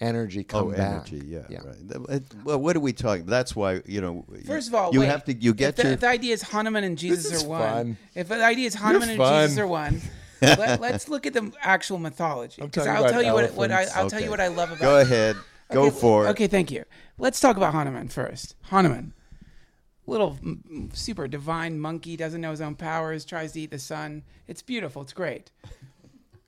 energy 0.00 0.40
oh, 0.40 0.44
come 0.52 0.66
Oh, 0.68 0.70
back. 0.72 0.80
energy. 1.12 1.22
Yeah, 1.26 1.42
Yeah. 1.48 1.58
right. 1.64 1.88
Th- 2.08 2.08
it- 2.22 2.34
Well, 2.44 2.58
what 2.58 2.74
are 2.76 2.80
we 2.80 2.92
talking? 2.92 3.26
That's 3.26 3.54
why 3.54 3.82
you 3.86 4.00
know. 4.00 4.24
First 4.46 4.68
of 4.68 4.74
all, 4.74 4.92
you 4.92 5.00
wait. 5.00 5.06
have 5.06 5.24
to. 5.26 5.34
You 5.34 5.54
get 5.54 5.70
if 5.70 5.76
the, 5.76 5.82
your. 5.84 5.92
if 5.92 6.00
the 6.00 6.08
idea 6.08 6.32
is 6.34 6.42
Hanuman 6.42 6.82
and 6.82 6.98
Jesus 6.98 7.30
is 7.30 7.44
are 7.44 7.48
one. 7.48 7.60
fun. 7.60 7.96
If 8.16 8.28
the 8.28 8.44
idea 8.44 8.66
is 8.66 8.74
Hanuman 8.74 9.10
and 9.10 9.18
fun. 9.18 9.44
Jesus 9.44 9.58
are 9.58 9.66
one, 9.68 10.00
let, 10.42 10.80
us 10.82 11.08
look 11.08 11.24
at 11.26 11.34
the 11.34 11.52
actual 11.60 11.98
mythology. 11.98 12.60
I'm 12.62 12.66
Because 12.68 12.86
talking 12.86 12.96
I'll 12.96 13.02
about 13.04 13.12
tell 13.12 13.22
you 13.22 13.32
what, 13.32 13.52
what 13.54 13.70
I, 13.70 13.74
elephants. 13.82 13.96
I'll 13.96 14.10
tell 14.10 14.20
you 14.20 14.30
what 14.30 14.40
I 14.40 14.48
love 14.48 14.70
about. 14.70 14.80
Go 14.80 14.98
ahead. 15.00 15.36
Go 15.70 15.82
Okay, 15.86 15.96
for 16.00 16.26
it. 16.26 16.30
Okay, 16.30 16.46
thank 16.48 16.72
you. 16.72 16.84
Let's 17.18 17.38
talk 17.38 17.56
about 17.56 17.72
Hanuman 17.72 18.08
first. 18.08 18.56
Hanuman, 18.62 19.14
little 20.06 20.38
super 20.92 21.28
divine 21.28 21.78
monkey, 21.78 22.16
doesn't 22.16 22.40
know 22.40 22.50
his 22.50 22.60
own 22.60 22.74
powers, 22.74 23.24
tries 23.24 23.52
to 23.52 23.60
eat 23.60 23.70
the 23.70 23.78
sun. 23.78 24.22
It's 24.48 24.62
beautiful. 24.62 25.02
It's 25.02 25.12
great. 25.12 25.50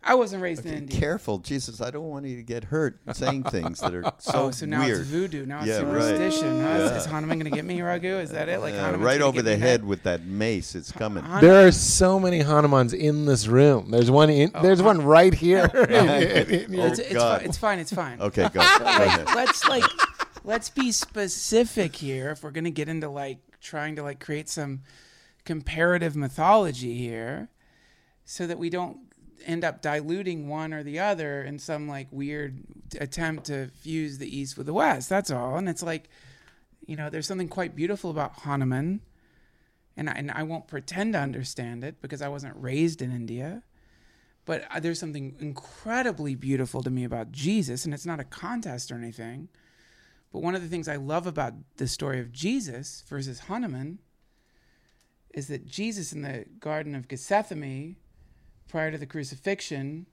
I 0.06 0.16
wasn't 0.16 0.42
raised 0.42 0.66
in 0.66 0.74
India. 0.74 0.94
Be 0.94 1.00
careful, 1.00 1.38
Jesus! 1.38 1.80
I 1.80 1.90
don't 1.90 2.10
want 2.10 2.26
you 2.26 2.36
to 2.36 2.42
get 2.42 2.64
hurt 2.64 2.98
saying 3.14 3.44
things 3.44 3.80
that 3.80 3.94
are 3.94 4.02
so, 4.18 4.32
oh, 4.34 4.50
so 4.50 4.66
now 4.66 4.84
weird. 4.84 5.00
it's 5.00 5.08
voodoo. 5.08 5.46
Now 5.46 5.60
it's 5.60 5.68
Yeah, 5.68 5.80
right. 5.80 6.02
superstition. 6.02 6.60
huh? 6.60 6.68
Is- 6.68 6.90
Yeah. 6.90 6.96
Is 6.98 7.06
Hanuman 7.06 7.38
going 7.38 7.50
to 7.50 7.56
get 7.56 7.64
me, 7.64 7.80
Raghu? 7.80 8.18
Is 8.18 8.28
that 8.32 8.50
it? 8.50 8.58
Like 8.60 8.74
Uh, 8.74 8.98
right 8.98 9.22
over 9.22 9.40
the 9.40 9.56
head 9.56 9.80
back? 9.80 9.88
with 9.88 10.02
that 10.02 10.26
mace. 10.26 10.74
It's 10.74 10.92
coming. 10.92 11.24
Han- 11.24 11.40
There 11.40 11.66
are 11.66 11.72
so 11.72 12.20
many 12.20 12.40
Hanumans 12.40 12.92
in 12.92 13.24
this 13.24 13.46
room. 13.46 13.90
There's 13.92 14.10
one 14.10 14.28
in, 14.28 14.50
there's 14.60 14.82
one 14.82 15.00
right 15.00 15.32
here. 15.32 15.70
It's, 15.74 16.98
it's, 16.98 17.12
God. 17.14 17.38
fine. 17.40 17.48
it's 17.48 17.56
fine. 17.56 17.78
It's 17.78 17.92
fine. 17.94 18.20
Okay, 18.20 18.42
go, 18.52 18.60
go 18.60 18.84
ahead. 18.84 19.26
let's 19.34 19.66
like 19.68 19.84
let's 20.44 20.70
be 20.70 20.92
specific 20.92 21.96
here 21.96 22.30
if 22.30 22.42
we're 22.42 22.50
going 22.50 22.64
to 22.64 22.70
get 22.70 22.88
into 22.88 23.08
like 23.08 23.38
trying 23.60 23.96
to 23.96 24.02
like 24.02 24.20
create 24.20 24.48
some 24.48 24.82
comparative 25.44 26.14
mythology 26.14 26.96
here 26.96 27.48
so 28.24 28.46
that 28.46 28.58
we 28.58 28.70
don't 28.70 28.98
end 29.46 29.64
up 29.64 29.82
diluting 29.82 30.48
one 30.48 30.72
or 30.72 30.82
the 30.82 30.98
other 30.98 31.42
in 31.42 31.58
some 31.58 31.88
like 31.88 32.06
weird 32.10 32.62
attempt 33.00 33.46
to 33.46 33.68
fuse 33.80 34.18
the 34.18 34.38
east 34.38 34.56
with 34.56 34.66
the 34.66 34.72
west 34.72 35.08
that's 35.08 35.30
all 35.30 35.56
and 35.56 35.68
it's 35.68 35.82
like 35.82 36.08
you 36.86 36.96
know 36.96 37.10
there's 37.10 37.26
something 37.26 37.48
quite 37.48 37.74
beautiful 37.74 38.10
about 38.10 38.40
hanuman 38.40 39.00
and 39.96 40.08
I, 40.08 40.12
and 40.12 40.30
I 40.30 40.42
won't 40.42 40.66
pretend 40.66 41.12
to 41.12 41.18
understand 41.18 41.84
it 41.84 42.00
because 42.00 42.22
I 42.22 42.28
wasn't 42.28 42.54
raised 42.56 43.02
in 43.02 43.12
India 43.12 43.62
but 44.44 44.64
uh, 44.70 44.80
there's 44.80 44.98
something 44.98 45.36
incredibly 45.40 46.34
beautiful 46.34 46.82
to 46.82 46.90
me 46.90 47.04
about 47.04 47.32
Jesus, 47.32 47.84
and 47.84 47.94
it's 47.94 48.06
not 48.06 48.20
a 48.20 48.24
contest 48.24 48.92
or 48.92 48.96
anything. 48.96 49.48
But 50.34 50.42
one 50.42 50.56
of 50.56 50.62
the 50.62 50.68
things 50.68 50.88
I 50.88 50.96
love 50.96 51.28
about 51.28 51.54
the 51.76 51.86
story 51.86 52.18
of 52.18 52.32
Jesus 52.32 53.04
versus 53.08 53.38
Hanuman 53.38 54.00
is 55.32 55.46
that 55.46 55.64
Jesus 55.64 56.12
in 56.12 56.22
the 56.22 56.46
Garden 56.58 56.96
of 56.96 57.06
Gethsemane, 57.06 57.94
prior 58.66 58.90
to 58.90 58.98
the 58.98 59.06
crucifixion, 59.06 60.06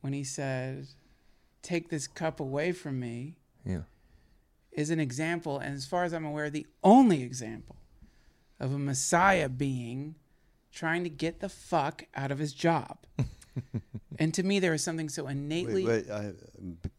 when 0.00 0.12
he 0.12 0.22
said, 0.22 0.86
Take 1.60 1.88
this 1.88 2.06
cup 2.06 2.38
away 2.38 2.70
from 2.70 3.00
me, 3.00 3.34
yeah. 3.66 3.82
is 4.70 4.90
an 4.90 5.00
example, 5.00 5.58
and 5.58 5.74
as 5.74 5.86
far 5.86 6.04
as 6.04 6.14
I'm 6.14 6.24
aware, 6.24 6.48
the 6.48 6.68
only 6.84 7.24
example 7.24 7.74
of 8.60 8.72
a 8.72 8.78
Messiah 8.78 9.48
being 9.48 10.14
trying 10.72 11.02
to 11.02 11.10
get 11.10 11.40
the 11.40 11.48
fuck 11.48 12.04
out 12.14 12.30
of 12.30 12.38
his 12.38 12.52
job. 12.52 12.98
and 14.20 14.32
to 14.34 14.44
me, 14.44 14.60
there 14.60 14.72
is 14.72 14.84
something 14.84 15.08
so 15.08 15.26
innately. 15.26 15.84
Wait, 15.84 16.06
wait, 16.06 16.14
I, 16.14 16.32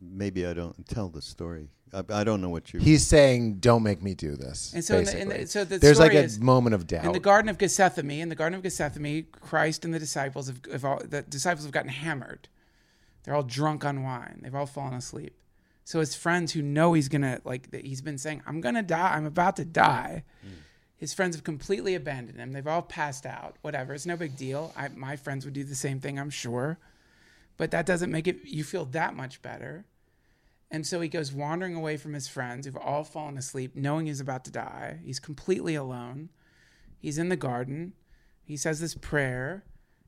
maybe 0.01 0.45
I 0.45 0.53
don't 0.53 0.85
tell 0.89 1.07
the 1.07 1.21
story. 1.21 1.69
I, 1.93 2.03
I 2.09 2.23
don't 2.23 2.41
know 2.41 2.49
what 2.49 2.73
you. 2.73 2.79
He's 2.79 3.05
saying, 3.05 3.55
"Don't 3.59 3.83
make 3.83 4.01
me 4.01 4.13
do 4.15 4.35
this." 4.35 4.73
And 4.73 4.83
so 4.83 4.97
in 4.97 5.05
the- 5.05 5.19
in 5.21 5.29
the- 5.29 5.47
so 5.47 5.63
the 5.63 5.77
there's 5.77 5.99
like 5.99 6.13
a 6.13 6.23
is- 6.23 6.39
moment 6.39 6.73
of 6.73 6.87
doubt. 6.87 7.05
in 7.05 7.11
the 7.13 7.19
Garden 7.19 7.49
of 7.49 7.57
Gethsemane, 7.57 8.21
in 8.21 8.29
the 8.29 8.35
Garden 8.35 8.57
of 8.57 8.63
Gethsemane, 8.63 9.27
Christ 9.31 9.85
and 9.85 9.93
the 9.93 9.99
disciples 9.99 10.47
have, 10.47 10.59
have 10.71 10.83
all, 10.85 10.99
the 11.03 11.21
disciples 11.21 11.63
have 11.65 11.71
gotten 11.71 11.89
hammered. 11.91 12.49
They're 13.23 13.33
all 13.35 13.43
drunk 13.43 13.85
on 13.85 14.03
wine. 14.03 14.39
They've 14.43 14.53
all 14.55 14.65
fallen 14.65 14.93
asleep. 14.93 15.35
So 15.83 15.99
his 15.99 16.15
friends 16.15 16.53
who 16.53 16.61
know 16.61 16.93
he's 16.93 17.09
gonna 17.09 17.39
like, 17.43 17.71
that 17.71 17.85
he's 17.85 18.01
been 18.01 18.17
saying, 18.17 18.41
"I'm 18.47 18.59
gonna 18.61 18.83
die. 18.83 19.15
I'm 19.15 19.25
about 19.25 19.55
to 19.57 19.65
die." 19.65 20.23
Hmm. 20.41 20.49
His 20.97 21.13
friends 21.13 21.35
have 21.35 21.43
completely 21.43 21.93
abandoned 21.93 22.39
him. 22.39 22.53
They've 22.53 22.65
all 22.65 22.81
passed 22.81 23.25
out. 23.25 23.57
Whatever. 23.61 23.93
It's 23.93 24.05
no 24.05 24.15
big 24.17 24.35
deal. 24.37 24.73
I, 24.77 24.87
my 24.89 25.15
friends 25.17 25.43
would 25.45 25.53
do 25.53 25.63
the 25.63 25.75
same 25.75 25.99
thing, 25.99 26.17
I'm 26.17 26.29
sure. 26.29 26.79
But 27.57 27.71
that 27.71 27.85
doesn't 27.85 28.11
make 28.11 28.27
it 28.27 28.39
you 28.45 28.63
feel 28.63 28.85
that 28.85 29.13
much 29.15 29.41
better. 29.41 29.85
And 30.71 30.85
so 30.85 30.99
he 30.99 31.07
goes 31.07 31.31
wandering 31.31 31.75
away 31.75 31.95
from 31.97 32.13
his 32.13 32.27
friends 32.27 32.65
who've 32.65 32.75
all 32.75 33.03
fallen 33.03 33.37
asleep, 33.37 33.75
knowing 33.75 34.07
he's 34.07 34.19
about 34.19 34.43
to 34.45 34.51
die. 34.51 34.99
He's 35.03 35.19
completely 35.19 35.75
alone. 35.75 36.29
He's 36.99 37.17
in 37.17 37.29
the 37.29 37.35
garden. 37.35 37.93
He 38.43 38.57
says 38.57 38.79
this 38.79 38.95
prayer. 38.95 39.63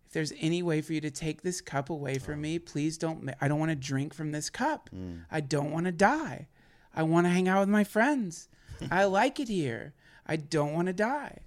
If 0.07 0.13
there's 0.13 0.33
any 0.39 0.63
way 0.63 0.81
for 0.81 0.93
you 0.93 1.01
to 1.01 1.11
take 1.11 1.41
this 1.41 1.61
cup 1.61 1.89
away 1.89 2.17
from 2.17 2.41
me, 2.41 2.59
please 2.59 2.97
don't. 2.97 3.23
ma- 3.23 3.33
I 3.41 3.47
don't 3.47 3.59
want 3.59 3.71
to 3.71 3.75
drink 3.75 4.13
from 4.13 4.31
this 4.31 4.49
cup. 4.49 4.89
Mm. 4.95 5.25
I 5.29 5.41
don't 5.41 5.71
want 5.71 5.85
to 5.85 5.91
die. 5.91 6.47
I 6.95 7.03
want 7.03 7.25
to 7.27 7.29
hang 7.31 7.47
out 7.47 7.59
with 7.59 7.69
my 7.69 7.83
friends. 7.83 8.49
I 8.91 9.05
like 9.05 9.39
it 9.39 9.47
here. 9.49 9.93
I 10.25 10.37
don't 10.37 10.73
want 10.73 10.87
to 10.87 10.93
die. 10.93 11.39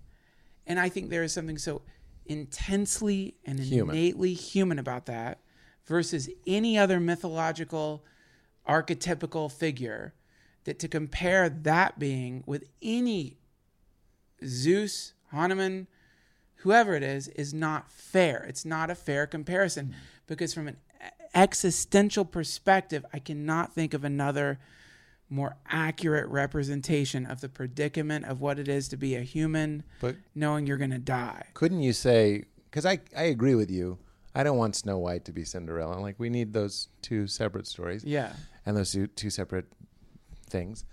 And 0.66 0.79
I 0.79 0.88
think 0.88 1.11
there 1.11 1.23
is 1.25 1.33
something 1.33 1.59
so 1.59 1.83
intensely 2.27 3.35
and 3.44 3.59
Human. 3.59 3.94
innately 3.96 4.35
human 4.35 4.79
about 4.79 5.07
that 5.07 5.40
versus 5.87 6.29
any 6.46 6.79
other 6.79 7.01
mythological 7.01 8.05
archetypical 8.68 9.51
figure 9.51 10.14
that 10.64 10.79
to 10.79 10.88
compare 10.88 11.49
that 11.49 11.99
being 11.99 12.42
with 12.46 12.64
any 12.83 13.37
Zeus, 14.44 15.12
Hanuman, 15.33 15.87
whoever 16.57 16.94
it 16.94 17.03
is, 17.03 17.29
is 17.29 17.53
not 17.55 17.90
fair. 17.90 18.44
It's 18.49 18.64
not 18.64 18.90
a 18.90 18.94
fair 18.94 19.27
comparison 19.27 19.94
because 20.27 20.55
from 20.55 20.68
an 20.68 20.77
existential 21.35 22.25
perspective, 22.25 23.05
I 23.12 23.18
cannot 23.18 23.75
think 23.75 23.94
of 23.94 24.05
another 24.05 24.59
more 25.29 25.57
accurate 25.68 26.29
representation 26.29 27.25
of 27.25 27.40
the 27.40 27.49
predicament 27.49 28.25
of 28.25 28.40
what 28.40 28.59
it 28.59 28.66
is 28.66 28.88
to 28.88 28.96
be 28.96 29.14
a 29.14 29.20
human, 29.20 29.85
But- 30.01 30.16
knowing 30.35 30.66
you're 30.66 30.77
going 30.77 30.90
to 30.90 30.99
die. 30.99 31.44
Couldn't 31.55 31.83
you 31.83 31.92
say? 31.92 32.44
Because 32.64 32.85
I 32.87 33.01
I 33.16 33.25
agree 33.25 33.55
with 33.55 33.70
you. 33.70 33.99
I 34.35 34.42
don't 34.42 34.57
want 34.59 34.77
Snow 34.77 34.99
White 34.99 35.25
to 35.27 35.33
be 35.33 35.44
Cinderella. 35.44 36.01
Like 36.01 36.18
we 36.18 36.31
need 36.31 36.53
those 36.53 36.88
two 37.03 37.27
separate 37.27 37.66
stories. 37.66 38.05
Yeah. 38.05 38.33
And 38.66 38.77
those 38.77 38.92
two, 38.92 39.07
two 39.07 39.31
separate 39.31 39.66
things, 40.49 40.85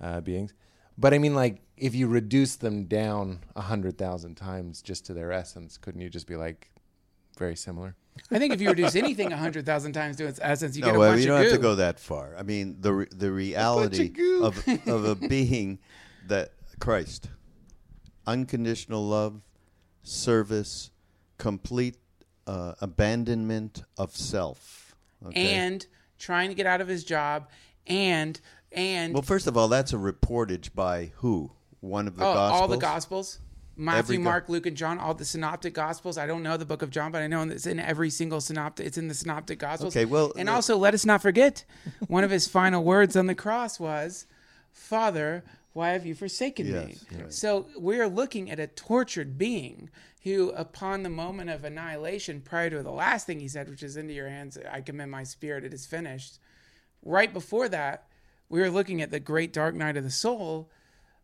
uh, 0.00 0.20
beings. 0.20 0.54
But 0.98 1.12
I 1.14 1.18
mean, 1.18 1.34
like, 1.34 1.60
if 1.76 1.94
you 1.94 2.06
reduce 2.06 2.56
them 2.56 2.84
down 2.84 3.40
a 3.54 3.62
hundred 3.62 3.98
thousand 3.98 4.36
times 4.36 4.80
just 4.80 5.06
to 5.06 5.14
their 5.14 5.32
essence, 5.32 5.76
couldn't 5.76 6.00
you 6.00 6.08
just 6.08 6.26
be 6.26 6.36
like 6.36 6.70
very 7.38 7.56
similar? 7.56 7.96
I 8.30 8.38
think 8.38 8.54
if 8.54 8.60
you 8.60 8.70
reduce 8.70 8.96
anything 8.96 9.26
a 9.26 9.36
100,000 9.36 9.92
times 9.92 10.16
to 10.16 10.26
its 10.26 10.40
essence, 10.42 10.74
you 10.74 10.80
no, 10.80 10.86
get 10.88 10.96
a 10.96 10.98
well, 10.98 11.10
bunch 11.12 11.24
you 11.24 11.32
of 11.32 11.36
don't 11.36 11.42
goo. 11.44 11.50
have 11.50 11.58
to 11.58 11.62
go 11.62 11.74
that 11.74 12.00
far. 12.00 12.34
I 12.38 12.42
mean, 12.42 12.76
the 12.80 12.92
re- 12.92 13.08
the 13.14 13.30
reality 13.30 14.08
goo. 14.08 14.42
of 14.44 14.66
of 14.88 15.04
a 15.04 15.14
being 15.28 15.78
that 16.28 16.52
Christ, 16.80 17.28
unconditional 18.26 19.06
love, 19.06 19.42
service, 20.02 20.90
complete 21.38 21.96
uh, 22.46 22.74
abandonment 22.80 23.82
of 23.98 24.16
self. 24.16 24.94
Okay? 25.26 25.54
and 25.54 25.86
trying 26.18 26.48
to 26.48 26.54
get 26.54 26.66
out 26.66 26.80
of 26.80 26.88
his 26.88 27.04
job 27.04 27.48
and 27.86 28.40
and 28.72 29.14
well, 29.14 29.22
first 29.22 29.46
of 29.46 29.56
all, 29.56 29.68
that's 29.68 29.92
a 29.92 29.96
reportage 29.96 30.74
by 30.74 31.12
who? 31.16 31.52
One 31.80 32.08
of 32.08 32.16
the 32.16 32.24
oh, 32.24 32.34
gospels. 32.34 32.60
all 32.60 32.68
the 32.68 32.76
gospels 32.76 33.38
Matthew, 33.76 34.16
go- 34.16 34.24
Mark, 34.24 34.48
Luke, 34.48 34.66
and 34.66 34.76
John, 34.76 34.98
all 34.98 35.14
the 35.14 35.24
synoptic 35.24 35.74
gospels. 35.74 36.16
I 36.16 36.26
don't 36.26 36.42
know 36.42 36.56
the 36.56 36.64
book 36.64 36.82
of 36.82 36.90
John, 36.90 37.12
but 37.12 37.22
I 37.22 37.26
know 37.26 37.42
it's 37.42 37.66
in 37.66 37.78
every 37.78 38.10
single 38.10 38.40
synoptic. 38.40 38.86
It's 38.86 38.98
in 38.98 39.08
the 39.08 39.14
synoptic 39.14 39.58
gospels. 39.58 39.94
Okay, 39.94 40.06
well, 40.06 40.32
and 40.36 40.48
also 40.48 40.76
let 40.76 40.94
us 40.94 41.04
not 41.04 41.20
forget, 41.20 41.64
one 42.08 42.24
of 42.24 42.30
his 42.30 42.48
final 42.48 42.82
words 42.82 43.16
on 43.16 43.26
the 43.26 43.34
cross 43.34 43.78
was, 43.78 44.26
"Father, 44.72 45.44
why 45.74 45.90
have 45.90 46.06
you 46.06 46.14
forsaken 46.14 46.72
me?" 46.72 46.96
Right. 47.12 47.32
So 47.32 47.66
we're 47.76 48.08
looking 48.08 48.50
at 48.50 48.58
a 48.58 48.66
tortured 48.66 49.36
being 49.36 49.90
who, 50.34 50.50
upon 50.50 51.02
the 51.02 51.10
moment 51.10 51.50
of 51.50 51.64
annihilation, 51.64 52.40
prior 52.40 52.70
to 52.70 52.82
the 52.82 52.90
last 52.90 53.26
thing 53.26 53.40
he 53.40 53.48
said, 53.48 53.68
which 53.68 53.82
is 53.82 53.96
"Into 53.96 54.12
your 54.12 54.28
hands 54.28 54.58
I 54.70 54.80
commend 54.80 55.10
my 55.10 55.24
spirit; 55.24 55.64
it 55.64 55.72
is 55.72 55.86
finished." 55.86 56.38
Right 57.02 57.32
before 57.32 57.68
that, 57.68 58.08
we 58.48 58.60
were 58.60 58.70
looking 58.70 59.00
at 59.00 59.10
the 59.10 59.20
great 59.20 59.52
dark 59.52 59.74
night 59.74 59.96
of 59.96 60.04
the 60.04 60.10
soul. 60.10 60.70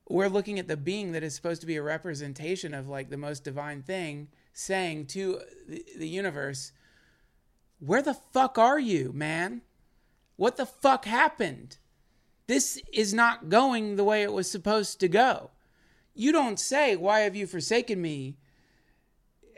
We're 0.09 0.29
looking 0.29 0.59
at 0.59 0.69
the 0.69 0.77
being 0.77 1.13
that 1.13 1.23
is 1.23 1.35
supposed 1.35 1.61
to 1.61 1.67
be 1.67 1.77
a 1.77 1.83
representation 1.83 2.75
of 2.75 2.89
like 2.89 3.11
the 3.11 3.17
most 3.17 3.45
divine 3.45 3.83
thing, 3.83 4.29
saying 4.53 5.07
to 5.09 5.41
the, 5.69 6.09
universe, 6.09 6.73
"Where 7.81 8.03
the 8.03 8.15
fuck 8.15 8.57
are 8.59 8.81
you, 8.81 9.13
man? 9.13 9.63
What 10.37 10.57
the 10.57 10.67
fuck 10.67 11.05
happened? 11.05 11.79
this 12.47 12.79
is 12.93 13.15
not 13.15 13.49
going 13.49 13.97
the 13.97 14.05
way 14.05 14.23
it 14.23 14.33
was 14.33 14.51
supposed 14.51 15.01
to 15.01 15.09
go. 15.09 15.51
You 16.15 16.33
don't 16.33 16.61
say, 16.61 16.97
Why 16.97 17.21
have 17.21 17.37
you 17.37 17.47
forsaken 17.47 18.03
me? 18.03 18.37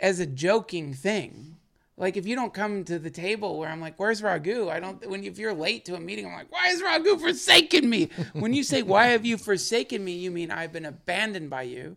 As 0.05 0.21
a 0.21 0.27
joking 0.27 0.93
thing. 0.93 1.57
Like 1.97 2.19
if 2.19 2.27
you 2.27 2.37
don't 2.37 2.53
come 2.53 2.85
to 2.85 2.99
the 2.99 3.09
table 3.09 3.59
where 3.59 3.71
I'm 3.71 3.81
like, 3.81 3.99
"Where's 3.99 4.23
Raghu?" 4.23 4.69
I 4.69 4.79
don't. 4.79 5.09
When 5.09 5.25
if 5.25 5.39
you're 5.39 5.55
late 5.55 5.87
to 5.87 5.95
a 5.95 6.01
meeting, 6.01 6.27
I'm 6.27 6.35
like, 6.35 6.53
"Why 6.53 6.69
is 6.69 6.83
Raghu 6.83 7.17
forsaken 7.17 7.89
me?" 7.89 8.11
When 8.35 8.53
you 8.53 8.65
say, 8.65 8.83
"Why 8.83 9.07
have 9.07 9.25
you 9.25 9.39
forsaken 9.39 10.05
me?" 10.05 10.13
you 10.13 10.31
mean 10.31 10.51
I've 10.51 10.73
been 10.73 10.85
abandoned 10.85 11.49
by 11.49 11.63
you, 11.63 11.97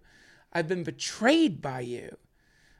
I've 0.53 0.69
been 0.69 0.83
betrayed 0.83 1.61
by 1.61 1.81
you, 1.81 2.15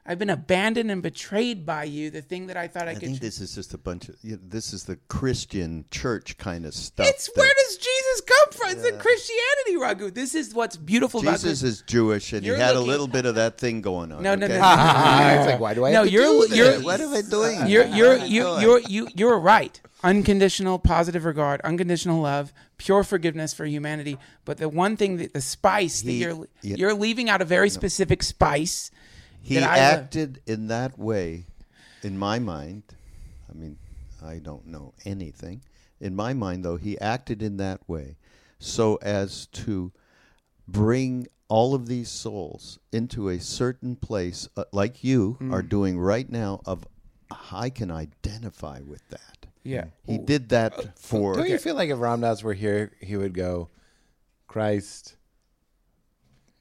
I've 0.10 0.18
been 0.18 0.30
abandoned 0.30 0.90
and 0.90 1.04
betrayed 1.04 1.66
by 1.66 1.84
you. 1.84 2.10
The 2.10 2.22
thing 2.22 2.48
that 2.48 2.56
I 2.56 2.68
thought 2.70 2.88
I, 2.88 2.92
I 2.92 2.94
could. 2.94 3.04
think 3.04 3.20
this 3.20 3.42
is 3.42 3.54
just 3.54 3.74
a 3.74 3.78
bunch 3.78 4.08
of. 4.08 4.16
You 4.24 4.32
know, 4.38 4.40
this 4.48 4.72
is 4.72 4.86
the 4.86 4.96
Christian 5.10 5.84
church 5.92 6.38
kind 6.38 6.66
of 6.66 6.74
stuff. 6.74 7.06
it's 7.08 7.28
that- 7.28 7.36
where 7.38 7.52
does 7.54 7.78
Jesus 7.78 8.22
come 8.22 8.52
from? 8.54 8.70
It's 8.72 8.88
in 8.88 8.98
Christianity, 9.00 9.78
Raghu. 9.78 10.12
This 10.12 10.34
is 10.34 10.54
what's 10.54 10.78
beautiful 10.78 11.20
about 11.20 11.34
Jesus 11.42 11.60
this. 11.62 11.64
is 11.80 11.82
Jewish, 11.88 12.32
and 12.32 12.46
You're 12.46 12.56
he 12.56 12.62
had 12.62 12.76
looking- 12.76 12.88
a 12.88 12.92
little 12.92 13.08
bit 13.08 13.26
of 13.26 13.36
that 13.36 13.58
thing 13.58 13.82
going 13.82 14.14
on. 14.14 14.24
No, 14.24 14.36
no, 14.36 14.48
no, 14.48 14.54
no, 14.58 14.60
no, 14.62 14.76
no, 14.76 15.36
no. 15.36 15.36
it's 15.42 15.46
like, 15.52 15.60
why 15.60 15.74
do 15.74 15.86
I 15.86 15.92
No, 15.92 16.06
to 16.06 16.10
you're 16.10 16.48
do 16.48 16.56
you're? 16.56 16.82
What 16.82 17.02
am 17.02 17.14
I 17.14 17.22
doing? 17.22 17.68
You're 17.68 17.86
you're 17.88 18.10
What 18.18 18.22
am 18.22 18.28
you 18.32 18.42
doing? 18.44 18.62
you're 18.62 18.80
you 18.80 19.08
you're 19.14 19.40
right. 19.40 19.82
Unconditional 20.04 20.80
positive 20.80 21.26
regard, 21.26 21.60
unconditional 21.62 22.22
love, 22.22 22.54
pure 22.78 23.04
forgiveness 23.04 23.54
for 23.54 23.66
humanity. 23.66 24.18
But 24.46 24.58
the 24.58 24.70
one 24.70 24.96
thing 24.96 25.18
that 25.18 25.34
the 25.34 25.42
spice 25.42 26.02
that 26.04 26.12
you're 26.14 26.48
yeah. 26.62 26.76
you're 26.78 26.94
leaving 26.94 27.30
out 27.30 27.42
a 27.42 27.46
very 27.46 27.70
specific 27.70 28.24
spice. 28.24 28.90
He 29.42 29.56
that 29.56 29.64
I- 29.70 29.78
acted 29.80 30.42
in 30.46 30.68
that 30.68 30.98
way, 31.00 31.46
in 32.04 32.18
my 32.18 32.40
mind. 32.40 32.84
I 33.50 33.54
mean, 33.54 33.78
I 34.24 34.40
don't 34.40 34.68
know 34.68 34.94
anything. 35.06 35.62
In 36.00 36.16
my 36.16 36.34
mind, 36.34 36.64
though, 36.66 36.78
he 36.78 37.00
acted 37.00 37.42
in 37.42 37.58
that 37.58 37.88
way 37.88 38.18
so 38.60 38.96
as 38.98 39.46
to 39.48 39.92
bring 40.68 41.28
all 41.48 41.74
of 41.74 41.88
these 41.88 42.10
souls 42.10 42.78
into 42.92 43.30
a 43.30 43.40
certain 43.40 43.96
place, 43.96 44.50
uh, 44.58 44.66
like 44.74 45.04
you 45.04 45.38
are 45.52 45.64
Mm. 45.64 45.70
doing 45.70 46.00
right 46.00 46.30
now, 46.30 46.62
of 46.66 46.86
I 47.52 47.70
can 47.70 47.90
identify 47.92 48.82
with 48.82 49.08
that. 49.10 49.48
Yeah. 49.64 49.86
He 50.06 50.18
did 50.18 50.50
that 50.50 50.98
for. 51.00 51.36
Don't 51.36 51.50
you 51.50 51.58
feel 51.58 51.76
like 51.76 51.90
if 51.90 52.00
Ram 52.00 52.22
Dass 52.22 52.44
were 52.44 52.54
here, 52.54 52.92
he 53.02 53.16
would 53.18 53.34
go, 53.34 53.70
Christ 54.48 55.16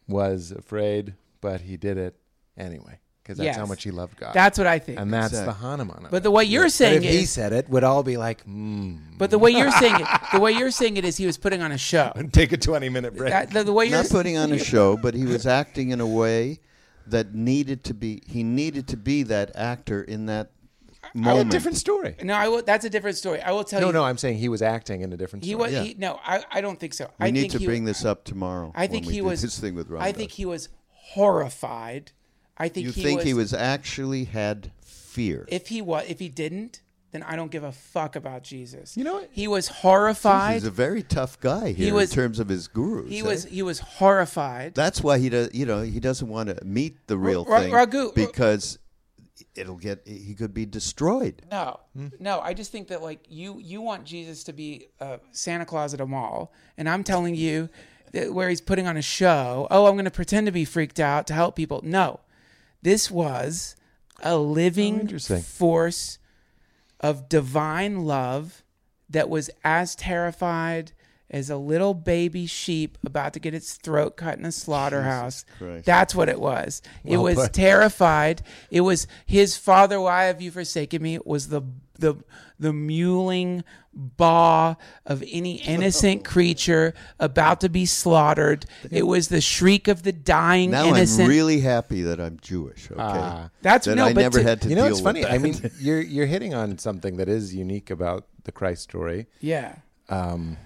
was 0.09 0.51
afraid, 0.53 1.15
but 1.41 1.63
he 1.63 1.77
did 1.77 1.99
it 1.99 2.17
anyway. 2.57 2.99
Because 3.23 3.39
that's 3.39 3.57
how 3.57 3.67
much 3.67 3.83
he 3.83 3.91
loved 3.91 4.17
God. 4.21 4.33
That's 4.35 4.57
what 4.57 4.69
I 4.69 4.79
think. 4.79 5.01
and 5.01 5.13
that's 5.13 5.33
Exactly. 5.33 5.53
the 5.53 5.59
Hanuman. 5.59 6.05
of 6.05 6.11
but 6.13 6.19
it. 6.19 6.23
the 6.23 6.31
way 6.31 6.45
you're 6.45 6.67
But 6.67 6.73
saying 6.73 7.03
if 7.03 7.09
it 7.09 7.13
he 7.13 7.19
is, 7.25 7.31
said 7.31 7.53
it, 7.53 7.69
would 7.69 7.83
all 7.83 8.05
be 8.05 8.17
like, 8.17 8.43
hmm. 8.43 8.99
but 9.19 9.31
the 9.33 9.39
way 9.39 9.51
you're 9.51 9.73
saying 9.73 9.97
it, 9.99 10.07
the 10.33 10.39
way 10.39 10.53
you're 10.53 10.71
saying 10.71 10.97
it 10.97 11.05
is 11.05 11.17
he 11.17 11.27
was 11.27 11.37
putting 11.37 11.61
on 11.61 11.73
a 11.73 11.79
show. 11.79 12.13
Take 12.33 12.53
a 12.53 12.57
20 12.57 12.89
minute 12.89 13.17
break. 13.17 13.33
That, 13.33 13.51
the, 13.51 13.65
the 13.65 13.73
way 13.73 13.87
you're 13.87 13.99
not 14.01 14.11
putting 14.11 14.37
on 14.39 14.53
a 14.53 14.59
show, 14.73 14.97
but 14.97 15.15
he 15.15 15.25
was 15.25 15.45
acting 15.45 15.91
in 15.91 16.01
a 16.01 16.07
way 16.07 16.61
that 17.09 17.35
needed 17.35 17.83
to 17.85 17.95
be. 17.95 18.23
He 18.29 18.45
needed 18.45 18.87
to 18.89 18.97
be 18.97 19.25
that 19.25 19.51
actor 19.57 20.03
in 20.03 20.27
that 20.27 20.53
a 21.13 21.19
moment. 21.19 21.51
different 21.51 21.79
story. 21.79 22.15
no, 22.23 22.35
I 22.35 22.47
will. 22.47 22.63
That's 22.63 22.85
a 22.85 22.91
different 22.91 23.17
story. 23.17 23.41
I 23.43 23.51
will 23.51 23.65
tell 23.65 23.81
No, 23.81 23.89
you. 23.89 23.93
no, 23.93 24.01
no, 24.03 24.05
I'm 24.05 24.19
saying 24.19 24.39
he 24.39 24.49
was 24.49 24.63
acting 24.63 25.01
in 25.01 25.13
a 25.13 25.17
different 25.17 25.45
he 25.45 25.51
story. 25.51 25.63
was. 25.65 25.73
Yeah. 25.73 25.83
He, 25.83 25.95
no, 25.99 26.21
I, 26.25 26.45
I 26.53 26.61
don't 26.61 26.79
think 26.79 26.95
so. 26.95 27.11
we 27.19 27.27
I 27.27 27.31
need 27.33 27.41
think 27.41 27.53
to 27.55 27.59
he, 27.59 27.67
bring 27.67 27.85
this 27.87 28.05
up 28.05 28.23
tomorrow. 28.23 28.71
I 28.77 28.87
think 28.87 29.03
when 29.03 29.09
we 29.09 29.15
he 29.15 29.21
do 29.21 29.27
was. 29.27 29.43
this 29.43 29.59
thing 29.59 29.75
with 29.75 29.89
Ron. 29.89 30.01
I 30.03 30.13
think 30.13 30.31
he 30.31 30.47
was 30.47 30.69
horrified. 30.93 32.13
I 32.59 32.69
think 32.69 32.87
You 32.87 32.93
he 32.93 33.03
think 33.03 33.19
was, 33.19 33.27
he 33.27 33.35
was 33.35 33.55
actually 33.55 34.25
had 34.25 34.73
fear? 34.81 35.45
If 35.49 35.69
he 35.69 35.83
was, 35.83 36.05
if 36.09 36.19
he 36.19 36.29
didn't, 36.29 36.81
then 37.13 37.23
I 37.23 37.37
don't 37.37 37.51
give 37.51 37.65
a 37.65 37.73
fuck 37.73 38.17
about 38.17 38.43
Jesus. 38.43 38.97
You 38.97 39.05
know 39.05 39.15
what? 39.15 39.31
He 39.33 39.49
was 39.49 39.69
horrified. 39.69 40.55
He's 40.55 40.65
a 40.65 40.71
very 40.71 41.03
tough 41.03 41.41
guy 41.41 41.73
here 41.73 41.95
was- 41.95 42.11
in 42.11 42.15
terms 42.15 42.39
of 42.39 42.49
his 42.49 42.69
gurus. 42.69 43.09
he 43.11 43.21
eh? 43.21 43.23
was. 43.23 43.45
He 43.45 43.63
was 43.63 43.79
horrified. 43.79 44.75
That's 44.75 45.03
why 45.03 45.19
he 45.19 45.29
does. 45.29 45.55
You 45.55 45.67
know, 45.67 45.83
he 45.83 46.01
doesn't 46.01 46.29
want 46.29 46.49
to 46.49 46.65
meet 46.65 47.07
the 47.07 47.17
real 47.17 47.45
Ra- 47.45 47.61
thing 47.61 47.73
Raghu- 47.73 48.13
because 48.15 48.79
it'll 49.55 49.77
get. 49.77 50.03
He 50.07 50.35
could 50.35 50.53
be 50.53 50.67
destroyed. 50.67 51.43
No, 51.51 51.81
no. 52.19 52.41
I 52.41 52.55
just 52.55 52.73
think 52.73 52.89
that 52.89 53.03
like 53.03 53.21
you, 53.29 53.59
you 53.61 53.81
want 53.81 54.05
Jesus 54.05 54.45
to 54.45 54.53
be 54.53 54.89
uh, 55.01 55.19
Santa 55.33 55.65
Claus 55.65 55.95
at 55.95 56.01
a 56.01 56.07
mall, 56.07 56.53
and 56.77 56.89
I'm 56.89 57.05
telling 57.05 57.35
you 57.35 57.69
that 58.13 58.35
where 58.35 58.49
he's 58.49 58.61
putting 58.61 58.87
on 58.87 58.97
a 58.97 59.03
show. 59.03 59.67
Oh, 59.71 59.87
I'm 59.87 59.95
going 59.95 60.05
to 60.05 60.11
pretend 60.11 60.47
to 60.47 60.53
be 60.53 60.65
freaked 60.65 61.01
out 61.01 61.27
to 61.29 61.35
help 61.35 61.57
people. 61.57 61.81
No, 61.83 62.21
this 62.87 63.11
was 63.11 63.75
a 64.23 64.39
living 64.39 64.99
oh, 64.99 65.01
interesting. 65.01 65.43
force 65.43 66.21
of 67.01 67.29
divine 67.29 68.05
love 68.05 68.63
that 69.11 69.29
was 69.29 69.51
as 69.65 69.97
terrified 69.97 70.93
as 71.31 71.51
a 71.51 71.57
little 71.57 71.93
baby 71.95 72.47
sheep 72.47 72.97
about 73.05 73.33
to 73.33 73.41
get 73.41 73.53
its 73.55 73.75
throat 73.75 74.17
cut 74.17 74.39
in 74.39 74.45
a 74.45 74.53
slaughterhouse. 74.53 75.45
That's 75.85 76.15
what 76.15 76.29
it 76.29 76.41
was. 76.41 76.83
it 77.05 77.17
was 77.17 77.35
put. 77.37 77.53
terrified. 77.53 78.43
It 78.71 78.83
was 78.83 79.07
his 79.27 79.57
father. 79.57 80.01
Why 80.01 80.25
have 80.25 80.41
you 80.41 80.51
forsaken 80.51 81.03
me? 81.03 81.15
It 81.15 81.27
was 81.27 81.49
the 81.49 81.63
the 81.99 82.15
the 82.59 82.73
mewling 82.73 83.65
baw 83.93 84.77
of 85.07 85.23
any 85.31 85.57
innocent 85.57 86.25
creature 86.35 86.93
about 87.19 87.61
to 87.63 87.69
be 87.69 87.87
slaughtered. 87.87 88.67
It 88.91 89.07
was 89.07 89.29
the 89.29 89.41
shriek 89.41 89.89
of 89.89 90.03
the 90.03 90.13
dying 90.13 90.71
Now 90.71 90.87
innocent. 90.89 91.23
I'm 91.25 91.29
really 91.31 91.61
happy 91.61 92.03
that 92.03 92.21
I'm 92.21 92.39
Jewish. 92.41 92.91
Okay, 92.91 93.01
Ah. 93.01 93.51
That's 93.63 93.87
that 93.87 93.97
no, 93.97 94.05
I 94.05 94.13
but 94.13 94.21
never 94.21 94.39
to- 94.39 94.45
had 94.45 94.61
to 94.63 94.69
You 94.69 94.77
know, 94.77 94.85
deal 94.85 94.93
it's 94.93 95.01
funny. 95.01 95.21
with 95.21 95.31
I 95.33 95.39
mean, 95.39 95.55
you're 95.81 96.01
you're 96.03 96.27
hitting 96.27 96.55
on 96.55 96.79
something 96.79 97.17
that 97.17 97.29
is 97.29 97.55
unique 97.55 97.91
about 97.91 98.27
the 98.45 98.53
Christ 98.53 98.83
story. 98.83 99.27
yeah. 99.41 99.77
Um, 100.09 100.57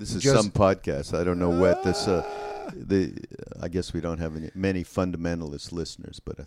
This 0.00 0.14
is 0.14 0.22
Just- 0.22 0.34
some 0.34 0.50
podcast. 0.50 1.16
I 1.16 1.22
don't 1.24 1.38
know 1.38 1.50
what 1.50 1.84
this. 1.84 2.08
Uh, 2.08 2.24
the 2.74 3.12
I 3.60 3.66
guess 3.68 3.92
we 3.92 4.00
don't 4.00 4.18
have 4.18 4.36
any, 4.36 4.48
many 4.54 4.84
fundamentalist 4.84 5.72
listeners, 5.72 6.20
but 6.24 6.38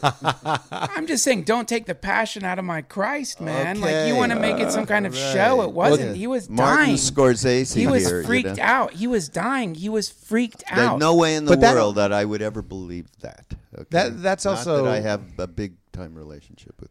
I'm 0.70 1.06
just 1.08 1.24
saying, 1.24 1.42
don't 1.42 1.68
take 1.68 1.86
the 1.86 1.94
passion 1.94 2.44
out 2.44 2.58
of 2.60 2.64
my 2.64 2.82
Christ, 2.82 3.40
man. 3.40 3.80
Like 3.80 4.06
you 4.06 4.14
want 4.14 4.30
to 4.32 4.38
make 4.38 4.58
it 4.60 4.70
some 4.72 4.86
kind 4.86 5.06
of 5.06 5.12
Right. 5.12 5.32
show. 5.34 5.62
It 5.62 5.72
wasn't. 5.72 6.08
Well, 6.10 6.14
he 6.14 6.26
was 6.28 6.48
Martin 6.48 6.84
dying. 6.86 6.96
Scorsese 6.96 7.74
he 7.76 7.86
was 7.88 8.06
here, 8.06 8.20
you 8.20 8.26
freaked 8.26 8.56
know. 8.58 8.62
out. 8.62 8.92
He 8.94 9.06
was 9.08 9.28
dying. 9.28 9.74
He 9.74 9.88
was 9.88 10.08
freaked 10.08 10.62
There's 10.72 10.88
out. 10.88 10.98
no 11.00 11.14
way 11.16 11.34
in 11.34 11.44
the 11.46 11.56
that- 11.56 11.74
world 11.74 11.96
that 11.96 12.12
I 12.12 12.24
would 12.24 12.42
ever 12.42 12.62
believe 12.62 13.08
that. 13.20 13.44
Okay? 13.76 13.86
That- 13.90 14.22
that's 14.22 14.44
Not 14.44 14.58
also- 14.58 14.84
that 14.84 14.90
I 14.92 15.00
have 15.00 15.20
a 15.38 15.46
big 15.48 15.74
time 15.92 16.14
relationship 16.14 16.80
with. 16.80 16.90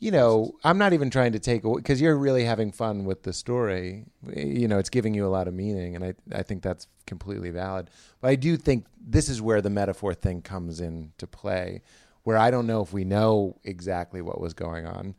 You 0.00 0.10
know, 0.10 0.52
I'm 0.64 0.78
not 0.78 0.92
even 0.94 1.10
trying 1.10 1.32
to 1.32 1.38
take 1.38 1.62
away 1.62 1.76
because 1.76 2.00
you're 2.00 2.16
really 2.16 2.44
having 2.44 2.72
fun 2.72 3.04
with 3.04 3.22
the 3.22 3.32
story. 3.32 4.06
You 4.34 4.66
know, 4.66 4.78
it's 4.78 4.88
giving 4.90 5.14
you 5.14 5.26
a 5.26 5.28
lot 5.28 5.46
of 5.46 5.54
meaning, 5.54 5.94
and 5.94 6.04
I 6.04 6.14
I 6.32 6.42
think 6.42 6.62
that's 6.62 6.88
completely 7.06 7.50
valid. 7.50 7.90
But 8.20 8.28
I 8.30 8.34
do 8.36 8.56
think 8.56 8.86
this 9.00 9.28
is 9.28 9.40
where 9.42 9.60
the 9.60 9.70
metaphor 9.70 10.14
thing 10.14 10.40
comes 10.42 10.80
into 10.80 11.26
play, 11.26 11.82
where 12.24 12.38
I 12.38 12.50
don't 12.50 12.66
know 12.66 12.82
if 12.82 12.92
we 12.92 13.04
know 13.04 13.58
exactly 13.62 14.22
what 14.22 14.40
was 14.40 14.54
going 14.54 14.86
on 14.86 15.14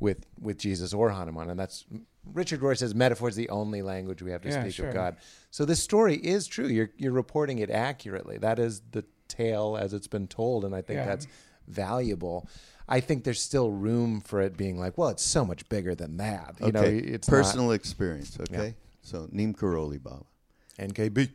with 0.00 0.26
with 0.40 0.58
Jesus 0.58 0.92
or 0.92 1.10
Hanuman, 1.10 1.48
and 1.48 1.58
that's 1.58 1.84
Richard 2.32 2.60
Rohr 2.60 2.76
says 2.76 2.94
metaphor 2.94 3.28
is 3.28 3.36
the 3.36 3.50
only 3.50 3.82
language 3.82 4.20
we 4.22 4.32
have 4.32 4.40
to 4.42 4.48
Yeah, 4.48 4.62
speak 4.62 4.74
sure. 4.74 4.88
of 4.88 4.94
God. 4.94 5.16
So 5.52 5.64
this 5.64 5.80
story 5.82 6.16
is 6.16 6.48
true. 6.48 6.66
You're 6.66 6.90
you're 6.96 7.12
reporting 7.12 7.58
it 7.60 7.70
accurately. 7.70 8.38
That 8.38 8.58
is 8.58 8.82
the 8.90 9.04
tale 9.28 9.76
as 9.80 9.92
it's 9.94 10.08
been 10.08 10.26
told, 10.26 10.64
and 10.64 10.74
I 10.74 10.82
think 10.82 10.98
Yeah. 10.98 11.06
that's 11.06 11.28
valuable. 11.68 12.48
I 12.88 13.00
think 13.00 13.24
there's 13.24 13.40
still 13.40 13.70
room 13.70 14.20
for 14.20 14.40
it 14.42 14.56
being 14.56 14.78
like, 14.78 14.98
well, 14.98 15.08
it's 15.08 15.22
so 15.22 15.44
much 15.44 15.68
bigger 15.68 15.94
than 15.94 16.18
that. 16.18 16.56
You 16.60 16.72
know, 16.72 16.80
Okay, 16.80 16.98
it's 16.98 17.28
personal 17.28 17.72
experience. 17.72 18.38
Okay, 18.40 18.74
so 19.02 19.28
Neem 19.32 19.54
Karoli 19.54 20.02
Baba. 20.02 20.24
NKB. 20.78 21.30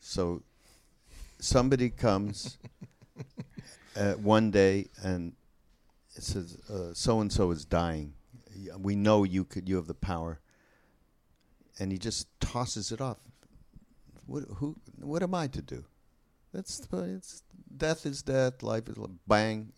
So 0.00 0.42
somebody 1.38 1.90
comes 1.90 2.56
uh, 3.96 4.12
one 4.14 4.50
day 4.50 4.86
and 5.02 5.32
says 6.08 6.56
so 6.94 7.20
and 7.20 7.32
so 7.32 7.50
is 7.50 7.64
dying. 7.64 8.14
We 8.78 8.94
know 8.94 9.24
you 9.24 9.44
could. 9.44 9.68
You 9.68 9.76
have 9.76 9.86
the 9.86 9.94
power, 9.94 10.40
and 11.78 11.92
he 11.92 11.98
just 11.98 12.28
tosses 12.40 12.92
it 12.92 13.00
off. 13.00 13.18
What? 14.26 14.44
Who? 14.56 14.76
What 15.00 15.22
am 15.22 15.34
I 15.34 15.48
to 15.48 15.60
do? 15.60 15.84
That's 16.52 16.86
it's 16.92 17.42
death 17.76 18.06
is 18.06 18.22
death. 18.22 18.62
Life 18.62 18.88
is 18.88 18.96
bang. 19.26 19.72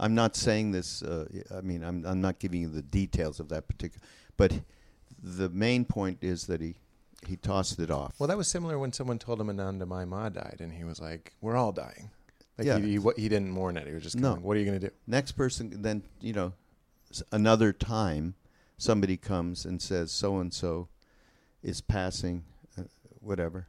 I'm 0.00 0.14
not 0.14 0.34
saying 0.36 0.72
this. 0.72 1.02
Uh, 1.02 1.26
I 1.56 1.60
mean, 1.60 1.82
I'm 1.84 2.04
I'm 2.06 2.20
not 2.20 2.38
giving 2.38 2.60
you 2.62 2.68
the 2.68 2.82
details 2.82 3.38
of 3.40 3.48
that 3.50 3.68
particular. 3.68 4.04
But 4.36 4.60
the 5.22 5.48
main 5.50 5.84
point 5.84 6.18
is 6.22 6.46
that 6.46 6.60
he 6.60 6.74
he 7.26 7.36
tossed 7.36 7.78
it 7.78 7.90
off. 7.90 8.18
Well, 8.18 8.26
that 8.26 8.36
was 8.36 8.48
similar 8.48 8.78
when 8.78 8.92
someone 8.92 9.18
told 9.18 9.40
him 9.40 9.46
Anandamayi 9.46 10.08
Ma 10.08 10.28
died, 10.28 10.56
and 10.60 10.72
he 10.72 10.82
was 10.84 11.00
like, 11.00 11.32
"We're 11.40 11.56
all 11.56 11.72
dying." 11.72 12.10
Like 12.58 12.66
Yeah. 12.66 12.78
he, 12.78 12.98
he 12.98 13.00
he 13.16 13.28
didn't 13.28 13.50
mourn 13.50 13.76
it. 13.76 13.86
He 13.86 13.94
was 13.94 14.02
just 14.02 14.16
No. 14.16 14.30
going, 14.32 14.42
"What 14.42 14.56
are 14.56 14.60
you 14.60 14.66
going 14.66 14.80
to 14.80 14.88
do?" 14.88 14.94
next 15.06 15.32
person 15.32 15.82
then 15.82 16.02
you 16.20 16.32
know 16.32 16.52
another 17.30 17.72
time 17.72 18.34
somebody 18.78 19.16
comes 19.16 19.64
and 19.64 19.80
says 19.80 20.10
so 20.10 20.38
and 20.38 20.52
so 20.52 20.88
is 21.62 21.80
passing 21.80 22.42
uh, 22.78 22.82
whatever 23.20 23.68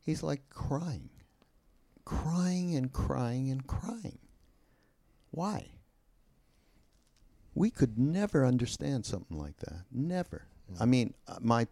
he's 0.00 0.22
like 0.22 0.48
crying 0.48 1.10
crying 2.04 2.74
and 2.76 2.92
crying 2.92 3.50
and 3.50 3.66
crying 3.66 4.18
why 5.34 5.66
we 7.54 7.70
could 7.70 7.98
never 7.98 8.44
understand 8.44 9.04
something 9.06 9.38
like 9.38 9.56
that 9.58 9.84
never 9.90 10.46
I 10.80 10.86
mean, 10.86 11.14
uh, 11.28 11.36
my 11.40 11.66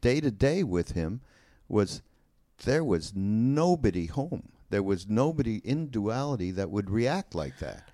day 0.00 0.20
to 0.20 0.30
day 0.30 0.62
with 0.62 0.92
him 0.92 1.20
was 1.68 2.02
there 2.64 2.84
was 2.84 3.12
nobody 3.14 4.06
home. 4.06 4.50
There 4.70 4.82
was 4.82 5.08
nobody 5.08 5.56
in 5.64 5.88
duality 5.88 6.50
that 6.52 6.70
would 6.70 6.90
react 6.90 7.34
like 7.34 7.58
that. 7.58 7.90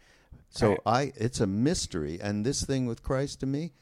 So 0.50 0.70
Right. 0.70 0.80
I, 0.84 1.12
it's 1.16 1.40
a 1.40 1.46
mystery, 1.46 2.18
and 2.20 2.44
this 2.44 2.64
thing 2.64 2.86
with 2.86 3.02
Christ 3.02 3.40
to 3.40 3.46
me 3.46 3.72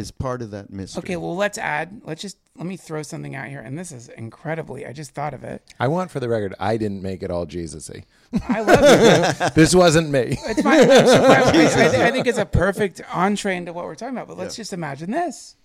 is 0.00 0.10
part 0.10 0.42
of 0.42 0.50
that 0.50 0.70
mystery. 0.70 1.00
Okay, 1.00 1.16
well, 1.16 1.36
let's 1.36 1.58
add. 1.58 2.00
Let's 2.04 2.22
just 2.22 2.38
let 2.56 2.66
me 2.66 2.76
throw 2.76 3.02
something 3.02 3.36
out 3.36 3.46
here, 3.46 3.60
and 3.60 3.78
this 3.78 3.92
is 3.92 4.08
incredibly. 4.08 4.86
I 4.86 4.92
just 4.92 5.12
thought 5.12 5.34
of 5.34 5.44
it. 5.44 5.62
I 5.78 5.86
want 5.86 6.10
for 6.10 6.18
the 6.18 6.28
record, 6.28 6.54
I 6.58 6.76
didn't 6.76 7.02
make 7.02 7.22
it 7.22 7.30
all 7.30 7.46
Jesusy. 7.46 8.04
I 8.48 8.62
love 8.62 8.80
it. 8.82 9.54
this 9.54 9.74
wasn't 9.74 10.10
me. 10.10 10.36
It's 10.44 10.62
fine. 10.62 10.80
It's. 10.90 11.76
I, 11.76 12.06
I 12.06 12.10
think 12.10 12.26
it's 12.26 12.38
a 12.38 12.46
perfect 12.46 13.00
entree 13.12 13.56
into 13.56 13.72
what 13.72 13.84
we're 13.84 13.94
talking 13.94 14.16
about. 14.16 14.28
But 14.28 14.38
let's 14.38 14.56
just 14.56 14.72
imagine 14.72 15.10
this. 15.10 15.56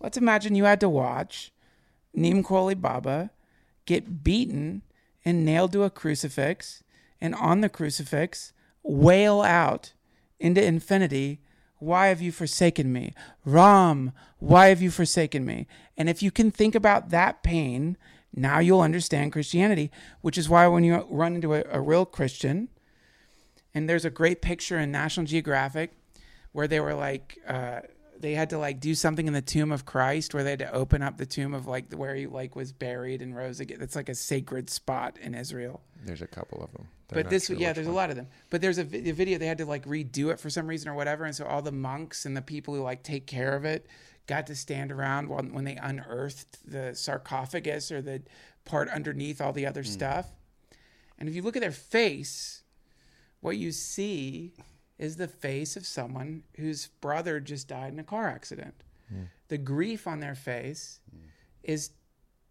Let's 0.00 0.18
imagine 0.18 0.54
you 0.54 0.64
had 0.64 0.80
to 0.80 0.88
watch 0.88 1.52
Neem 2.12 2.42
Karoli 2.42 2.78
Baba 2.78 3.30
get 3.86 4.22
beaten 4.22 4.82
and 5.24 5.44
nailed 5.44 5.72
to 5.72 5.84
a 5.84 5.90
crucifix, 5.90 6.82
and 7.20 7.34
on 7.34 7.60
the 7.60 7.68
crucifix 7.68 8.52
wail 8.82 9.40
out 9.42 9.92
into 10.38 10.62
infinity, 10.62 11.40
"Why 11.86 12.08
have 12.08 12.20
you 12.20 12.32
forsaken 12.32 12.92
me, 12.92 13.14
Ram? 13.44 14.12
Why 14.38 14.66
have 14.68 14.82
you 14.82 14.90
forsaken 14.90 15.44
me?" 15.44 15.66
And 15.96 16.08
if 16.08 16.22
you 16.22 16.30
can 16.30 16.50
think 16.50 16.74
about 16.74 17.10
that 17.10 17.42
pain, 17.42 17.96
now 18.34 18.58
you'll 18.58 18.80
understand 18.80 19.32
Christianity. 19.32 19.90
Which 20.20 20.36
is 20.36 20.48
why 20.48 20.66
when 20.66 20.84
you 20.84 21.06
run 21.08 21.34
into 21.36 21.54
a, 21.54 21.62
a 21.70 21.80
real 21.80 22.04
Christian, 22.04 22.68
and 23.72 23.88
there's 23.88 24.04
a 24.04 24.10
great 24.10 24.42
picture 24.42 24.78
in 24.78 24.90
National 24.90 25.26
Geographic 25.26 25.92
where 26.52 26.66
they 26.66 26.80
were 26.80 26.94
like, 26.94 27.38
uh, 27.46 27.80
they 28.18 28.32
had 28.32 28.50
to 28.50 28.58
like 28.58 28.80
do 28.80 28.94
something 28.94 29.26
in 29.26 29.32
the 29.32 29.42
tomb 29.42 29.70
of 29.70 29.84
Christ 29.84 30.34
where 30.34 30.42
they 30.42 30.50
had 30.50 30.58
to 30.60 30.72
open 30.72 31.02
up 31.02 31.18
the 31.18 31.26
tomb 31.26 31.54
of 31.54 31.66
like 31.66 31.92
where 31.92 32.14
he 32.14 32.26
like 32.26 32.56
was 32.56 32.72
buried 32.72 33.20
and 33.22 33.36
rose 33.36 33.60
again. 33.60 33.78
That's 33.78 33.96
like 33.96 34.08
a 34.08 34.14
sacred 34.14 34.70
spot 34.70 35.18
in 35.20 35.34
Israel. 35.34 35.82
There's 36.04 36.22
a 36.22 36.26
couple 36.26 36.62
of 36.62 36.72
them. 36.72 36.88
They're 37.08 37.22
But 37.22 37.30
this, 37.30 37.46
sure 37.46 37.56
yeah, 37.56 37.72
there's 37.72 37.86
a 37.86 37.92
lot 37.92 38.10
of 38.10 38.16
them. 38.16 38.26
But 38.50 38.60
there's 38.60 38.78
a, 38.78 38.84
vi- 38.84 39.08
a 39.08 39.12
video 39.12 39.38
they 39.38 39.46
had 39.46 39.58
to 39.58 39.66
like 39.66 39.84
redo 39.86 40.30
it 40.32 40.40
for 40.40 40.50
some 40.50 40.66
reason 40.66 40.88
or 40.88 40.94
whatever, 40.94 41.24
and 41.24 41.34
so 41.34 41.44
all 41.46 41.62
the 41.62 41.72
monks 41.72 42.26
and 42.26 42.36
the 42.36 42.42
people 42.42 42.74
who 42.74 42.82
like 42.82 43.02
take 43.02 43.26
care 43.26 43.54
of 43.54 43.64
it 43.64 43.86
got 44.26 44.46
to 44.48 44.56
stand 44.56 44.90
around 44.90 45.28
while, 45.28 45.42
when 45.42 45.64
they 45.64 45.76
unearthed 45.76 46.58
the 46.68 46.94
sarcophagus 46.94 47.92
or 47.92 48.02
the 48.02 48.22
part 48.64 48.88
underneath 48.88 49.40
all 49.40 49.52
the 49.52 49.66
other 49.66 49.84
stuff. 49.84 50.26
And 51.18 51.28
if 51.28 51.34
you 51.34 51.42
look 51.42 51.56
at 51.56 51.62
their 51.62 51.70
face, 51.70 52.62
what 53.40 53.56
you 53.56 53.70
see 53.70 54.52
is 54.98 55.16
the 55.16 55.28
face 55.28 55.76
of 55.76 55.86
someone 55.86 56.42
whose 56.56 56.88
brother 57.00 57.38
just 57.38 57.68
died 57.68 57.92
in 57.92 57.98
a 57.98 58.04
car 58.04 58.28
accident. 58.28 58.74
The 59.48 59.58
grief 59.58 60.08
on 60.08 60.18
their 60.18 60.34
face 60.34 60.98
is 61.62 61.90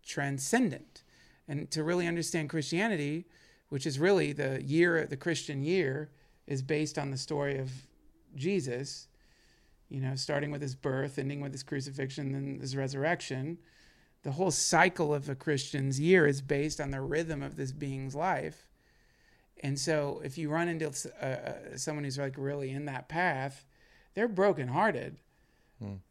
transcendent. 0.05 1.03
And 1.47 1.69
to 1.71 1.83
really 1.83 2.07
understand 2.07 2.49
Christianity, 2.49 3.25
which 3.75 3.85
is 3.85 3.99
really 3.99 4.31
the 4.31 4.63
year, 4.63 5.05
the 5.05 5.17
Christian 5.17 5.61
year, 5.61 6.09
is 6.47 6.61
based 6.61 6.97
on 6.97 7.11
the 7.11 7.17
story 7.17 7.57
of 7.57 7.69
Jesus, 8.33 9.09
you 9.89 9.99
know, 9.99 10.15
starting 10.15 10.49
with 10.49 10.61
his 10.61 10.75
birth, 10.75 11.19
ending 11.19 11.41
with 11.41 11.51
his 11.51 11.61
crucifixion, 11.61 12.31
then 12.31 12.59
his 12.61 12.73
resurrection. 12.77 13.57
The 14.23 14.31
whole 14.31 14.51
cycle 14.51 15.13
of 15.13 15.27
a 15.27 15.35
Christian's 15.35 15.99
year 15.99 16.25
is 16.25 16.39
based 16.41 16.79
on 16.79 16.91
the 16.91 17.01
rhythm 17.01 17.43
of 17.43 17.57
this 17.57 17.73
being's 17.73 18.15
life. 18.15 18.69
And 19.61 19.77
so 19.77 20.21
if 20.23 20.37
you 20.37 20.49
run 20.49 20.69
into 20.69 20.87
uh, 21.21 21.25
uh, 21.25 21.53
someone 21.75 22.05
who's 22.05 22.17
like 22.17 22.35
really 22.37 22.71
in 22.71 22.85
that 22.85 23.09
path, 23.09 23.65
they're 24.13 24.29
brokenhearted. 24.29 25.17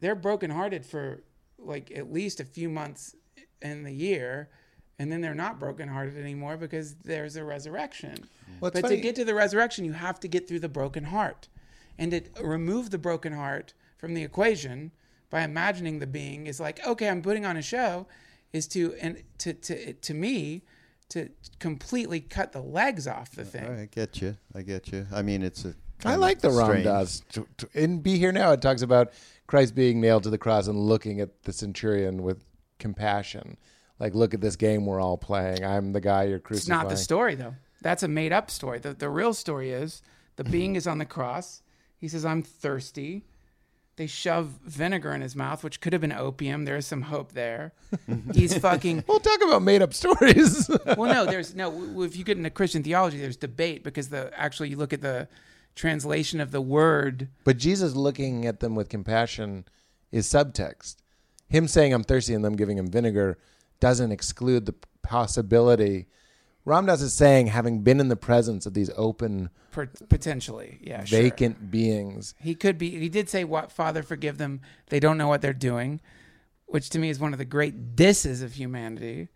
They're 0.01 0.13
brokenhearted 0.13 0.85
for 0.85 1.23
like 1.57 1.89
at 1.89 2.13
least 2.13 2.39
a 2.39 2.45
few 2.45 2.69
months 2.69 3.15
in 3.59 3.81
the 3.81 3.91
year, 3.91 4.49
and 4.99 5.11
then 5.11 5.21
they're 5.21 5.33
not 5.35 5.59
brokenhearted 5.59 6.17
anymore 6.17 6.57
because 6.57 6.95
there's 6.95 7.35
a 7.35 7.43
resurrection. 7.43 8.15
Well, 8.59 8.71
but 8.71 8.81
funny- 8.81 8.97
to 8.97 9.01
get 9.01 9.15
to 9.15 9.25
the 9.25 9.35
resurrection, 9.35 9.85
you 9.85 9.93
have 9.93 10.19
to 10.21 10.27
get 10.27 10.47
through 10.47 10.59
the 10.59 10.69
broken 10.69 11.05
heart. 11.05 11.47
And 11.97 12.11
to 12.11 12.23
remove 12.41 12.89
the 12.89 12.97
broken 12.97 13.33
heart 13.33 13.73
from 13.97 14.13
the 14.13 14.23
equation 14.23 14.91
by 15.29 15.41
imagining 15.43 15.99
the 15.99 16.07
being 16.07 16.47
is 16.47 16.59
like, 16.59 16.85
okay, 16.85 17.09
I'm 17.09 17.21
putting 17.21 17.45
on 17.45 17.57
a 17.57 17.61
show, 17.61 18.07
is 18.51 18.67
to 18.69 18.93
and 19.01 19.23
to 19.39 19.53
to 19.53 19.93
to 19.93 20.13
me 20.13 20.63
to 21.09 21.29
completely 21.59 22.19
cut 22.19 22.51
the 22.51 22.61
legs 22.61 23.07
off 23.07 23.31
the 23.31 23.45
thing. 23.45 23.65
I 23.65 23.85
get 23.85 24.21
you. 24.21 24.37
I 24.53 24.61
get 24.61 24.91
you. 24.91 25.05
I 25.13 25.21
mean, 25.21 25.41
it's 25.41 25.65
a. 25.65 25.75
I 26.03 26.15
um, 26.15 26.19
like 26.19 26.39
the 26.41 26.49
Ram 26.51 26.65
strange- 26.67 26.83
does. 26.83 27.23
To- 27.33 27.47
to- 27.57 27.69
In 27.73 27.99
Be 27.99 28.17
Here 28.17 28.31
Now, 28.31 28.51
it 28.51 28.61
talks 28.61 28.81
about 28.81 29.13
Christ 29.47 29.75
being 29.75 30.01
nailed 30.01 30.23
to 30.23 30.29
the 30.29 30.37
cross 30.37 30.67
and 30.67 30.77
looking 30.77 31.21
at 31.21 31.43
the 31.43 31.53
centurion 31.53 32.23
with 32.23 32.43
compassion. 32.79 33.57
Like, 33.99 34.13
look 34.13 34.33
at 34.33 34.41
this 34.41 34.55
game 34.55 34.85
we're 34.85 34.99
all 34.99 35.17
playing. 35.17 35.63
I'm 35.63 35.93
the 35.93 36.01
guy 36.01 36.23
you're 36.23 36.39
crucifying. 36.39 36.79
It's 36.79 36.83
not 36.83 36.89
the 36.89 36.97
story 36.97 37.35
though. 37.35 37.55
That's 37.81 38.03
a 38.03 38.07
made 38.07 38.33
up 38.33 38.49
story. 38.49 38.79
The 38.79 38.93
the 38.93 39.09
real 39.09 39.33
story 39.33 39.71
is 39.71 40.01
the 40.35 40.43
mm-hmm. 40.43 40.51
being 40.51 40.75
is 40.75 40.87
on 40.87 40.97
the 40.97 41.05
cross. 41.05 41.61
He 41.97 42.07
says, 42.07 42.25
"I'm 42.25 42.41
thirsty." 42.41 43.25
They 43.97 44.07
shove 44.07 44.59
vinegar 44.65 45.13
in 45.13 45.21
his 45.21 45.37
mouth, 45.37 45.63
which 45.63 45.79
could 45.79 45.93
have 45.93 46.01
been 46.01 46.11
opium. 46.11 46.65
There's 46.65 46.85
some 46.85 47.03
hope 47.03 47.31
there. 47.31 47.71
Mm-hmm. 48.09 48.31
He's 48.31 48.57
fucking. 48.57 49.05
We'll 49.07 49.21
talk 49.21 49.41
about 49.41 49.61
made 49.61 49.81
up 49.81 49.93
stories. 49.93 50.69
Well, 50.97 51.13
no, 51.13 51.25
there's 51.25 51.55
no. 51.55 52.01
If 52.03 52.17
you 52.17 52.25
get 52.25 52.37
into 52.37 52.49
Christian 52.49 52.83
theology, 52.83 53.19
there's 53.19 53.37
debate 53.37 53.83
because 53.83 54.09
the 54.09 54.37
actually 54.37 54.69
you 54.69 54.77
look 54.77 54.91
at 54.91 55.01
the 55.01 55.29
translation 55.75 56.41
of 56.41 56.51
the 56.51 56.61
word. 56.61 57.29
but 57.43 57.57
Jesus 57.57 57.95
looking 57.95 58.45
at 58.45 58.59
them 58.61 58.75
with 58.75 58.89
compassion 58.89 59.65
is 60.11 60.27
subtext. 60.27 60.95
Him 61.47 61.67
saying, 61.67 61.93
I'm 61.93 62.03
thirsty, 62.03 62.33
and 62.33 62.43
them 62.43 62.55
giving 62.55 62.77
him 62.77 62.87
vinegar 62.87 63.37
doesn't 63.85 64.11
exclude 64.11 64.65
the 64.65 64.73
possibility. 65.03 66.07
Ram 66.65 66.87
Dass 66.87 67.03
is 67.03 67.13
saying, 67.13 67.47
having 67.47 67.83
been 67.83 67.99
in 67.99 68.07
the 68.07 68.15
presence 68.15 68.65
of 68.65 68.73
these 68.73 68.89
open, 68.97 69.51
Potentially, 70.09 70.79
yeah, 70.81 71.03
sure. 71.03 71.21
vacant 71.21 71.69
beings, 71.69 72.33
He 72.39 72.55
could 72.55 72.79
be. 72.79 72.89
He 72.89 73.09
did 73.09 73.29
say, 73.29 73.43
"What 73.43 73.71
Father, 73.71 74.01
forgive 74.01 74.39
them; 74.39 74.61
they 74.87 74.99
don't 74.99 75.19
know 75.19 75.27
what 75.27 75.41
they're 75.43 75.53
doing," 75.71 76.01
which 76.65 76.89
to 76.91 76.97
me 76.97 77.09
is 77.09 77.19
one 77.19 77.33
of 77.33 77.37
the 77.37 77.45
great 77.45 77.95
disses 77.95 78.41
of 78.41 78.53
humanity. 78.53 79.27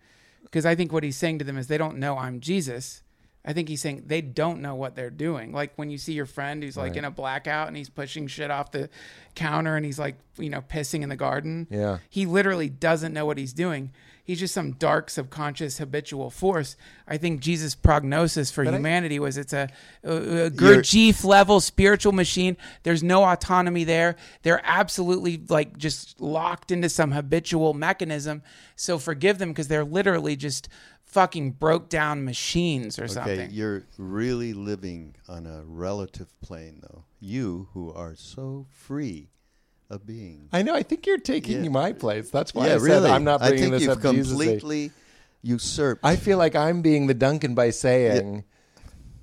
Because 0.41 0.65
I 0.65 0.73
think 0.73 0.91
what 0.91 1.03
he's 1.03 1.17
saying 1.17 1.37
to 1.39 1.45
them 1.45 1.57
is 1.57 1.67
they 1.67 1.77
don't 1.77 1.99
know 1.99 2.17
I'm 2.17 2.39
Jesus. 2.39 3.03
I 3.45 3.53
think 3.53 3.69
he's 3.69 3.81
saying 3.81 4.03
they 4.05 4.21
don't 4.21 4.61
know 4.61 4.75
what 4.75 4.95
they're 4.95 5.09
doing. 5.09 5.53
Like 5.53 5.71
when 5.77 5.89
you 5.89 5.97
see 5.97 6.13
your 6.13 6.25
friend 6.25 6.61
who's 6.61 6.75
like 6.77 6.89
Right. 6.91 6.97
in 6.97 7.05
a 7.05 7.11
blackout 7.11 7.67
and 7.69 7.77
he's 7.77 7.89
pushing 7.89 8.27
shit 8.27 8.51
off 8.51 8.71
the 8.71 8.89
counter 9.35 9.75
and 9.77 9.85
he's 9.85 9.97
like, 9.97 10.15
you 10.37 10.49
know, 10.49 10.61
pissing 10.61 11.01
in 11.03 11.09
the 11.09 11.15
garden. 11.15 11.65
Yeah. 11.69 11.99
He 12.09 12.25
literally 12.25 12.69
doesn't 12.69 13.13
know 13.13 13.25
what 13.25 13.37
he's 13.37 13.53
doing. 13.53 13.91
He's 14.25 14.39
just 14.41 14.53
some 14.53 14.73
dark 14.73 15.09
subconscious 15.09 15.79
habitual 15.79 16.29
force. 16.29 16.75
I 17.07 17.17
think 17.17 17.39
Jesus' 17.41 17.73
prognosis 17.73 18.51
for 18.51 18.63
But 18.63 18.73
I- 18.75 18.77
humanity 18.77 19.17
was 19.19 19.37
it's 19.37 19.53
a, 19.53 19.69
a, 20.03 20.11
a 20.45 20.51
Gurdjieff 20.51 21.23
level 21.23 21.59
spiritual 21.61 22.11
machine. 22.11 22.55
There's 22.83 23.01
no 23.01 23.23
autonomy 23.23 23.85
there. 23.85 24.17
They're 24.43 24.61
absolutely 24.63 25.41
like 25.49 25.77
just 25.77 26.19
locked 26.21 26.69
into 26.71 26.89
some 26.89 27.11
habitual 27.13 27.73
mechanism. 27.73 28.43
So 28.75 28.99
forgive 28.99 29.39
them 29.39 29.49
because 29.49 29.67
they're 29.67 29.83
literally 29.85 30.35
just 30.35 30.69
fucking 31.09 31.51
broke 31.51 31.89
down 31.89 32.23
machines 32.23 32.97
or 32.99 33.03
Okay, 33.05 33.13
something. 33.13 33.49
you're 33.51 33.83
really 33.97 34.53
living 34.53 35.15
on 35.27 35.45
a 35.45 35.63
relative 35.65 36.27
plane, 36.41 36.79
though. 36.81 37.03
You 37.19 37.67
who 37.73 37.91
are 37.91 38.15
so 38.15 38.67
free 38.69 39.31
a 39.89 39.97
being. 39.97 40.47
I 40.53 40.61
know. 40.61 40.75
I 40.75 40.83
think 40.83 41.07
you're 41.07 41.17
taking 41.17 41.63
Yeah. 41.63 41.69
my 41.71 41.93
place. 41.93 42.29
That's 42.29 42.53
why 42.53 42.67
yeah, 42.67 42.75
I 42.75 42.77
said 42.77 42.83
really. 42.83 43.09
I'm 43.09 43.23
not 43.23 43.41
I 43.41 43.57
think 43.57 43.79
you've 43.79 43.99
completely 43.99 44.91
usurped. 45.41 46.05
I 46.05 46.15
feel 46.15 46.37
like 46.37 46.55
I'm 46.55 46.81
being 46.83 47.07
the 47.07 47.15
Duncan 47.15 47.55
by 47.55 47.71
saying 47.71 48.43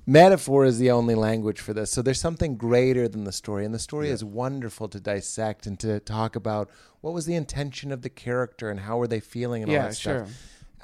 metaphor 0.06 0.64
is 0.64 0.78
the 0.78 0.90
only 0.90 1.14
language 1.14 1.60
for 1.60 1.72
this. 1.72 1.92
So 1.92 2.02
there's 2.02 2.20
something 2.20 2.56
greater 2.56 3.06
than 3.06 3.22
the 3.24 3.32
story, 3.32 3.64
and 3.64 3.72
the 3.72 3.78
story 3.78 4.10
is 4.10 4.24
wonderful 4.24 4.88
to 4.88 4.98
dissect 5.00 5.66
and 5.66 5.78
to 5.80 6.00
talk 6.00 6.34
about 6.34 6.68
what 7.00 7.14
was 7.14 7.26
the 7.26 7.34
intention 7.34 7.92
of 7.92 8.02
the 8.02 8.08
character 8.10 8.68
and 8.68 8.80
how 8.80 8.98
were 8.98 9.06
they 9.08 9.20
feeling 9.20 9.62
and 9.62 9.70
all 9.70 9.76
yeah, 9.76 9.88
that 9.88 9.96
sure. 9.96 10.26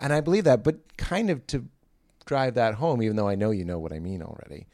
And 0.01 0.13
I 0.13 0.21
believe 0.21 0.45
that, 0.45 0.65
but 0.65 0.97
kind 0.97 1.31
of 1.31 1.47
to 1.49 1.67
drive 2.25 2.55
that 2.55 2.75
home, 2.75 3.03
even 3.03 3.17
though 3.17 3.29
I 3.29 3.35
know 3.35 3.51
you 3.51 3.65
know 3.65 3.79
what 3.79 3.93
I 3.93 3.99
mean 3.99 4.23
already, 4.23 4.67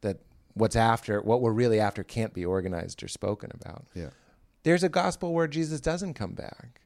that 0.00 0.18
what's 0.54 0.76
after, 0.76 1.20
what 1.20 1.40
we're 1.40 1.52
really 1.52 1.80
after, 1.80 2.02
can't 2.02 2.34
be 2.34 2.44
organized 2.44 3.02
or 3.02 3.08
spoken 3.08 3.50
about 3.54 3.84
yeah. 3.94 4.10
there's 4.62 4.82
a 4.82 4.88
gospel 4.88 5.32
where 5.32 5.48
Jesus 5.48 5.80
doesn't 5.80 6.14
come 6.14 6.32
back. 6.32 6.80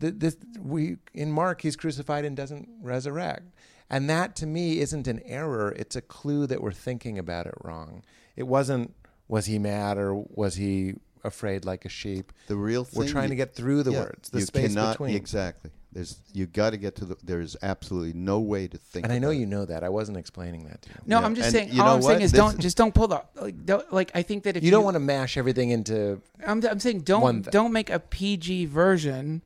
The, 0.00 0.12
this, 0.12 0.36
we 0.60 0.98
in 1.12 1.32
Mark, 1.32 1.62
he's 1.62 1.74
crucified 1.74 2.24
and 2.24 2.36
doesn't 2.36 2.68
resurrect, 2.80 3.52
and 3.90 4.08
that 4.08 4.36
to 4.36 4.46
me 4.46 4.78
isn't 4.78 5.08
an 5.08 5.20
error. 5.24 5.72
It's 5.76 5.96
a 5.96 6.00
clue 6.00 6.46
that 6.46 6.62
we're 6.62 6.70
thinking 6.72 7.18
about 7.18 7.46
it 7.46 7.54
wrong. 7.62 8.04
It 8.36 8.44
wasn't 8.44 8.94
was 9.26 9.46
he 9.46 9.58
mad 9.58 9.98
or 9.98 10.14
was 10.14 10.54
he 10.54 10.94
afraid 11.24 11.64
like 11.64 11.84
a 11.84 11.88
sheep? 11.88 12.32
The 12.46 12.56
real 12.56 12.84
thing. 12.84 12.98
We're 13.00 13.08
trying 13.08 13.30
to 13.30 13.36
get 13.36 13.54
through 13.54 13.82
the 13.82 13.92
yeah, 13.92 14.00
words, 14.00 14.30
the 14.30 14.40
you 14.40 14.46
space 14.46 14.68
cannot, 14.68 14.92
between. 14.92 15.16
Exactly. 15.16 15.70
There's 15.98 16.16
you 16.32 16.46
got 16.46 16.70
to 16.70 16.76
get 16.76 16.94
to 16.96 17.04
the. 17.04 17.16
There 17.24 17.40
is 17.40 17.56
absolutely 17.60 18.12
no 18.12 18.38
way 18.38 18.68
to 18.68 18.78
think. 18.78 19.04
And 19.04 19.12
I 19.12 19.18
know 19.18 19.30
you 19.30 19.46
know 19.46 19.64
that. 19.64 19.82
I 19.82 19.88
wasn't 19.88 20.16
explaining 20.16 20.62
that 20.68 20.80
to 20.82 20.90
you. 20.90 20.94
No, 21.06 21.18
Yeah, 21.18 21.26
I'm 21.26 21.34
just 21.34 21.46
and 21.48 21.52
saying. 21.56 21.72
you 21.72 21.82
All 21.82 21.88
know 21.88 21.94
I'm 21.96 22.02
saying 22.02 22.14
what? 22.14 22.22
is 22.22 22.30
This- 22.30 22.38
don't 22.38 22.58
just 22.60 22.76
don't 22.76 22.94
pull 22.94 23.08
the 23.08 23.20
like. 23.34 23.66
Don't, 23.66 23.92
like 23.92 24.12
I 24.14 24.22
think 24.22 24.44
that 24.44 24.56
if 24.56 24.62
You 24.62 24.70
don't 24.70 24.84
want 24.84 24.94
to 24.94 25.00
mash 25.00 25.36
everything 25.36 25.70
into. 25.70 26.20
I'm, 26.46 26.64
I'm 26.64 26.78
saying 26.78 27.00
don't 27.00 27.42
thing. 27.42 27.50
don't 27.50 27.72
make 27.72 27.90
a 27.90 27.98
PG 27.98 28.66
version 28.66 29.42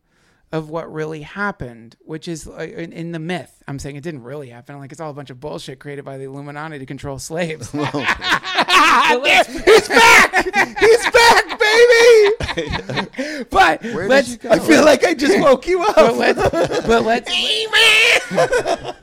of 0.53 0.69
what 0.69 0.93
really 0.93 1.23
happened, 1.23 1.97
which 2.05 2.29
is 2.29 2.47
uh, 2.47 2.57
in, 2.57 2.93
in 2.93 3.13
the 3.13 3.19
myth. 3.19 3.63
I'm 3.67 3.79
saying 3.79 3.97
it 3.97 4.03
didn't 4.03 4.23
really 4.23 4.51
happen. 4.51 4.79
Like 4.79 4.93
it's 4.93 5.01
all 5.01 5.11
a 5.11 5.15
bunch 5.15 5.31
of 5.31 5.41
bullshit 5.41 5.81
created 5.81 6.05
by 6.05 6.19
the 6.19 6.25
Illuminati 6.25 6.79
to 6.79 6.87
control 6.87 7.19
slaves. 7.19 7.75
But 8.93 9.47
He's 9.47 9.89
back! 9.89 10.35
He's 10.79 11.11
back, 11.11 11.59
baby! 11.59 13.45
but 13.51 13.83
Where 13.83 14.07
let's 14.09 14.33
you 14.33 14.37
go? 14.37 14.51
I 14.51 14.59
feel 14.59 14.85
like 14.85 15.03
I 15.05 15.15
just 15.15 15.41
woke 15.41 15.67
you 15.67 15.79
but 15.79 15.97
up. 15.99 16.17
let's 16.17 16.87
but 16.87 17.03
let's 17.03 17.31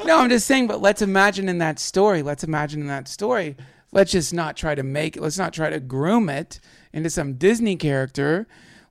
no 0.06 0.20
i'm 0.20 0.30
just 0.30 0.46
saying 0.46 0.68
but 0.68 0.82
let's 0.82 1.02
imagine 1.02 1.50
in 1.50 1.58
that 1.60 1.80
story 1.80 2.22
let's 2.22 2.44
imagine 2.44 2.82
in 2.82 2.88
that 2.88 3.08
story 3.08 3.56
let's 3.92 4.12
just 4.12 4.34
not 4.34 4.56
try 4.56 4.76
to 4.76 4.84
make 4.84 5.18
it 5.18 5.22
let's 5.24 5.38
not 5.38 5.54
try 5.54 5.70
to 5.70 5.80
groom 5.80 6.30
it 6.30 6.60
into 6.94 7.10
some 7.10 7.34
disney 7.34 7.76
character 7.76 8.48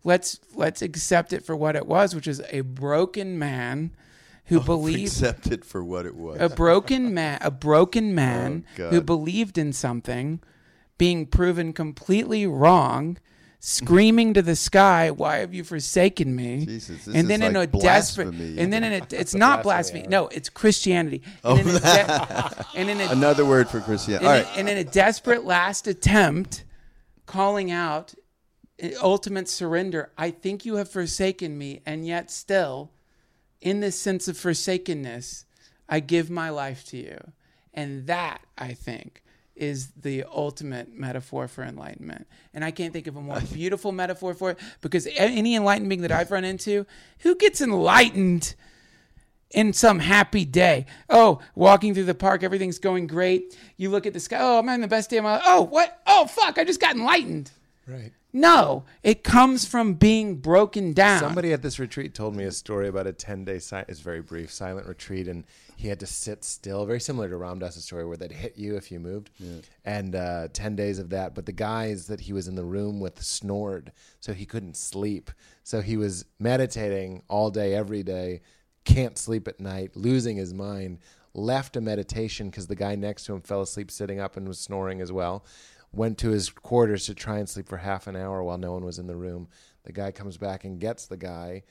let's 0.08 0.40
let's 0.54 0.80
accept 0.82 1.32
it 1.32 1.44
for 1.44 1.54
what 1.54 1.76
it 1.76 1.86
was 1.86 2.14
which 2.14 2.26
is 2.26 2.40
a 2.50 2.62
broken 2.62 3.38
man 3.38 3.92
who 4.46 4.58
oh, 4.58 4.62
believed 4.74 5.12
accept 5.12 5.46
it 5.48 5.64
for 5.64 5.84
what 5.84 6.06
it 6.06 6.16
was. 6.16 6.40
a 6.40 6.48
broken 6.48 7.12
man 7.14 7.38
a 7.42 7.50
broken 7.50 8.10
oh, 8.12 8.14
man 8.14 8.64
Oh, 8.78 8.88
who 8.90 9.00
believed 9.02 9.58
in 9.58 9.72
something 9.72 10.40
being 10.96 11.26
proven 11.26 11.72
completely 11.72 12.46
wrong 12.46 13.18
screaming 13.60 14.32
to 14.34 14.40
the 14.42 14.54
sky 14.56 15.10
why 15.10 15.38
have 15.38 15.52
you 15.52 15.64
forsaken 15.64 16.34
me 16.34 16.64
Jesus, 16.64 17.04
this 17.04 17.14
and 17.14 17.28
then 17.28 17.42
is 17.42 17.48
in 17.48 17.54
like 17.54 17.74
a 17.74 17.78
desperate 17.78 18.30
blasphemy. 18.30 18.58
and 18.60 18.72
then 18.72 18.84
in 18.84 18.92
a 19.02 19.06
it's 19.10 19.34
not 19.34 19.62
blasphemy, 19.64 20.02
blasphemy 20.02 20.10
no 20.10 20.28
it's 20.28 20.48
christianity 20.48 21.22
Oh, 21.44 21.56
and, 21.56 21.68
in 21.68 21.74
de- 21.74 22.66
and 22.76 22.88
in 22.90 23.00
a 23.00 23.08
Another 23.10 23.44
word 23.44 23.68
for 23.68 23.80
Christianity. 23.80 24.26
And, 24.26 24.44
right. 24.46 24.54
in, 24.54 24.60
and 24.68 24.78
in 24.78 24.86
a 24.86 24.90
desperate 24.90 25.44
last 25.44 25.86
attempt, 25.88 26.64
calling 27.26 27.70
out 27.72 28.14
ultimate 29.00 29.48
surrender, 29.48 30.10
I 30.16 30.30
think 30.30 30.64
you 30.64 30.76
have 30.76 30.90
forsaken 30.90 31.58
me, 31.58 31.80
and 31.84 32.06
yet 32.06 32.30
still, 32.30 32.90
in 33.60 33.80
this 33.80 33.98
sense 33.98 34.28
of 34.28 34.36
forsakenness, 34.36 35.44
I 35.88 36.00
give 36.00 36.30
my 36.30 36.50
life 36.50 36.84
to 36.86 36.96
you. 36.96 37.32
And 37.74 38.06
that, 38.06 38.40
I 38.56 38.74
think, 38.74 39.22
is 39.56 39.88
the 40.00 40.24
ultimate 40.32 40.92
metaphor 40.92 41.48
for 41.48 41.64
enlightenment. 41.64 42.26
And 42.54 42.64
I 42.64 42.70
can't 42.70 42.92
think 42.92 43.06
of 43.06 43.16
a 43.16 43.20
more 43.20 43.40
beautiful 43.52 43.92
metaphor 43.92 44.34
for 44.34 44.52
it 44.52 44.58
because 44.80 45.08
any 45.16 45.56
enlightened 45.56 45.88
being 45.88 46.02
that 46.02 46.12
I've 46.12 46.30
run 46.30 46.44
into, 46.44 46.86
who 47.20 47.34
gets 47.34 47.60
enlightened? 47.60 48.54
in 49.50 49.72
some 49.72 49.98
happy 49.98 50.44
day. 50.44 50.84
Oh, 51.08 51.40
walking 51.54 51.94
through 51.94 52.04
the 52.04 52.14
park, 52.14 52.42
everything's 52.42 52.78
going 52.78 53.06
great. 53.06 53.56
You 53.78 53.88
look 53.88 54.04
at 54.06 54.12
the 54.12 54.20
sky. 54.20 54.36
Oh, 54.38 54.58
I'm 54.58 54.66
having 54.66 54.82
the 54.82 54.88
best 54.88 55.08
day 55.08 55.16
of 55.16 55.24
my 55.24 55.36
life. 55.36 55.42
Oh, 55.46 55.62
what? 55.62 56.02
Oh, 56.06 56.26
fuck! 56.26 56.58
I 56.58 56.64
just 56.64 56.80
got 56.80 56.94
enlightened. 56.94 57.50
Right. 57.86 58.12
No, 58.32 58.84
it 59.02 59.24
comes 59.24 59.64
from 59.64 59.94
being 59.94 60.36
broken 60.36 60.92
down. 60.92 61.20
Somebody 61.20 61.52
at 61.54 61.62
this 61.62 61.78
retreat 61.78 62.14
told 62.14 62.36
me 62.36 62.44
a 62.44 62.52
story 62.52 62.86
about 62.88 63.06
a 63.06 63.12
10 63.12 63.44
day, 63.44 63.58
si- 63.58 63.76
it's 63.88 64.00
very 64.00 64.20
brief, 64.20 64.50
silent 64.52 64.86
retreat. 64.86 65.28
And 65.28 65.44
he 65.76 65.88
had 65.88 65.98
to 66.00 66.06
sit 66.06 66.44
still, 66.44 66.84
very 66.84 67.00
similar 67.00 67.28
to 67.30 67.36
Ram 67.38 67.58
Dass's 67.58 67.84
story 67.84 68.04
where 68.04 68.18
they'd 68.18 68.30
hit 68.32 68.58
you 68.58 68.76
if 68.76 68.92
you 68.92 69.00
moved. 69.00 69.30
yeah. 69.38 69.60
And 69.84 70.14
uh, 70.14 70.48
10 70.52 70.76
days 70.76 70.98
of 70.98 71.08
that. 71.10 71.34
But 71.34 71.46
the 71.46 71.52
guys 71.52 72.06
that 72.08 72.20
he 72.20 72.34
was 72.34 72.48
in 72.48 72.54
the 72.54 72.64
room 72.64 73.00
with 73.00 73.22
snored, 73.22 73.92
so 74.20 74.34
he 74.34 74.44
couldn't 74.44 74.76
sleep. 74.76 75.30
So 75.64 75.80
he 75.80 75.96
was 75.96 76.26
meditating 76.38 77.22
all 77.28 77.50
day, 77.50 77.74
every 77.74 78.02
day, 78.02 78.42
can't 78.84 79.16
sleep 79.16 79.48
at 79.48 79.58
night, 79.60 79.92
losing 79.96 80.36
his 80.36 80.52
mind. 80.52 80.98
Left 81.34 81.76
a 81.76 81.80
meditation 81.80 82.50
because 82.50 82.66
the 82.66 82.74
guy 82.74 82.94
next 82.96 83.24
to 83.26 83.34
him 83.34 83.42
fell 83.42 83.62
asleep 83.62 83.90
sitting 83.90 84.18
up 84.18 84.36
and 84.36 84.48
was 84.48 84.58
snoring 84.58 85.00
as 85.00 85.12
well. 85.12 85.44
Went 85.92 86.18
to 86.18 86.30
his 86.30 86.50
quarters 86.50 87.06
to 87.06 87.14
try 87.14 87.38
and 87.38 87.48
sleep 87.48 87.68
for 87.68 87.78
half 87.78 88.06
an 88.06 88.16
hour 88.16 88.42
while 88.42 88.58
no 88.58 88.72
one 88.72 88.84
was 88.84 88.98
in 88.98 89.06
the 89.06 89.16
room. 89.16 89.48
The 89.84 89.92
guy 89.92 90.10
comes 90.10 90.36
back 90.36 90.64
and 90.64 90.78
gets 90.78 91.06
the 91.06 91.16
guy, 91.16 91.62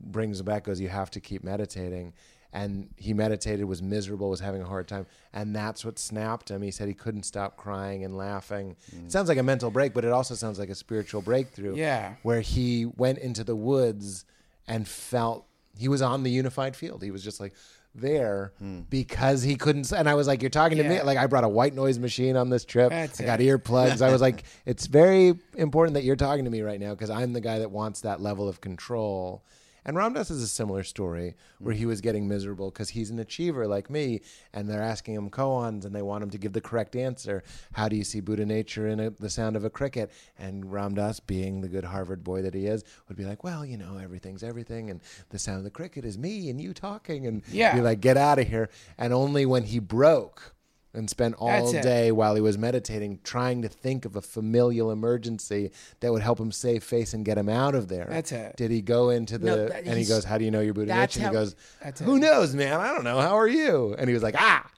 brings 0.00 0.40
him 0.40 0.46
back, 0.46 0.64
goes, 0.64 0.80
You 0.80 0.88
have 0.88 1.10
to 1.10 1.20
keep 1.20 1.44
meditating. 1.44 2.14
And 2.52 2.88
he 2.96 3.12
meditated, 3.12 3.66
was 3.66 3.82
miserable, 3.82 4.30
was 4.30 4.40
having 4.40 4.62
a 4.62 4.66
hard 4.66 4.88
time. 4.88 5.06
And 5.34 5.54
that's 5.54 5.84
what 5.84 5.98
snapped 5.98 6.50
him. 6.50 6.62
He 6.62 6.70
said 6.70 6.88
he 6.88 6.94
couldn't 6.94 7.24
stop 7.24 7.58
crying 7.58 8.02
and 8.02 8.16
laughing. 8.16 8.76
Mm. 8.94 9.06
It 9.06 9.12
sounds 9.12 9.28
like 9.28 9.36
a 9.36 9.42
mental 9.42 9.70
break, 9.70 9.92
but 9.92 10.06
it 10.06 10.12
also 10.12 10.34
sounds 10.34 10.58
like 10.58 10.70
a 10.70 10.74
spiritual 10.74 11.20
breakthrough. 11.20 11.76
Yeah. 11.76 12.14
Where 12.22 12.40
he 12.40 12.86
went 12.86 13.18
into 13.18 13.44
the 13.44 13.56
woods 13.56 14.24
and 14.66 14.88
felt 14.88 15.46
he 15.78 15.88
was 15.88 16.00
on 16.00 16.22
the 16.22 16.30
unified 16.30 16.76
field. 16.76 17.02
He 17.02 17.10
was 17.10 17.22
just 17.22 17.40
like 17.40 17.52
there 18.00 18.52
hmm. 18.58 18.80
because 18.90 19.42
he 19.42 19.56
couldn't. 19.56 19.90
And 19.92 20.08
I 20.08 20.14
was 20.14 20.26
like, 20.26 20.42
You're 20.42 20.50
talking 20.50 20.78
to 20.78 20.84
me? 20.84 21.00
Like, 21.02 21.18
I 21.18 21.26
brought 21.26 21.44
a 21.44 21.48
white 21.48 21.74
noise 21.74 21.98
machine 21.98 22.36
on 22.36 22.50
this 22.50 22.64
trip. 22.64 22.90
That's 22.90 23.20
I 23.20 23.24
got 23.24 23.40
it. 23.40 23.44
earplugs. 23.44 24.02
I 24.02 24.10
was 24.10 24.20
like, 24.20 24.44
It's 24.66 24.86
very 24.86 25.34
important 25.54 25.94
that 25.94 26.04
you're 26.04 26.16
talking 26.16 26.44
to 26.44 26.50
me 26.50 26.62
right 26.62 26.80
now 26.80 26.90
because 26.90 27.10
I'm 27.10 27.32
the 27.32 27.40
guy 27.40 27.58
that 27.58 27.70
wants 27.70 28.02
that 28.02 28.20
level 28.20 28.48
of 28.48 28.60
control. 28.60 29.44
And 29.86 29.96
Ram 29.96 30.14
Dass 30.14 30.32
is 30.32 30.42
a 30.42 30.48
similar 30.48 30.82
story 30.82 31.36
where 31.60 31.72
he 31.74 31.86
was 31.86 32.00
getting 32.00 32.26
miserable 32.26 32.70
because 32.70 32.88
he's 32.88 33.10
an 33.10 33.20
achiever 33.20 33.68
like 33.68 33.88
me, 33.88 34.20
and 34.52 34.68
they're 34.68 34.82
asking 34.82 35.14
him 35.14 35.30
koans 35.30 35.84
and 35.84 35.94
they 35.94 36.02
want 36.02 36.24
him 36.24 36.30
to 36.30 36.38
give 36.38 36.52
the 36.52 36.60
correct 36.60 36.96
answer. 36.96 37.44
How 37.72 37.88
do 37.88 37.94
you 37.94 38.02
see 38.02 38.18
Buddha 38.20 38.44
nature 38.44 38.88
in 38.88 38.98
a, 38.98 39.10
the 39.10 39.30
sound 39.30 39.54
of 39.54 39.64
a 39.64 39.70
cricket? 39.70 40.10
And 40.36 40.72
Ram 40.72 40.96
Dass, 40.96 41.20
being 41.20 41.60
the 41.60 41.68
good 41.68 41.84
Harvard 41.84 42.24
boy 42.24 42.42
that 42.42 42.52
he 42.52 42.66
is, 42.66 42.82
would 43.06 43.16
be 43.16 43.24
like, 43.24 43.44
"Well, 43.44 43.64
you 43.64 43.76
know, 43.76 43.96
everything's 43.96 44.42
everything, 44.42 44.90
and 44.90 45.00
the 45.30 45.38
sound 45.38 45.58
of 45.58 45.64
the 45.64 45.70
cricket 45.70 46.04
is 46.04 46.18
me 46.18 46.50
and 46.50 46.60
you 46.60 46.74
talking." 46.74 47.24
And 47.24 47.44
Yeah. 47.52 47.76
be 47.76 47.80
like, 47.80 48.00
"Get 48.00 48.16
out 48.16 48.40
of 48.40 48.48
here!" 48.48 48.68
And 48.98 49.12
only 49.12 49.46
when 49.46 49.62
he 49.62 49.78
broke 49.78 50.55
and 50.96 51.08
spent 51.08 51.34
all 51.36 51.48
That's 51.48 51.72
it. 51.74 51.82
day 51.82 52.10
while 52.10 52.34
he 52.34 52.40
was 52.40 52.56
meditating 52.58 53.20
trying 53.22 53.62
to 53.62 53.68
think 53.68 54.04
of 54.04 54.16
a 54.16 54.22
familial 54.22 54.90
emergency 54.90 55.70
that 56.00 56.12
would 56.12 56.22
help 56.22 56.40
him 56.40 56.50
save 56.50 56.82
face 56.82 57.14
and 57.14 57.24
get 57.24 57.38
him 57.38 57.48
out 57.48 57.74
of 57.74 57.88
there. 57.88 58.06
That's 58.08 58.32
it. 58.32 58.56
Did 58.56 58.70
he 58.70 58.82
go 58.82 59.10
into 59.10 59.38
the 59.38 59.46
No, 59.46 59.68
that- 59.68 59.84
and 59.84 59.98
he 59.98 60.04
goes, 60.04 60.24
"How 60.24 60.38
do 60.38 60.44
you 60.44 60.50
know 60.50 60.60
your 60.60 60.74
Buddha 60.74 60.88
that's? 60.88 61.14
And 61.16 61.22
he 61.22 61.26
how- 61.26 61.32
goes, 61.32 61.54
"Who 62.02 62.16
it. 62.16 62.20
knows, 62.20 62.54
man? 62.54 62.80
I 62.80 62.88
don't 62.94 63.04
know. 63.04 63.20
How 63.20 63.36
are 63.38 63.46
you?" 63.48 63.94
And 63.98 64.08
he 64.08 64.14
was 64.14 64.22
like, 64.22 64.34
"Ah, 64.38 64.68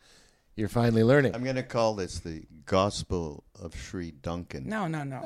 you're 0.56 0.68
finally 0.68 1.02
learning." 1.04 1.34
I'm 1.34 1.44
going 1.44 1.56
to 1.56 1.62
call 1.62 1.94
this 1.94 2.18
the 2.18 2.42
Gospel 2.66 3.44
of 3.58 3.74
Sri 3.74 4.10
Duncan. 4.10 4.68
No, 4.68 4.86
no, 4.88 5.02
no. 5.02 5.20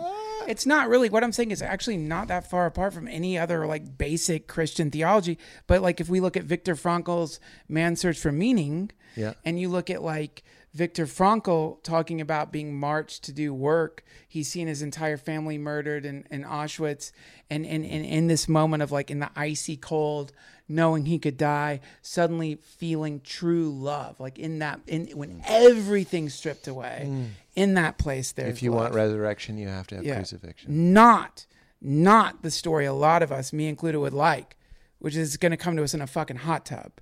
It's 0.46 0.64
not 0.64 0.88
really. 0.88 1.08
What 1.10 1.24
I'm 1.24 1.32
saying 1.32 1.50
is 1.50 1.60
actually 1.60 1.96
not 1.96 2.28
that 2.28 2.48
far 2.48 2.66
apart 2.66 2.94
from 2.94 3.08
any 3.08 3.36
other 3.36 3.66
like 3.66 3.98
basic 3.98 4.46
Christian 4.46 4.90
theology. 4.90 5.38
But 5.66 5.82
like 5.82 6.00
if 6.00 6.08
we 6.08 6.20
look 6.20 6.36
at 6.36 6.44
Viktor 6.44 6.76
Frankl's 6.76 7.40
Man's 7.68 8.00
Search 8.00 8.18
for 8.18 8.30
Meaning, 8.32 8.90
Yeah. 9.16 9.34
and 9.44 9.58
you 9.60 9.68
look 9.68 9.90
at 9.90 10.02
like 10.02 10.42
Viktor 10.74 11.04
Frankl 11.04 11.82
talking 11.82 12.20
about 12.20 12.50
being 12.50 12.74
marched 12.74 13.24
to 13.24 13.32
do 13.32 13.52
work, 13.52 14.04
he's 14.26 14.48
seen 14.48 14.68
his 14.68 14.80
entire 14.80 15.18
family 15.18 15.58
murdered 15.58 16.06
in, 16.06 16.26
in 16.30 16.44
Auschwitz, 16.44 17.12
and, 17.50 17.66
and, 17.66 17.84
and 17.84 18.06
in 18.06 18.26
this 18.26 18.48
moment 18.48 18.82
of 18.82 18.90
like 18.90 19.10
in 19.10 19.18
the 19.18 19.30
icy 19.36 19.76
cold, 19.76 20.32
knowing 20.68 21.04
he 21.04 21.18
could 21.18 21.36
die, 21.36 21.80
suddenly 22.00 22.54
feeling 22.62 23.20
true 23.20 23.70
love, 23.70 24.18
like 24.18 24.38
in 24.38 24.60
that 24.60 24.80
in 24.86 25.06
when 25.08 25.40
mm. 25.40 25.42
everything's 25.46 26.34
stripped 26.34 26.66
away, 26.66 27.04
mm. 27.06 27.28
in 27.54 27.74
that 27.74 27.98
place 27.98 28.32
there. 28.32 28.46
if 28.46 28.62
you 28.62 28.72
want 28.72 28.94
resurrection, 28.94 29.58
you 29.58 29.68
have 29.68 29.86
to 29.88 29.96
have 29.96 30.04
Yeah. 30.04 30.16
crucifixion. 30.16 30.94
Not, 30.94 31.46
not 31.82 32.42
the 32.42 32.50
story 32.50 32.86
a 32.86 32.94
lot 32.94 33.22
of 33.22 33.30
us, 33.30 33.52
me 33.52 33.66
included, 33.68 33.98
would 33.98 34.14
like, 34.14 34.56
which 35.00 35.16
is 35.16 35.36
going 35.36 35.50
to 35.50 35.58
come 35.58 35.76
to 35.76 35.82
us 35.82 35.92
in 35.92 36.00
a 36.00 36.06
fucking 36.06 36.36
hot 36.36 36.64
tub. 36.64 36.92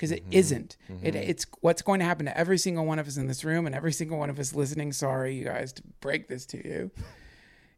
Because 0.00 0.12
it 0.12 0.22
mm-hmm. 0.22 0.32
isn't. 0.32 0.78
It, 1.02 1.12
mm-hmm. 1.12 1.30
it's 1.30 1.44
what's 1.60 1.82
going 1.82 2.00
to 2.00 2.06
happen 2.06 2.24
to 2.24 2.34
every 2.34 2.56
single 2.56 2.86
one 2.86 2.98
of 2.98 3.06
us 3.06 3.18
in 3.18 3.26
this 3.26 3.44
room 3.44 3.66
and 3.66 3.74
every 3.74 3.92
single 3.92 4.16
one 4.16 4.30
of 4.30 4.38
us 4.38 4.54
listening. 4.54 4.94
Sorry, 4.94 5.34
you 5.34 5.44
guys, 5.44 5.74
to 5.74 5.82
break 6.00 6.26
this 6.26 6.46
to 6.46 6.66
you. 6.66 6.90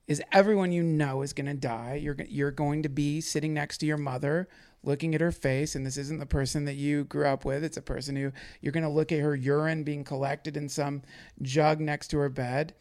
Is 0.07 0.23
everyone 0.31 0.71
you 0.71 0.85
know 0.85 1.23
is 1.23 1.33
going 1.33 1.47
to 1.47 1.55
die? 1.55 1.99
You're 2.01 2.15
you're 2.29 2.53
going 2.53 2.85
to 2.85 2.89
be 2.89 3.21
sitting 3.21 3.53
next 3.53 3.79
to 3.79 3.87
your 3.87 3.97
mother, 3.97 4.49
looking 4.85 5.17
at 5.17 5.21
her 5.21 5.33
face, 5.33 5.75
and 5.75 5.85
this 5.85 5.97
isn't 5.97 6.21
the 6.21 6.27
person 6.27 6.65
that 6.67 6.75
you 6.75 7.03
grew 7.03 7.27
up 7.27 7.45
with. 7.45 7.65
It's 7.65 7.77
a 7.77 7.83
person 7.83 8.15
who 8.15 8.31
you're 8.61 8.73
going 8.73 8.85
to 8.85 8.89
look 8.89 9.11
at 9.11 9.19
her 9.19 9.35
urine 9.35 9.83
being 9.83 10.05
collected 10.05 10.57
in 10.57 10.69
some 10.69 11.03
jug 11.41 11.81
next 11.81 12.07
to 12.09 12.19
her 12.19 12.29
bed, 12.29 12.73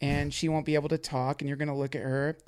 and 0.00 0.32
she 0.32 0.48
won't 0.48 0.64
be 0.64 0.76
able 0.76 0.90
to 0.90 0.98
talk. 0.98 1.42
And 1.42 1.48
you're 1.48 1.56
going 1.56 1.66
to 1.66 1.74
look 1.74 1.96
at 1.96 2.02
her, 2.02 2.38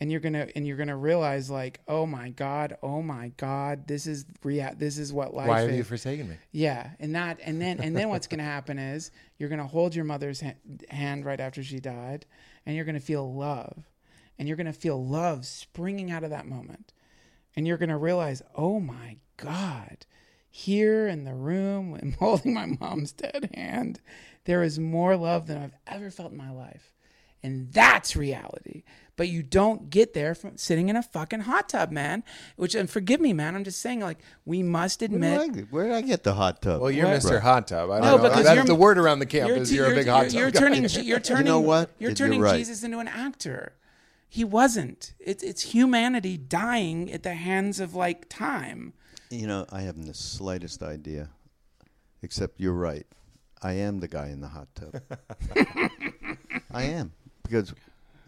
and 0.00 0.10
you're 0.10 0.20
gonna 0.20 0.46
and 0.54 0.66
you're 0.66 0.76
gonna 0.76 0.96
realize 0.96 1.50
like, 1.50 1.80
oh 1.88 2.06
my 2.06 2.28
god, 2.30 2.76
oh 2.82 3.02
my 3.02 3.32
god, 3.36 3.86
this 3.88 4.06
is 4.06 4.24
rea- 4.44 4.74
This 4.76 4.96
is 4.98 5.12
what 5.12 5.34
life 5.34 5.48
Why 5.48 5.62
is. 5.62 5.66
have 5.68 5.76
you 5.76 5.84
forsaken 5.84 6.28
me? 6.28 6.36
Yeah, 6.52 6.90
and 7.00 7.14
that, 7.16 7.38
and 7.42 7.60
then, 7.60 7.80
and 7.80 7.96
then 7.96 8.08
what's 8.08 8.26
to 8.38 8.44
happen 8.44 8.78
is 8.78 9.10
you're 9.38 9.48
to 9.60 9.66
hold 9.66 9.94
your 9.94 10.04
mother's 10.04 10.40
ha- 10.40 10.54
hand 10.90 11.24
right 11.24 11.40
after 11.40 11.62
she 11.62 11.80
died, 11.80 12.26
and 12.64 12.76
you're 12.76 12.84
to 12.94 13.00
feel 13.04 13.32
love, 13.34 13.84
and 14.38 14.46
you're 14.46 14.56
to 14.66 14.72
feel 14.72 15.04
love 15.04 15.44
springing 15.46 16.10
out 16.10 16.22
of 16.24 16.30
that 16.30 16.46
moment, 16.46 16.92
and 17.56 17.66
you're 17.66 17.78
to 17.88 17.96
realize, 17.96 18.40
oh 18.54 18.78
my 18.80 19.16
God, 19.36 20.06
here 20.50 21.08
in 21.08 21.24
the 21.24 21.34
room, 21.34 21.90
when 21.92 22.12
holding 22.18 22.54
my 22.54 22.66
mom's 22.66 23.12
dead 23.12 23.50
hand, 23.54 24.00
there 24.44 24.62
is 24.62 24.78
more 24.78 25.16
love 25.16 25.46
than 25.48 25.58
I've 25.58 25.74
ever 25.86 26.10
felt 26.10 26.30
in 26.32 26.38
my 26.38 26.50
life, 26.50 26.94
And 27.42 27.72
that's 27.72 28.16
reality. 28.16 28.82
But 29.18 29.28
you 29.28 29.42
don't 29.42 29.90
get 29.90 30.14
there 30.14 30.34
from 30.34 30.56
sitting 30.56 30.88
in 30.88 30.96
a 30.96 31.02
fucking 31.02 31.40
hot 31.40 31.68
tub, 31.68 31.90
man. 31.90 32.22
Which, 32.56 32.74
and 32.74 32.88
forgive 32.88 33.20
me, 33.20 33.34
man, 33.34 33.54
I'm 33.54 33.64
just 33.64 33.80
saying, 33.82 34.00
like, 34.00 34.18
we 34.46 34.62
must 34.62 35.00
Where 35.02 35.06
admit. 35.06 35.52
did, 35.52 35.64
I, 35.64 35.66
where 35.70 35.84
did 35.88 35.92
I 35.96 36.00
get 36.00 36.22
the 36.22 36.32
hot 36.34 36.62
tub? 36.62 36.80
Well, 36.80 36.90
you're 36.90 37.06
What? 37.06 37.20
Mr. 37.20 37.40
Hot 37.40 37.66
Tub. 37.68 37.90
I 37.90 37.98
don't 38.00 38.04
No, 38.04 38.16
know. 38.16 38.22
because 38.30 38.44
That's 38.44 38.66
the 38.66 38.74
word 38.74 38.96
around 38.96 39.18
the 39.18 39.26
campus. 39.26 39.68
t- 39.68 39.74
You're, 39.74 39.92
a 39.92 39.94
big 39.94 40.06
hot 40.06 40.24
tub 40.26 40.32
You're 40.32 40.50
guy. 40.52 40.60
turning. 40.60 40.84
You're 41.02 41.20
turning. 41.20 41.62
what? 41.66 41.90
You're 41.98 42.10
You're 42.10 42.14
turning 42.16 42.40
right. 42.40 42.56
Jesus 42.56 42.82
into 42.84 42.98
an 43.00 43.08
actor. 43.08 43.72
He 44.30 44.44
wasn't. 44.44 45.14
It's 45.18 45.42
it's 45.42 45.62
humanity 45.74 46.36
dying 46.36 47.10
at 47.12 47.22
the 47.24 47.34
hands 47.34 47.80
of 47.80 47.94
like 47.94 48.28
time. 48.28 48.92
You 49.30 49.46
know, 49.46 49.66
I 49.72 49.80
haven't 49.80 50.06
the 50.06 50.14
slightest 50.14 50.82
idea. 50.82 51.30
Except 52.22 52.60
you're 52.60 52.72
right. 52.74 53.06
I 53.62 53.72
am 53.72 53.98
the 54.00 54.06
guy 54.08 54.28
in 54.28 54.40
the 54.40 54.48
hot 54.48 54.68
tub. 54.76 55.02
I 56.70 56.82
am 56.84 57.12
because, 57.42 57.74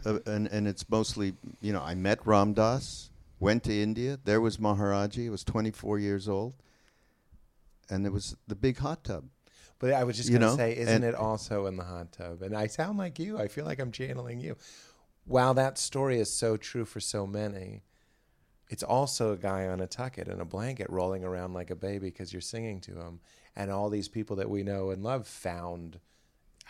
uh, 0.05 0.19
and 0.27 0.47
and 0.49 0.67
it's 0.67 0.89
mostly 0.89 1.35
you 1.61 1.73
know 1.73 1.83
I 1.83 1.95
met 1.95 2.27
Ram 2.27 2.53
Dass, 2.53 3.11
went 3.39 3.65
to 3.65 3.83
India. 3.83 4.19
There 4.25 4.41
was 4.41 4.59
Maharaji. 4.59 5.27
I 5.27 5.31
was 5.31 5.45
24 5.45 5.99
years 5.99 6.29
old, 6.29 6.55
and 7.89 8.05
there 8.05 8.13
was 8.13 8.37
the 8.47 8.55
big 8.55 8.79
hot 8.79 9.05
tub. 9.05 9.25
But 9.81 9.95
I 9.95 10.05
was 10.05 10.19
just 10.19 10.29
going 10.29 10.43
to 10.43 10.53
say, 10.53 10.77
isn't 10.77 11.03
it 11.03 11.15
also 11.15 11.65
in 11.65 11.77
the 11.77 11.85
hot 11.85 12.13
tub? 12.13 12.43
And 12.43 12.55
I 12.55 12.67
sound 12.67 12.99
like 12.99 13.19
you. 13.19 13.39
I 13.39 13.49
feel 13.49 13.65
like 13.65 13.81
I'm 13.81 13.93
channeling 13.93 14.39
you. 14.39 14.57
While 15.25 15.55
that 15.55 15.79
story 15.79 16.21
is 16.21 16.31
so 16.31 16.59
true 16.59 16.85
for 16.85 17.01
so 17.01 17.27
many, 17.27 17.81
it's 18.69 18.83
also 18.83 19.33
a 19.33 19.39
guy 19.39 19.67
on 19.67 19.81
a 19.81 19.87
tucket 19.87 20.29
and 20.29 20.41
a 20.41 20.45
blanket 20.45 20.91
rolling 20.91 21.25
around 21.25 21.55
like 21.55 21.71
a 21.71 21.75
baby 21.75 22.11
because 22.11 22.31
you're 22.31 22.43
singing 22.43 22.81
to 22.83 23.01
him. 23.01 23.21
And 23.57 23.71
all 23.71 23.89
these 23.89 24.09
people 24.09 24.37
that 24.37 24.51
we 24.51 24.63
know 24.63 24.91
and 24.91 25.03
love 25.03 25.27
found 25.27 25.99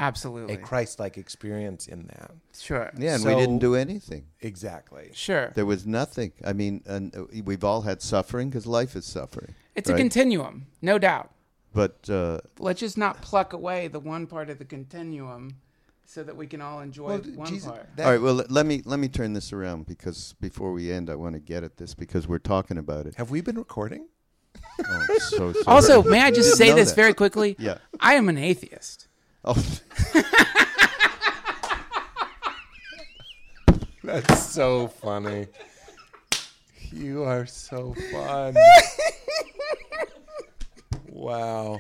Absolutely. 0.01 0.55
a 0.55 0.57
Christ-like 0.57 1.19
experience 1.19 1.87
in 1.87 2.07
that. 2.09 2.33
Sure. 2.59 2.91
Yeah, 2.97 3.15
and 3.17 3.25
we 3.25 3.35
didn't 3.37 3.59
do 3.59 3.75
anything. 3.77 4.25
Exactly. 4.41 5.11
Sure. 5.13 5.53
There 5.55 5.67
was 5.67 5.87
nothing. 5.87 6.33
I 6.45 6.53
mean, 6.55 6.83
and 6.87 7.15
uh, 7.15 7.25
we've 7.45 7.63
all 7.63 7.83
had 7.83 8.01
suffering 8.03 8.49
because 8.49 8.67
life 8.67 8.97
is 8.97 9.05
suffering. 9.05 9.55
It's 9.77 9.89
a 9.91 9.95
continuum, 9.95 10.67
no 10.83 10.99
doubt. 10.99 11.31
But 11.73 12.09
uh, 12.11 12.39
Let's 12.59 12.81
just 12.81 12.99
not 12.99 13.21
pluck 13.23 13.53
away 13.53 13.87
the 13.89 14.01
one 14.01 14.27
part 14.27 14.51
of 14.51 14.59
the 14.59 14.65
continuum 14.65 15.57
so 16.05 16.25
that 16.25 16.35
we 16.37 16.49
can 16.49 16.61
all 16.61 16.81
enjoy 16.81 17.07
Well, 17.07 17.19
one 17.37 17.47
Jesus- 17.47 17.69
part. 17.71 17.87
that- 17.97 18.07
all 18.07 18.13
right, 18.13 18.21
well, 18.21 18.43
let 18.49 18.67
me 18.67 18.83
let 18.85 18.99
me 18.99 19.07
turn 19.09 19.33
this 19.35 19.53
around 19.53 19.87
because 19.87 20.35
before 20.41 20.73
we 20.73 20.91
end, 20.91 21.09
I 21.09 21.15
want 21.15 21.35
to 21.35 21.41
get 21.41 21.63
at 21.63 21.77
this 21.77 21.95
because 21.95 22.27
we're 22.27 22.39
talking 22.41 22.79
about 22.79 23.07
it. 23.07 23.15
Have 23.15 23.31
we 23.31 23.41
been 23.43 23.57
recording? 23.57 24.09
Oh, 24.85 25.07
so 25.21 25.53
sorry. 25.53 25.65
Also, 25.69 26.03
may 26.03 26.21
I 26.23 26.33
just 26.33 26.57
say 26.57 26.73
this 26.73 26.89
that. 26.91 26.97
very 26.97 27.15
quickly? 27.15 27.55
Yeah. 27.59 27.79
I 28.01 28.15
am 28.15 28.29
an 28.29 28.39
atheist. 28.39 29.07
Oh, 29.45 29.55
That's 34.03 34.47
so 34.47 34.89
funny. 34.89 35.47
You 36.93 37.23
are 37.23 37.47
so 37.47 37.95
fun. 38.13 38.57
wow. 41.07 41.79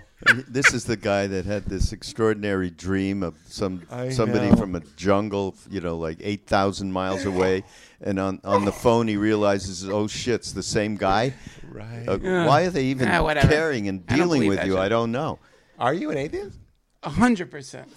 this 0.49 0.73
is 0.73 0.85
the 0.85 0.97
guy 0.97 1.27
that 1.27 1.45
had 1.47 1.65
this 1.65 1.93
extraordinary 1.93 2.71
dream 2.71 3.23
of 3.23 3.35
some 3.47 3.83
I 3.91 4.11
somebody 4.11 4.51
know. 4.51 4.57
from 4.57 4.77
a 4.77 4.81
jungle, 4.97 5.55
you 5.69 5.81
know, 5.81 5.97
like 5.99 6.19
eight 6.21 6.47
thousand 6.47 6.93
miles 6.93 7.25
away, 7.25 7.65
and 8.01 8.21
on 8.21 8.41
on 8.45 8.65
the 8.65 8.73
phone 8.73 9.09
he 9.09 9.17
realizes, 9.17 9.89
oh 9.89 10.07
shit, 10.07 10.37
it's 10.37 10.53
the 10.53 10.63
same 10.63 10.97
guy. 10.97 11.35
Right. 11.69 12.05
Uh, 12.07 12.19
Yeah. 12.23 12.47
Why 12.47 12.63
are 12.63 12.71
they 12.71 12.85
even 12.85 13.09
Ah, 13.09 13.35
caring 13.41 13.89
and 13.89 14.07
dealing 14.07 14.47
with 14.47 14.65
you? 14.65 14.73
shit. 14.73 14.81
I 14.81 14.89
don't 14.89 15.11
know. 15.11 15.39
Are 15.79 15.95
you 15.95 16.11
an 16.11 16.19
atheist? 16.19 16.59
A 17.03 17.11
hundred 17.11 17.51
percent. 17.51 17.88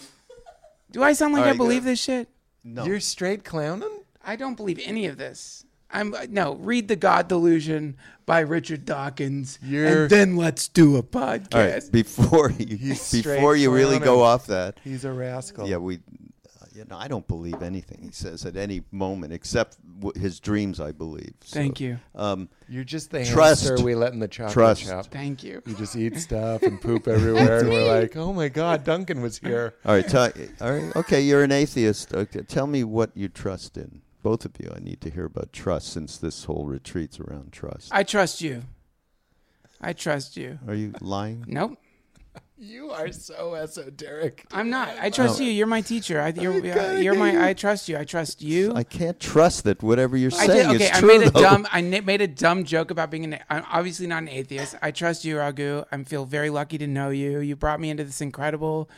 Do 0.91 1.03
I 1.03 1.13
sound 1.13 1.33
like 1.33 1.41
All 1.41 1.47
I 1.47 1.51
right, 1.51 1.57
believe 1.57 1.83
go. 1.83 1.89
this 1.89 1.99
shit? 2.01 2.29
No. 2.63 2.85
You're 2.85 2.99
straight 2.99 3.43
clowning? 3.43 3.89
I 4.23 4.35
don't 4.35 4.55
believe 4.55 4.79
any 4.83 5.07
of 5.07 5.17
this. 5.17 5.65
I'm 5.91 6.15
no 6.29 6.55
read 6.55 6.87
the 6.87 6.95
God 6.95 7.27
Delusion 7.27 7.97
by 8.25 8.39
Richard 8.39 8.85
Dawkins, 8.85 9.59
You're- 9.61 10.03
and 10.03 10.09
then 10.09 10.37
let's 10.37 10.67
do 10.67 10.95
a 10.95 11.03
podcast. 11.03 11.53
All 11.55 11.61
right, 11.61 11.91
before 11.91 12.51
you 12.57 12.77
He's 12.77 13.01
straight 13.01 13.35
before 13.35 13.55
you 13.55 13.71
really 13.71 13.99
go 13.99 14.05
clowning. 14.15 14.21
off 14.23 14.47
that, 14.47 14.79
He's 14.83 15.03
a 15.05 15.11
rascal. 15.11 15.67
yeah, 15.67 15.77
we, 15.77 15.95
uh, 15.97 15.99
you 16.73 16.85
know, 16.89 16.97
I 16.97 17.07
don't 17.07 17.27
believe 17.27 17.61
anything 17.61 17.99
he 18.01 18.11
says 18.11 18.45
at 18.45 18.55
any 18.57 18.81
moment 18.91 19.31
except 19.33 19.77
w- 19.99 20.19
his 20.19 20.39
dreams. 20.39 20.79
I 20.79 20.91
believe. 20.91 21.33
So, 21.43 21.59
Thank 21.59 21.79
you, 21.79 21.99
Um, 22.15 22.49
You're 22.67 22.83
just 22.83 23.11
the 23.11 23.23
Trust. 23.25 23.65
hamster 23.65 23.83
we 23.83 23.95
let 23.95 24.13
in 24.13 24.19
the 24.19 24.27
chocolate 24.27 24.53
Trust. 24.53 24.83
shop. 24.83 25.05
thank 25.11 25.43
you. 25.43 25.61
You 25.65 25.75
just 25.75 25.95
eat 25.95 26.17
stuff 26.17 26.63
and 26.63 26.81
poop 26.81 27.07
everywhere, 27.07 27.59
and 27.59 27.69
we're 27.69 27.85
like, 28.01 28.15
"Oh 28.17 28.33
my 28.33 28.49
God, 28.49 28.83
Duncan 28.83 29.21
was 29.21 29.37
here." 29.37 29.75
all 29.85 29.93
right, 29.95 30.07
tell, 30.07 30.31
all 30.61 30.71
right, 30.71 30.95
okay, 30.95 31.21
you're 31.21 31.43
an 31.43 31.51
atheist. 31.51 32.13
Okay, 32.13 32.41
tell 32.41 32.67
me 32.67 32.83
what 32.83 33.11
you 33.15 33.27
trust 33.29 33.77
in. 33.77 34.01
Both 34.23 34.45
of 34.45 34.53
you, 34.59 34.71
I 34.75 34.79
need 34.79 35.01
to 35.01 35.09
hear 35.09 35.25
about 35.25 35.51
trust 35.51 35.89
since 35.91 36.17
this 36.17 36.45
whole 36.45 36.65
retreat's 36.65 37.19
around 37.19 37.51
trust. 37.51 37.89
I 37.91 38.03
trust 38.03 38.41
you. 38.41 38.63
I 39.81 39.91
trust 39.91 40.37
you. 40.37 40.59
Are 40.65 40.73
you 40.73 40.93
lying? 41.01 41.43
Nope, 41.45 41.77
You 42.57 42.91
are 42.91 43.11
so 43.11 43.55
esoteric. 43.55 44.45
I'm 44.53 44.69
not. 44.69 44.87
I 44.97 45.09
trust 45.09 45.39
No. 45.39 45.45
you. 45.45 45.51
You're 45.51 45.67
my 45.67 45.81
teacher. 45.81 46.21
I, 46.21 46.29
you're, 46.29 46.53
uh, 46.53 46.93
you're 46.97 47.13
my. 47.13 47.49
I 47.49 47.53
trust 47.53 47.89
you. 47.89 47.97
I 47.97 48.05
trust 48.05 48.41
you. 48.41 48.71
I 48.73 48.83
can't 48.83 49.19
trust 49.19 49.65
that 49.65 49.83
whatever 49.83 50.15
you're 50.15 50.31
I 50.33 50.47
saying 50.47 50.69
did. 50.69 50.75
Okay, 50.77 50.85
is 50.85 50.91
I 50.91 50.99
true. 51.01 51.07
made 51.09 51.27
a 51.27 51.31
though. 51.31 51.41
dumb. 51.41 51.67
I 51.73 51.81
na- 51.81 51.99
made 52.01 52.21
a 52.21 52.27
dumb 52.27 52.63
joke 52.63 52.89
about 52.89 53.11
being 53.11 53.25
an. 53.25 53.39
I'm 53.49 53.65
obviously 53.69 54.07
not 54.07 54.21
an 54.23 54.29
atheist. 54.29 54.75
I 54.81 54.91
trust 54.91 55.25
you, 55.25 55.39
Raghu. 55.39 55.83
I 55.91 56.03
feel 56.03 56.23
very 56.25 56.49
lucky 56.49 56.77
to 56.77 56.87
know 56.87 57.09
you. 57.09 57.39
You 57.39 57.57
brought 57.57 57.81
me 57.81 57.89
into 57.89 58.05
this 58.05 58.21
incredible 58.21 58.89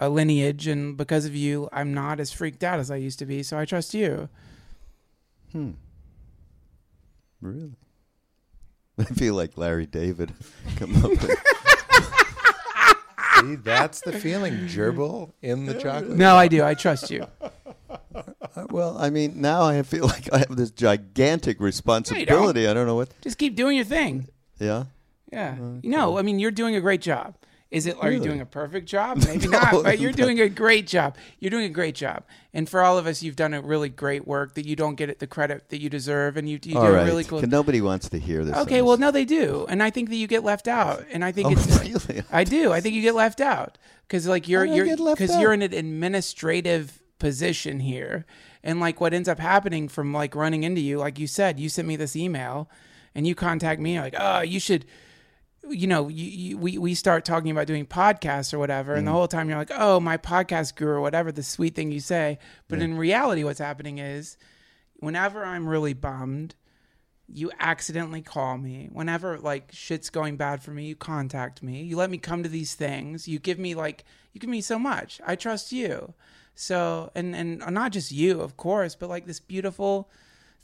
uh, 0.00 0.08
lineage, 0.08 0.68
and 0.68 0.96
because 0.96 1.24
of 1.24 1.34
you, 1.34 1.68
I'm 1.72 1.92
not 1.92 2.20
as 2.20 2.30
freaked 2.30 2.62
out 2.62 2.78
as 2.78 2.92
I 2.92 2.96
used 2.96 3.18
to 3.18 3.26
be. 3.26 3.42
So 3.42 3.58
I 3.58 3.64
trust 3.64 3.92
you. 3.92 4.28
Hmm. 5.50 5.70
Really? 7.40 7.72
I 9.00 9.04
feel 9.04 9.34
like 9.34 9.56
Larry 9.58 9.86
David 9.86 10.32
come 10.76 10.94
up 11.04 11.10
with 11.10 11.44
See, 13.38 13.56
that's 13.56 14.00
the 14.00 14.12
feeling. 14.12 14.54
Gerbil 14.66 15.32
in 15.42 15.66
the 15.66 15.74
chocolate. 15.74 16.16
No, 16.16 16.36
I 16.36 16.48
do. 16.48 16.64
I 16.64 16.74
trust 16.74 17.10
you. 17.10 17.26
Uh, 17.40 18.66
Well, 18.70 18.96
I 18.98 19.10
mean, 19.10 19.40
now 19.40 19.62
I 19.62 19.82
feel 19.82 20.06
like 20.14 20.32
I 20.32 20.38
have 20.38 20.56
this 20.56 20.70
gigantic 20.70 21.60
responsibility. 21.60 22.66
I 22.66 22.74
don't 22.74 22.86
know 22.86 22.96
what. 22.96 23.08
Just 23.22 23.38
keep 23.38 23.54
doing 23.56 23.76
your 23.76 23.84
thing. 23.84 24.28
Yeah. 24.58 24.84
Yeah. 25.32 25.56
You 25.82 25.90
know, 25.90 26.18
I 26.18 26.22
mean, 26.22 26.38
you're 26.38 26.50
doing 26.50 26.74
a 26.74 26.80
great 26.80 27.00
job. 27.00 27.34
Is 27.70 27.86
it? 27.86 27.96
Are 28.00 28.10
you 28.10 28.18
doing 28.18 28.40
a 28.40 28.46
perfect 28.46 28.88
job? 28.88 29.18
Maybe 29.26 29.46
No, 29.46 29.60
not. 29.60 29.84
But 29.84 30.00
you're 30.00 30.10
doing 30.10 30.40
a 30.40 30.48
great 30.48 30.88
job. 30.88 31.16
You're 31.38 31.50
doing 31.50 31.64
a 31.66 31.68
great 31.68 31.94
job. 31.94 32.24
And 32.52 32.68
for 32.68 32.80
all 32.82 32.98
of 32.98 33.06
us, 33.06 33.22
you've 33.22 33.36
done 33.36 33.54
a 33.54 33.62
really 33.62 33.88
great 33.88 34.26
work 34.26 34.54
that 34.54 34.66
you 34.66 34.74
don't 34.74 34.96
get 34.96 35.08
it 35.08 35.20
the 35.20 35.28
credit 35.28 35.68
that 35.68 35.80
you 35.80 35.88
deserve, 35.88 36.36
and 36.36 36.48
you, 36.48 36.58
you 36.64 36.76
All 36.76 36.86
do 36.86 36.92
right. 36.92 37.02
a 37.02 37.04
really 37.04 37.22
cool. 37.22 37.40
Nobody 37.42 37.80
wants 37.80 38.08
to 38.08 38.18
hear 38.18 38.44
this. 38.44 38.56
Okay, 38.56 38.82
well, 38.82 38.96
no, 38.96 39.12
they 39.12 39.24
do, 39.24 39.66
and 39.68 39.82
I 39.84 39.90
think 39.90 40.08
that 40.08 40.16
you 40.16 40.26
get 40.26 40.42
left 40.42 40.66
out, 40.66 41.04
and 41.12 41.24
I 41.24 41.30
think 41.30 41.48
Oh, 41.48 41.52
it's. 41.52 42.06
really? 42.08 42.24
I 42.32 42.42
do. 42.42 42.72
I 42.72 42.80
think 42.80 42.96
you 42.96 43.02
get 43.02 43.14
left 43.14 43.40
out 43.40 43.78
because, 44.08 44.26
like, 44.26 44.48
you're 44.48 44.66
oh, 44.66 44.74
you're 44.74 44.96
because 45.14 45.38
you're 45.38 45.52
in 45.52 45.62
an 45.62 45.72
administrative 45.72 47.00
position 47.20 47.78
here, 47.78 48.26
and 48.64 48.80
like 48.80 49.00
what 49.00 49.14
ends 49.14 49.28
up 49.28 49.38
happening 49.38 49.86
from 49.88 50.12
like 50.12 50.34
running 50.34 50.64
into 50.64 50.80
you, 50.80 50.98
like 50.98 51.20
you 51.20 51.28
said, 51.28 51.60
you 51.60 51.68
sent 51.68 51.86
me 51.86 51.94
this 51.94 52.16
email, 52.16 52.68
and 53.14 53.28
you 53.28 53.36
contact 53.36 53.80
me, 53.80 54.00
like, 54.00 54.14
oh, 54.18 54.40
you 54.40 54.58
should. 54.58 54.86
You 55.70 55.86
know, 55.86 56.08
you, 56.08 56.24
you, 56.24 56.58
we 56.58 56.78
we 56.78 56.94
start 56.94 57.24
talking 57.24 57.50
about 57.50 57.66
doing 57.66 57.86
podcasts 57.86 58.52
or 58.52 58.58
whatever, 58.58 58.94
Mm. 58.94 58.98
and 58.98 59.06
the 59.06 59.12
whole 59.12 59.28
time 59.28 59.48
you're 59.48 59.58
like, 59.58 59.70
"Oh, 59.74 60.00
my 60.00 60.16
podcast 60.16 60.74
guru," 60.74 60.92
or 60.94 61.00
whatever 61.00 61.30
the 61.32 61.42
sweet 61.42 61.74
thing 61.74 61.92
you 61.92 62.00
say. 62.00 62.38
But 62.68 62.80
in 62.80 62.96
reality, 62.96 63.44
what's 63.44 63.58
happening 63.60 63.98
is, 63.98 64.36
whenever 64.96 65.44
I'm 65.44 65.68
really 65.68 65.94
bummed, 65.94 66.54
you 67.32 67.50
accidentally 67.60 68.22
call 68.22 68.58
me. 68.58 68.88
Whenever 68.92 69.38
like 69.38 69.70
shit's 69.72 70.10
going 70.10 70.36
bad 70.36 70.62
for 70.62 70.72
me 70.72 70.86
you 70.86 70.96
contact 70.96 71.62
me. 71.62 71.82
You 71.82 71.96
let 71.96 72.10
me 72.10 72.18
come 72.18 72.42
to 72.42 72.48
these 72.48 72.74
things. 72.74 73.28
You 73.28 73.38
give 73.38 73.58
me 73.58 73.74
like 73.74 74.04
you 74.32 74.40
give 74.40 74.50
me 74.50 74.60
so 74.60 74.78
much. 74.78 75.20
I 75.26 75.36
trust 75.36 75.70
you. 75.70 76.14
So 76.56 77.12
and 77.14 77.36
and 77.36 77.58
not 77.70 77.92
just 77.92 78.10
you 78.10 78.40
of 78.40 78.56
course 78.56 78.96
but 78.96 79.08
like 79.08 79.26
this 79.26 79.38
beautiful 79.38 80.10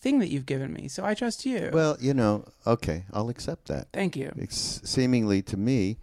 thing 0.01 0.19
that 0.21 0.29
you've 0.29 0.47
given 0.47 0.73
me 0.73 0.89
so 0.89 1.05
i 1.05 1.15
trust 1.15 1.45
you 1.47 1.71
Well, 1.73 1.97
you 2.01 2.15
know, 2.15 2.45
okay, 2.67 3.05
I'll 3.13 3.29
accept 3.29 3.67
that. 3.69 3.89
thank 3.93 4.17
you 4.17 4.33
It's 4.37 4.81
seemingly 4.89 5.43
to 5.43 5.57
me, 5.57 5.99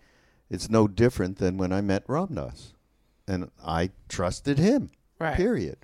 it's 0.50 0.70
no 0.70 0.88
different 0.88 1.38
than 1.38 1.58
when 1.58 1.72
I 1.72 1.82
met 1.82 2.04
Ram 2.08 2.36
Dass, 2.36 2.74
and 3.28 3.50
I 3.66 3.91
trusted 4.10 4.58
him. 4.60 4.89
right 5.20 5.36
Period. 5.36 5.78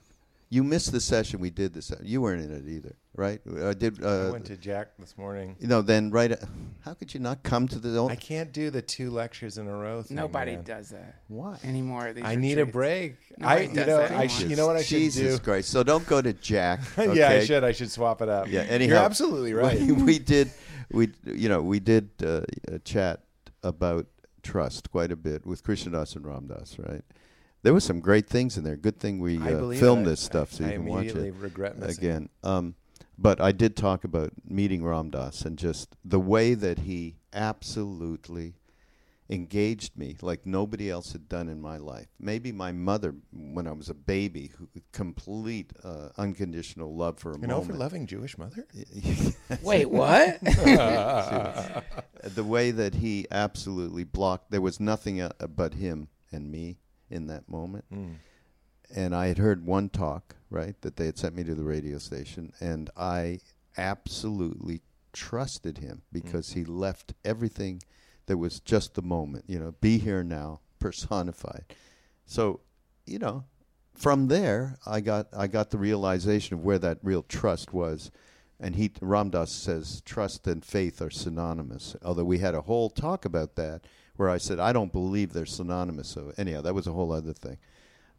You 0.49 0.64
missed 0.64 0.91
the 0.91 0.99
session 0.99 1.39
we 1.39 1.49
did 1.51 1.74
this. 1.74 1.91
You 2.01 2.22
weren't 2.22 2.43
in 2.43 2.51
it 2.51 2.68
either, 2.68 2.95
right? 3.16 3.41
I 3.64 3.74
did. 3.74 4.03
Uh, 4.03 4.28
I 4.28 4.32
went 4.32 4.45
to 4.45 4.57
Jack 4.57 4.89
this 4.97 5.18
morning. 5.18 5.55
you 5.60 5.68
know, 5.68 5.82
then 5.82 6.12
right. 6.12 6.34
How 6.82 6.93
could 6.93 7.14
you 7.14 7.20
not 7.20 7.43
come 7.43 7.68
to 7.68 7.80
the? 7.80 8.05
I 8.05 8.16
can't 8.16 8.51
do 8.51 8.70
the 8.70 8.82
two 8.82 9.12
lectures 9.12 9.57
in 9.57 9.68
a 9.68 9.76
row. 9.76 10.01
Thing, 10.01 10.18
nobody 10.18 10.55
man. 10.55 10.64
does 10.64 10.89
that 10.89 11.22
Why? 11.28 11.57
anymore 11.64 12.14
these 12.14 12.24
I 12.24 12.36
need 12.36 12.57
a 12.57 12.66
retreats. 12.66 12.74
break. 12.74 13.16
I, 13.41 13.60
you 13.62 13.86
know, 13.86 14.01
I 14.01 14.28
sh- 14.28 14.43
you 14.45 14.55
know 14.55 14.68
what 14.68 14.78
I 14.78 14.82
should 14.82 14.95
do. 14.95 14.99
Jesus? 14.99 15.39
Christ! 15.39 15.70
So 15.70 15.84
don't 15.84 16.05
go 16.07 16.22
to 16.22 16.34
Jack. 16.34 16.82
yeah, 16.97 17.30
I 17.30 17.45
should. 17.45 17.64
I 17.64 17.72
should 17.72 17.91
swap 17.91 18.22
it 18.22 18.30
up. 18.30 18.47
Yeah. 18.47 18.62
Anyhow, 18.62 18.95
you're 18.95 19.03
absolutely 19.03 19.53
right. 19.53 19.80
We, 19.80 19.91
we 20.03 20.20
did. 20.20 20.51
We 20.91 21.10
you 21.26 21.49
know 21.49 21.62
we 21.62 21.80
did 21.80 22.10
uh, 22.24 22.41
a 22.68 22.80
chat 22.80 23.24
about 23.64 24.07
trust 24.41 24.89
quite 24.89 25.12
a 25.12 25.16
bit 25.16 25.45
with 25.45 25.64
Krishna 25.64 25.91
Das 25.91 26.16
and 26.16 26.26
Ram 26.26 26.47
Dass, 26.47 26.78
right? 26.80 27.03
there 27.62 27.74
was 27.74 27.84
some 27.84 27.99
great 27.99 28.28
things 28.28 28.57
in 28.57 28.64
there. 28.64 28.78
Good 28.78 28.99
thing 28.99 29.20
we 29.20 29.38
uh, 29.38 29.72
filmed 29.72 30.07
it. 30.07 30.12
this 30.12 30.22
stuff 30.22 30.53
so 30.53 30.64
I 30.64 30.68
you 30.68 30.74
can 30.74 30.86
watch 30.86 31.05
it 31.07 31.34
regret 31.36 31.78
missing 31.78 32.03
again. 32.03 32.30
Um, 32.43 32.76
but 33.22 33.41
I 33.41 33.51
did 33.51 33.76
talk 33.76 34.03
about 34.03 34.32
meeting 34.45 34.84
Ram 34.84 35.09
Dass 35.09 35.41
and 35.41 35.57
just 35.57 35.95
the 36.05 36.20
way 36.20 36.53
that 36.53 36.80
he 36.80 37.17
absolutely 37.34 38.53
engaged 39.32 39.95
me 39.95 40.15
like 40.24 40.45
nobody 40.45 40.89
else 40.89 41.11
had 41.11 41.30
done 41.30 41.49
in 41.49 41.61
my 41.61 41.78
life. 41.78 42.07
Maybe 42.20 42.51
my 42.51 42.72
mother, 42.72 43.13
when 43.32 43.67
I 43.67 43.74
was 43.74 43.88
a 43.89 43.93
baby, 43.93 44.51
who 44.57 44.67
complete 44.91 45.72
uh, 45.84 46.09
unconditional 46.17 46.95
love 46.95 47.20
for 47.20 47.34
a 47.34 47.39
You 47.39 47.45
know, 47.47 47.59
for 47.61 47.65
moment. 47.74 47.80
loving 47.80 48.07
Jewish 48.07 48.38
mother. 48.39 48.65
Wait, 49.61 49.86
what? 49.91 50.39
the 52.24 52.43
way 52.43 52.72
that 52.72 52.95
he 52.95 53.28
absolutely 53.30 54.03
blocked 54.03 54.49
there 54.51 54.61
was 54.61 54.80
nothing 54.80 55.22
uh, 55.22 55.32
but 55.55 55.76
him 55.76 56.07
and 56.32 56.49
me 56.51 56.78
in 57.09 57.28
that 57.28 57.47
moment 57.49 57.86
Mm. 57.93 58.15
And 58.95 59.15
i 59.15 59.27
had 59.27 59.37
heard 59.37 59.65
one 59.65 59.89
talk 59.89 60.35
right 60.49 60.79
that 60.81 60.95
they 60.95 61.05
had 61.05 61.17
sent 61.17 61.35
me 61.35 61.43
to 61.43 61.55
the 61.55 61.63
radio 61.63 61.97
station 61.97 62.53
and 62.59 62.89
i 62.97 63.39
absolutely 63.77 64.81
trusted 65.13 65.77
him 65.77 66.01
because 66.11 66.53
he 66.53 66.61
mm-hmm. 66.61 66.77
left 66.77 67.13
everything 67.23 67.81
that 68.25 68.37
was 68.37 68.59
just 68.59 68.95
the 68.95 69.01
moment 69.01 69.45
you 69.47 69.59
know 69.59 69.73
be 69.81 69.97
here 69.97 70.23
now 70.23 70.59
personified 70.79 71.65
so 72.25 72.59
you 73.05 73.19
know 73.19 73.43
from 73.95 74.27
there 74.27 74.77
i 74.85 74.99
got 74.99 75.27
i 75.35 75.47
got 75.47 75.71
the 75.71 75.77
realization 75.77 76.55
of 76.55 76.63
where 76.63 76.79
that 76.79 76.97
real 77.03 77.23
trust 77.23 77.73
was 77.73 78.11
and 78.59 78.75
he 78.75 78.91
Ram 79.01 79.29
Dass 79.29 79.51
says 79.51 80.01
trust 80.03 80.45
and 80.45 80.63
faith 80.63 81.01
are 81.01 81.09
synonymous. 81.09 81.95
Although 82.03 82.25
we 82.25 82.39
had 82.39 82.55
a 82.55 82.61
whole 82.61 82.89
talk 82.89 83.25
about 83.25 83.55
that, 83.55 83.85
where 84.17 84.29
I 84.29 84.37
said 84.37 84.59
I 84.59 84.73
don't 84.73 84.91
believe 84.91 85.31
they're 85.31 85.45
synonymous. 85.45 86.09
So 86.09 86.33
anyhow, 86.37 86.61
that 86.61 86.75
was 86.75 86.87
a 86.87 86.91
whole 86.91 87.13
other 87.13 87.33
thing. 87.33 87.57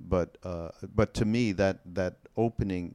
But 0.01 0.38
uh, 0.42 0.70
but 0.94 1.14
to 1.14 1.24
me, 1.24 1.53
that 1.53 1.80
that 1.94 2.16
opening 2.36 2.94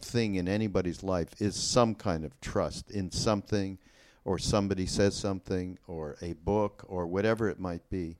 thing 0.00 0.34
in 0.34 0.48
anybody's 0.48 1.02
life 1.02 1.28
is 1.40 1.54
some 1.56 1.94
kind 1.94 2.24
of 2.24 2.38
trust 2.40 2.90
in 2.90 3.10
something, 3.10 3.78
or 4.24 4.38
somebody 4.38 4.86
says 4.86 5.14
something, 5.16 5.78
or 5.86 6.16
a 6.20 6.32
book, 6.34 6.84
or 6.88 7.06
whatever 7.06 7.48
it 7.48 7.58
might 7.60 7.88
be. 7.88 8.18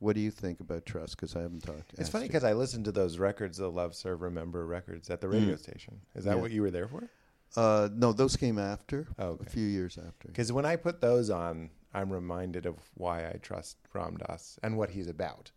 What 0.00 0.14
do 0.14 0.20
you 0.20 0.30
think 0.30 0.60
about 0.60 0.86
trust? 0.86 1.16
Because 1.16 1.34
I 1.34 1.40
haven't 1.42 1.64
talked. 1.64 1.94
It's 1.98 2.08
funny 2.08 2.26
because 2.28 2.44
I 2.44 2.52
listened 2.52 2.84
to 2.84 2.92
those 2.92 3.18
records, 3.18 3.58
the 3.58 3.68
Love 3.70 3.94
Serve 3.96 4.20
Remember 4.22 4.64
records 4.66 5.10
at 5.10 5.20
the 5.20 5.28
radio 5.28 5.54
Mm. 5.54 5.58
station. 5.58 6.00
Is 6.14 6.24
that 6.24 6.36
Yeah. 6.36 6.40
what 6.42 6.50
you 6.52 6.62
were 6.62 6.70
there 6.70 6.86
for? 6.86 7.08
uh, 7.56 7.88
no, 7.94 8.12
those 8.12 8.36
came 8.36 8.58
after. 8.58 9.08
Oh, 9.18 9.30
okay. 9.30 9.44
A 9.46 9.50
few 9.50 9.66
years 9.66 9.96
after. 9.98 10.28
Because 10.28 10.52
when 10.52 10.66
I 10.66 10.76
put 10.76 11.00
those 11.00 11.30
on, 11.30 11.70
I'm 11.94 12.12
reminded 12.12 12.66
of 12.66 12.76
why 12.94 13.26
I 13.26 13.38
trust 13.42 13.78
Ram 13.94 14.18
Dass 14.18 14.58
and 14.62 14.76
what 14.76 14.90
he's 14.90 15.08
about. 15.08 15.50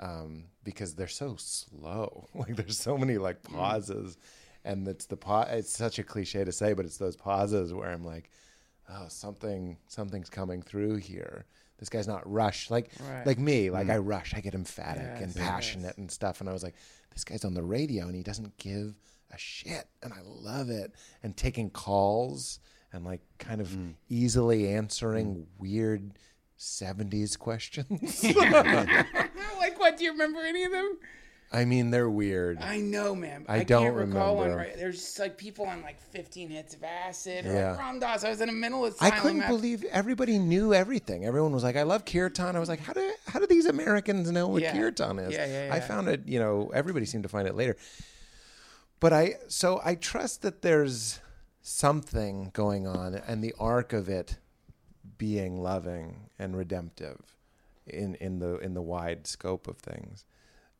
Um, 0.00 0.44
because 0.62 0.94
they're 0.94 1.08
so 1.08 1.36
slow. 1.38 2.28
Like 2.34 2.56
there's 2.56 2.78
so 2.78 2.96
many 2.96 3.18
like 3.18 3.42
mm. 3.42 3.54
pauses, 3.54 4.16
and 4.64 4.86
it's 4.86 5.06
the 5.06 5.16
pa- 5.16 5.48
It's 5.50 5.76
such 5.76 5.98
a 5.98 6.04
cliche 6.04 6.44
to 6.44 6.52
say, 6.52 6.72
but 6.72 6.84
it's 6.84 6.98
those 6.98 7.16
pauses 7.16 7.72
where 7.74 7.90
I'm 7.90 8.04
like, 8.04 8.30
oh, 8.90 9.06
something 9.08 9.76
something's 9.88 10.30
coming 10.30 10.62
through 10.62 10.96
here. 10.96 11.46
This 11.78 11.88
guy's 11.88 12.08
not 12.08 12.30
rushed 12.30 12.70
like 12.70 12.90
Right. 13.00 13.26
like 13.26 13.38
me. 13.38 13.70
Like 13.70 13.86
mm. 13.86 13.92
I 13.92 13.98
rush. 13.98 14.34
I 14.34 14.40
get 14.40 14.54
emphatic 14.54 15.02
Yes, 15.02 15.22
and 15.22 15.34
yes. 15.34 15.44
passionate 15.44 15.98
and 15.98 16.10
stuff. 16.10 16.40
And 16.40 16.48
I 16.48 16.52
was 16.52 16.62
like, 16.62 16.74
this 17.12 17.24
guy's 17.24 17.44
on 17.44 17.54
the 17.54 17.62
radio 17.62 18.06
and 18.06 18.14
he 18.14 18.22
doesn't 18.22 18.56
give 18.58 18.94
a 19.32 19.38
shit, 19.38 19.86
and 20.02 20.12
I 20.12 20.20
love 20.24 20.70
it. 20.70 20.92
And 21.22 21.36
taking 21.36 21.70
calls 21.70 22.60
and 22.92 23.04
like 23.04 23.20
kind 23.38 23.60
of 23.60 23.68
mm. 23.68 23.94
easily 24.08 24.68
answering 24.68 25.46
weird 25.58 26.12
70s 26.58 27.38
questions. 27.38 28.22
like 29.70 29.78
what? 29.80 29.96
Do 29.96 30.04
you 30.04 30.12
remember 30.12 30.40
any 30.40 30.64
of 30.64 30.72
them? 30.72 30.98
I 31.50 31.64
mean, 31.64 31.90
they're 31.90 32.10
weird. 32.10 32.60
I 32.60 32.76
know, 32.76 33.14
man. 33.14 33.46
I 33.48 33.60
I, 33.60 33.64
don't 33.64 33.84
can't 33.84 33.94
recall 33.96 34.36
one. 34.36 34.50
remember. 34.50 34.64
Right? 34.68 34.76
There's 34.76 34.96
just 34.96 35.18
like 35.18 35.38
people 35.38 35.64
on 35.64 35.80
like 35.80 35.98
15 35.98 36.50
hits 36.50 36.74
of 36.74 36.84
acid. 36.84 37.46
Or 37.46 37.52
Yeah. 37.54 37.70
like 37.70 37.78
Ram 37.78 37.98
Dass. 38.00 38.22
I 38.22 38.28
was 38.28 38.42
in 38.42 38.48
the 38.48 38.52
middle 38.52 38.84
of. 38.84 38.94
I 39.00 39.10
couldn't 39.10 39.38
map- 39.38 39.48
believe 39.48 39.82
everybody 39.84 40.38
knew 40.38 40.74
everything. 40.74 41.24
Everyone 41.24 41.52
was 41.52 41.62
like, 41.64 41.76
"I 41.76 41.84
love 41.84 42.04
kirtan." 42.04 42.54
I 42.54 42.58
was 42.58 42.68
like, 42.68 42.80
"How 42.80 42.92
do 42.92 43.12
how 43.28 43.38
do 43.40 43.46
these 43.46 43.64
Americans 43.64 44.30
know 44.30 44.46
what 44.46 44.60
Yeah. 44.60 44.72
kirtan 44.74 45.18
is?" 45.20 45.32
Yeah, 45.32 45.46
yeah, 45.68 45.74
I 45.74 45.80
found 45.80 46.08
it. 46.08 46.26
You 46.26 46.38
know, 46.38 46.70
everybody 46.74 47.06
seemed 47.06 47.22
to 47.22 47.30
find 47.30 47.48
it 47.48 47.54
later. 47.54 47.76
But 49.00 49.14
I 49.14 49.36
so 49.48 49.80
I 49.82 49.94
trust 49.94 50.42
that 50.42 50.60
there's 50.60 51.20
something 51.62 52.50
going 52.52 52.86
on, 52.86 53.14
and 53.14 53.42
the 53.42 53.54
arc 53.58 53.94
of 53.94 54.08
it 54.10 54.36
being 55.16 55.62
loving 55.62 56.28
and 56.38 56.56
redemptive 56.56 57.37
in 57.90 58.14
in 58.16 58.38
the 58.38 58.56
in 58.58 58.74
the 58.74 58.82
wide 58.82 59.26
scope 59.26 59.68
of 59.68 59.78
things. 59.78 60.24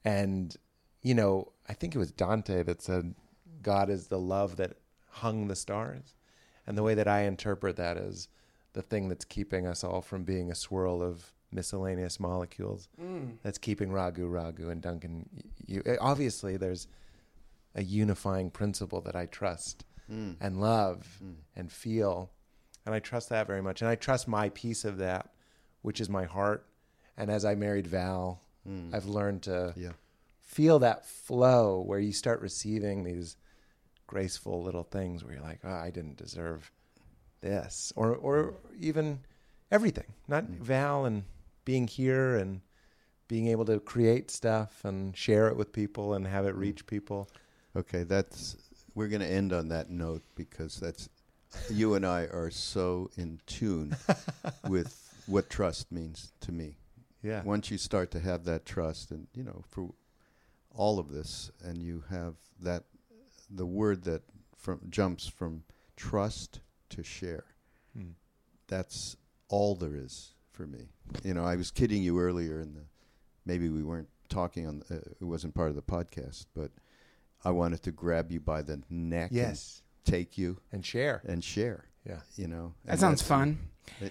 And 0.05 0.57
you 1.03 1.15
know, 1.15 1.53
I 1.69 1.75
think 1.75 1.95
it 1.95 1.99
was 1.99 2.13
Dante 2.13 2.63
that 2.63 2.83
said, 2.83 3.15
"God 3.63 3.91
is 3.91 4.09
the 4.09 4.19
love 4.19 4.57
that 4.57 4.77
hung 5.09 5.49
the 5.49 5.57
stars." 5.57 6.15
And 6.67 6.77
the 6.77 6.83
way 6.83 6.95
that 6.95 7.09
I 7.09 7.23
interpret 7.23 7.77
that 7.77 7.97
is 7.97 8.29
the 8.75 8.83
thing 8.83 9.09
that's 9.09 9.25
keeping 9.25 9.67
us 9.67 9.83
all 9.83 10.03
from 10.03 10.25
being 10.25 10.51
a 10.51 10.55
swirl 10.55 11.03
of 11.03 11.33
miscellaneous 11.51 12.21
molecules. 12.21 12.89
Mm. 13.01 13.39
That's 13.43 13.59
keeping 13.59 13.91
Raghu 13.91 14.27
Raghu 14.27 14.71
and 14.71 14.83
Duncan. 14.83 15.29
You 15.67 15.83
obviously 16.01 16.57
there's 16.57 16.87
a 17.75 17.83
unifying 17.83 18.51
principle 18.51 19.01
that 19.03 19.17
I 19.17 19.27
trust 19.27 19.85
mm. 20.11 20.37
and 20.41 20.61
love 20.61 21.21
mm. 21.25 21.35
and 21.57 21.71
feel, 21.71 22.31
and 22.85 22.95
I 22.95 22.99
trust 23.01 23.29
that 23.31 23.47
very 23.47 23.63
much. 23.63 23.83
And 23.83 23.89
I 23.89 23.95
trust 23.95 24.29
my 24.29 24.49
piece 24.51 24.85
of 24.85 24.99
that, 24.99 25.31
which 25.83 26.01
is 26.01 26.09
my 26.09 26.25
heart. 26.25 26.67
And 27.19 27.31
as 27.31 27.45
I 27.45 27.55
married 27.57 27.87
Val, 27.89 28.41
hmm. 28.65 28.95
I've 28.95 29.07
learned 29.07 29.43
to 29.43 29.75
Yeah. 29.77 29.93
feel 30.41 30.79
that 30.79 31.05
flow 31.05 31.83
where 31.83 31.99
you 31.99 32.13
start 32.13 32.41
receiving 32.41 33.03
these 33.03 33.37
graceful 34.07 34.63
little 34.63 34.85
things 34.85 35.23
where 35.23 35.35
you're 35.35 35.43
like, 35.43 35.61
oh, 35.65 35.71
I 35.71 35.91
didn't 35.91 36.17
deserve 36.17 36.71
this, 37.41 37.93
or 37.97 38.15
or 38.15 38.55
even 38.79 39.21
everything. 39.71 40.15
Not 40.29 40.45
hmm. 40.45 40.63
Val 40.63 41.05
and 41.05 41.25
being 41.65 41.87
here 41.89 42.37
and 42.37 42.63
being 43.27 43.49
able 43.49 43.67
to 43.67 43.79
create 43.81 44.31
stuff 44.31 44.85
and 44.85 45.15
share 45.15 45.49
it 45.49 45.57
with 45.57 45.73
people 45.73 46.15
and 46.15 46.27
have 46.27 46.47
it 46.47 46.55
hmm. 46.55 46.61
reach 46.61 46.87
people. 46.87 47.29
Okay, 47.77 48.05
that's 48.05 48.57
we're 48.95 49.09
going 49.09 49.21
to 49.21 49.31
end 49.31 49.53
on 49.53 49.69
that 49.69 49.91
note 49.91 50.23
because 50.35 50.81
that's 50.81 51.09
you 51.71 51.95
and 51.95 52.05
I 52.07 52.23
are 52.23 52.51
so 52.51 53.11
in 53.17 53.41
tune 53.47 53.97
with 54.69 55.23
what 55.27 55.51
trust 55.51 55.93
means 55.93 56.33
to 56.41 56.53
me. 56.53 56.77
Yeah. 57.23 57.43
Once 57.43 57.71
you 57.71 57.79
start 57.79 58.11
to 58.13 58.21
have 58.21 58.45
that 58.45 58.65
trust, 58.65 59.11
and 59.11 59.27
you 59.35 59.43
know, 59.43 59.63
for 59.69 59.91
all 60.75 60.99
of 60.99 61.11
this, 61.13 61.51
and 61.65 61.83
you 61.83 62.05
have 62.11 62.35
that, 62.61 62.85
the 63.51 63.67
word 63.67 64.05
that 64.05 64.23
from 64.57 64.81
jumps 64.89 65.27
from 65.27 65.65
trust 65.97 66.61
to 66.91 67.03
share. 67.03 67.45
Hmm. 67.97 68.11
That's 68.69 69.17
all 69.49 69.75
there 69.75 69.97
is 69.97 70.35
for 70.53 70.67
me. 70.67 70.91
You 71.25 71.35
know, 71.35 71.45
I 71.45 71.57
was 71.57 71.71
kidding 71.71 72.03
you 72.03 72.19
earlier, 72.21 72.61
in 72.61 72.75
the 72.75 72.83
maybe 73.47 73.69
we 73.69 73.83
weren't 73.83 74.09
talking 74.29 74.67
on. 74.67 74.83
Uh, 74.91 74.97
it 75.21 75.25
wasn't 75.25 75.55
part 75.55 75.71
of 75.71 75.77
the 75.77 75.83
podcast, 75.83 76.47
but 76.55 76.71
I 77.45 77.51
wanted 77.51 77.83
to 77.85 77.93
grab 77.93 78.31
you 78.31 78.41
by 78.41 78.63
the 78.63 78.83
neck, 78.91 79.31
Yes. 79.33 79.83
and 80.05 80.15
take 80.15 80.37
you 80.39 80.59
And 80.73 80.85
share. 80.85 81.23
and 81.25 81.43
share. 81.43 81.87
Yeah. 82.07 82.21
You 82.37 82.47
know, 82.49 82.75
That 82.85 82.99
sounds 83.01 83.21
that's- 83.23 83.29
fun. 83.29 83.59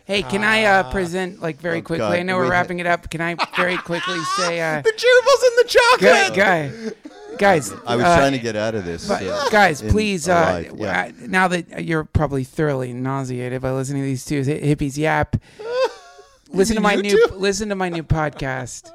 Hey, 0.06 0.22
can 0.24 0.44
I 0.44 0.64
uh, 0.66 0.92
present 0.92 1.42
like 1.42 1.58
very 1.60 1.80
Oh, 1.80 1.82
quickly? 1.82 2.00
God. 2.08 2.14
I 2.20 2.24
know 2.24 2.38
we're 2.38 2.50
wrapping 2.50 2.80
it 2.80 2.86
up. 2.86 3.10
Can 3.10 3.22
I 3.22 3.36
very 3.56 3.78
quickly 3.78 4.20
say, 4.38 4.60
uh, 4.62 4.82
The 4.82 4.92
gerbils 4.92 5.48
and 5.48 5.58
the 5.58 5.70
chocolate. 5.70 6.36
guy, 6.38 6.68
guy, 6.70 7.38
guys? 7.38 7.74
I 7.86 7.96
was 7.96 8.06
uh, 8.06 8.18
trying 8.18 8.32
to 8.34 8.40
get 8.40 8.56
out 8.56 8.76
of 8.76 8.86
this, 8.86 9.08
But 9.08 9.24
uh, 9.24 9.50
guys, 9.50 9.82
in 9.82 9.90
please, 9.92 10.28
uh, 10.28 10.64
yeah. 10.76 11.06
uh, 11.08 11.12
now 11.28 11.48
that 11.48 11.84
you're 11.86 12.04
probably 12.04 12.44
thoroughly 12.44 12.94
nauseated 12.94 13.62
by 13.62 13.72
listening 13.72 14.02
to 14.04 14.06
these 14.08 14.26
two 14.26 14.42
hippies 14.42 14.98
yap, 14.98 15.36
listen 16.50 16.76
to 16.76 16.82
my 16.82 16.96
new 16.96 17.28
listen 17.34 17.70
to 17.70 17.76
my 17.76 17.90
new 17.90 18.04
podcast, 18.04 18.90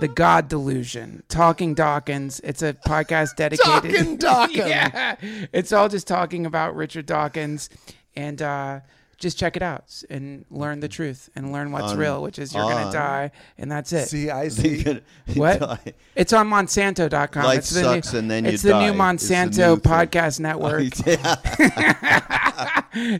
The 0.00 0.08
God 0.08 0.48
Delusion, 0.48 1.22
Talking 1.28 1.74
Dawkins. 1.74 2.40
It's 2.40 2.62
a 2.62 2.74
podcast 2.74 3.36
dedicated. 3.36 3.92
Talking 3.92 4.16
Dawkins. 4.18 4.56
yeah, 4.68 5.16
it's 5.52 5.72
all 5.72 5.88
just 5.88 6.06
talking 6.06 6.46
about 6.46 6.74
Richard 6.76 7.06
Dawkins, 7.06 7.70
and 8.14 8.40
uh, 8.42 8.80
just 9.18 9.38
check 9.38 9.56
it 9.56 9.62
out 9.62 10.02
and 10.10 10.44
learn 10.50 10.80
the 10.80 10.88
truth 10.88 11.30
and 11.34 11.52
learn 11.52 11.72
what's 11.72 11.92
On- 11.92 11.98
real, 11.98 12.22
which 12.22 12.38
is 12.38 12.52
you're 12.52 12.62
gonna 12.62 12.92
die, 12.92 13.30
and 13.58 13.70
that's 13.72 13.92
it. 13.92 14.08
See, 14.08 14.30
I 14.30 14.48
see. 14.58 15.00
What? 15.34 15.60
Die. 15.60 15.92
It's 16.14 16.32
on 16.32 16.48
Monsanto.com. 16.48 17.44
Life 17.44 17.58
it's 17.58 17.70
the 17.70 17.82
sucks 17.82 18.12
new, 18.12 18.18
and 18.20 18.30
then 18.30 18.44
you 18.44 18.52
It's 18.52 18.62
the 18.62 18.68
new 18.80 18.96
die. 18.96 19.12
It's 19.14 19.28
the 19.28 19.34
Monsanto 19.34 19.68
new 19.70 19.76
thing. 19.76 19.92
podcast 19.92 20.40
network. 20.48 21.06
Yeah. 21.06 21.36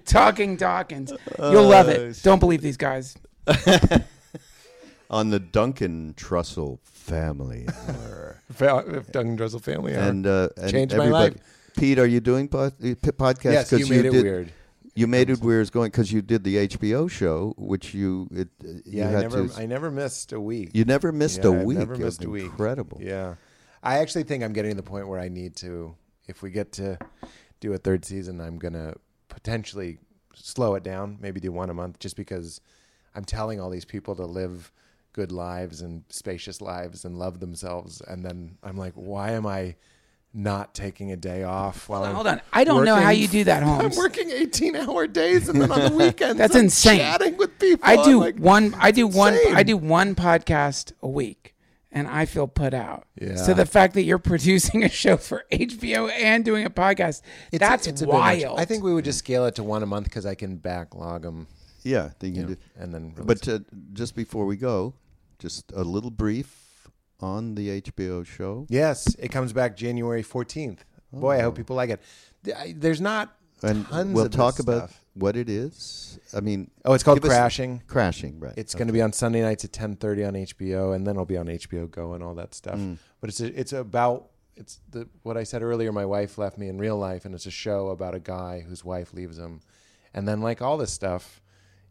Talking 0.04 0.56
Dawkins. 0.56 1.12
You'll 1.38 1.64
love 1.68 1.88
Oh, 1.88 1.92
it. 1.92 2.20
Don't 2.22 2.38
believe 2.40 2.62
these 2.62 2.76
guys. 2.76 3.16
on 5.10 5.30
the 5.30 5.38
Duncan 5.38 6.14
Trussell 6.16 6.78
family, 6.82 7.66
Duncan 8.58 9.36
Trussell 9.36 9.62
family. 9.62 9.92
and, 9.94 10.26
uh, 10.26 10.48
and 10.56 10.70
Changed 10.70 10.96
my 10.96 11.08
life. 11.08 11.34
Pete, 11.76 11.98
are 11.98 12.06
you 12.06 12.20
doing 12.20 12.48
pod, 12.48 12.72
uh, 12.82 12.86
podcast? 13.12 13.52
yes, 13.52 13.72
you 13.72 13.78
'Cause 13.80 13.90
made 13.90 14.06
it 14.06 14.12
did, 14.12 14.22
weird. 14.24 14.52
You 14.96 15.06
made 15.06 15.28
it 15.28 15.40
where 15.40 15.60
it's 15.60 15.70
going 15.70 15.90
because 15.90 16.10
you 16.10 16.22
did 16.22 16.42
the 16.42 16.68
HBO 16.68 17.08
show, 17.10 17.54
which 17.58 17.92
you 17.92 18.28
it 18.32 18.48
uh, 18.64 18.68
you 18.68 18.82
Yeah, 18.84 19.08
I 19.08 19.20
never, 19.22 19.46
to. 19.46 19.60
I 19.60 19.66
never 19.66 19.90
missed 19.90 20.32
a 20.32 20.40
week. 20.40 20.70
you 20.72 20.84
never 20.84 21.12
missed 21.12 21.44
Yeah, 21.44 21.50
a 21.50 21.64
week. 21.64 21.78
Never 21.78 21.94
It 21.94 22.00
missed 22.00 22.24
a 22.24 22.30
week. 22.30 22.44
Incredible. 22.44 22.98
Yeah, 23.02 23.34
I 23.82 23.98
actually 23.98 24.24
think 24.24 24.42
I'm 24.42 24.54
getting 24.54 24.70
to 24.70 24.76
the 24.76 24.82
point 24.82 25.06
where 25.06 25.20
I 25.20 25.28
need 25.28 25.54
to. 25.56 25.94
If 26.26 26.42
we 26.42 26.50
get 26.50 26.72
to 26.72 26.98
do 27.60 27.74
a 27.74 27.78
third 27.78 28.04
season, 28.06 28.40
I'm 28.40 28.58
gonna 28.58 28.94
potentially 29.28 29.98
slow 30.34 30.74
it 30.76 30.82
down. 30.82 31.18
Maybe 31.20 31.40
do 31.40 31.52
one 31.52 31.68
a 31.68 31.74
month, 31.74 31.98
just 31.98 32.16
because 32.16 32.60
I'm 33.14 33.24
telling 33.24 33.60
all 33.60 33.70
these 33.70 33.84
people 33.84 34.16
to 34.16 34.24
live 34.24 34.72
good 35.12 35.30
lives 35.30 35.82
and 35.82 36.04
spacious 36.08 36.60
lives 36.60 37.04
and 37.04 37.18
love 37.18 37.40
themselves, 37.40 38.00
and 38.00 38.24
then 38.24 38.56
I'm 38.62 38.78
like, 38.78 38.94
why 38.94 39.32
am 39.32 39.46
I? 39.46 39.76
Not 40.38 40.74
taking 40.74 41.12
a 41.12 41.16
day 41.16 41.44
off 41.44 41.88
while 41.88 42.00
Hold 42.00 42.04
on, 42.04 42.10
I'm 42.10 42.14
hold 42.16 42.26
on. 42.26 42.40
I 42.52 42.64
don't 42.64 42.84
know 42.84 42.96
how 42.96 43.08
you 43.08 43.26
do 43.26 43.44
that, 43.44 43.62
I'm 43.62 43.68
Holmes. 43.80 43.96
working 43.96 44.28
18 44.30 44.76
hour 44.76 45.06
days 45.06 45.48
and 45.48 45.62
then 45.62 45.72
on 45.72 45.90
the 45.92 45.96
weekends 46.04 46.36
That's 46.36 46.54
I'm 46.54 46.64
insane. 46.64 46.98
Chatting 46.98 47.38
with 47.38 47.58
people. 47.58 47.80
I 47.88 48.04
do 48.04 48.20
like, 48.20 48.36
one. 48.36 48.74
I 48.78 48.90
do 48.90 49.06
one. 49.06 49.32
insane. 49.32 49.54
I 49.56 49.62
do 49.62 49.78
one 49.78 50.14
podcast 50.14 50.92
a 51.00 51.08
week, 51.08 51.54
and 51.90 52.06
I 52.06 52.26
feel 52.26 52.46
put 52.46 52.74
out. 52.74 53.06
Yeah. 53.18 53.36
So 53.36 53.54
the 53.54 53.64
fact 53.64 53.94
that 53.94 54.02
you're 54.02 54.18
producing 54.32 54.84
a 54.84 54.90
show 54.90 55.16
for 55.16 55.46
HBO 55.50 56.10
and 56.12 56.44
doing 56.44 56.66
a 56.66 56.70
podcast, 56.70 57.22
It's- 57.50 57.66
that's 57.66 57.86
it's 57.86 58.02
a 58.02 58.06
bit 58.06 58.12
much. 58.12 58.42
wild. 58.42 58.60
I 58.60 58.66
think 58.66 58.84
we 58.84 58.92
would 58.92 59.06
just 59.06 59.20
scale 59.20 59.46
it 59.46 59.54
to 59.54 59.62
one 59.62 59.82
a 59.82 59.86
month 59.86 60.04
because 60.04 60.26
I 60.26 60.34
can 60.34 60.56
backlog 60.56 61.22
them, 61.22 61.46
Yeah, 61.82 62.10
they 62.18 62.28
can 62.28 62.34
you 62.36 62.42
know, 62.42 62.48
do- 62.48 62.56
and 62.78 62.92
then. 62.92 63.14
But 63.16 63.48
it. 63.48 63.48
uh, 63.48 63.58
just 63.94 64.14
before 64.14 64.44
we 64.44 64.56
go, 64.56 64.92
just 65.38 65.72
a 65.72 65.82
little 65.82 66.10
brief 66.10 66.65
on 67.20 67.54
the 67.54 67.80
HBO 67.80 68.24
show. 68.26 68.66
yes, 68.68 69.14
it 69.18 69.28
comes 69.28 69.52
back 69.52 69.76
January 69.76 70.22
fourteenth. 70.22 70.84
Boy, 71.12 71.38
I 71.38 71.42
hope 71.42 71.56
people 71.56 71.76
like 71.76 71.90
it. 71.90 72.00
There's 72.74 73.00
not 73.00 73.34
And 73.62 73.86
tons 73.86 74.12
we'll 74.14 74.28
talk 74.28 74.58
about 74.58 74.90
what 75.14 75.34
it 75.36 75.48
is. 75.48 76.18
I 76.34 76.40
mean, 76.40 76.70
Oh, 76.84 76.92
it's 76.92 77.02
called 77.02 77.22
Crashing. 77.22 77.82
crashing, 77.86 78.38
right? 78.38 78.52
It's 78.56 78.74
going 78.74 78.88
to 78.88 78.92
be 78.92 79.00
on 79.00 79.12
Sunday 79.12 79.40
nights 79.40 79.64
at 79.64 79.72
ten 79.72 79.96
thirty 79.96 80.24
on 80.24 80.34
HBO, 80.34 80.94
and 80.94 81.06
then 81.06 81.14
it'll 81.14 81.24
be 81.24 81.38
on 81.38 81.46
HBO 81.46 81.90
Go 81.90 82.12
and 82.12 82.22
all 82.22 82.34
that 82.34 82.54
stuff. 82.54 82.78
Mm. 82.78 82.98
But 83.20 83.30
it's 83.30 83.40
a, 83.40 83.58
it's 83.58 83.72
about 83.72 84.28
it's 84.56 84.80
the 84.90 85.08
what 85.22 85.36
I 85.38 85.44
said 85.44 85.62
earlier. 85.62 85.90
My 85.92 86.04
wife 86.04 86.36
left 86.36 86.58
me 86.58 86.68
in 86.68 86.76
real 86.76 86.98
life, 86.98 87.24
and 87.24 87.34
it's 87.34 87.46
a 87.46 87.50
show 87.50 87.88
about 87.88 88.14
a 88.14 88.20
guy 88.20 88.60
whose 88.60 88.84
wife 88.84 89.14
leaves 89.14 89.38
him, 89.38 89.60
and 90.12 90.28
then 90.28 90.42
like 90.42 90.60
all 90.60 90.76
this 90.76 90.92
stuff, 90.92 91.40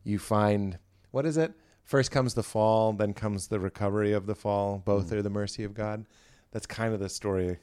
you 0.03 0.19
find 0.19 0.77
what 1.11 1.25
is 1.25 1.35
it? 1.37 1.53
First 1.85 2.11
comes 2.11 2.33
the 2.33 2.43
fall, 2.43 2.93
then 2.93 3.13
comes 3.13 3.47
the 3.47 3.59
recovery 3.59 4.11
of 4.11 4.25
the 4.25 4.35
fall. 4.35 4.81
Both 4.83 5.09
Mm. 5.09 5.13
are 5.13 5.21
the 5.21 5.29
mercy 5.29 5.63
of 5.63 5.73
God. 5.73 6.05
That's 6.51 6.65
kind 6.65 6.93
of 6.93 6.99
the 6.99 7.09
story 7.09 7.59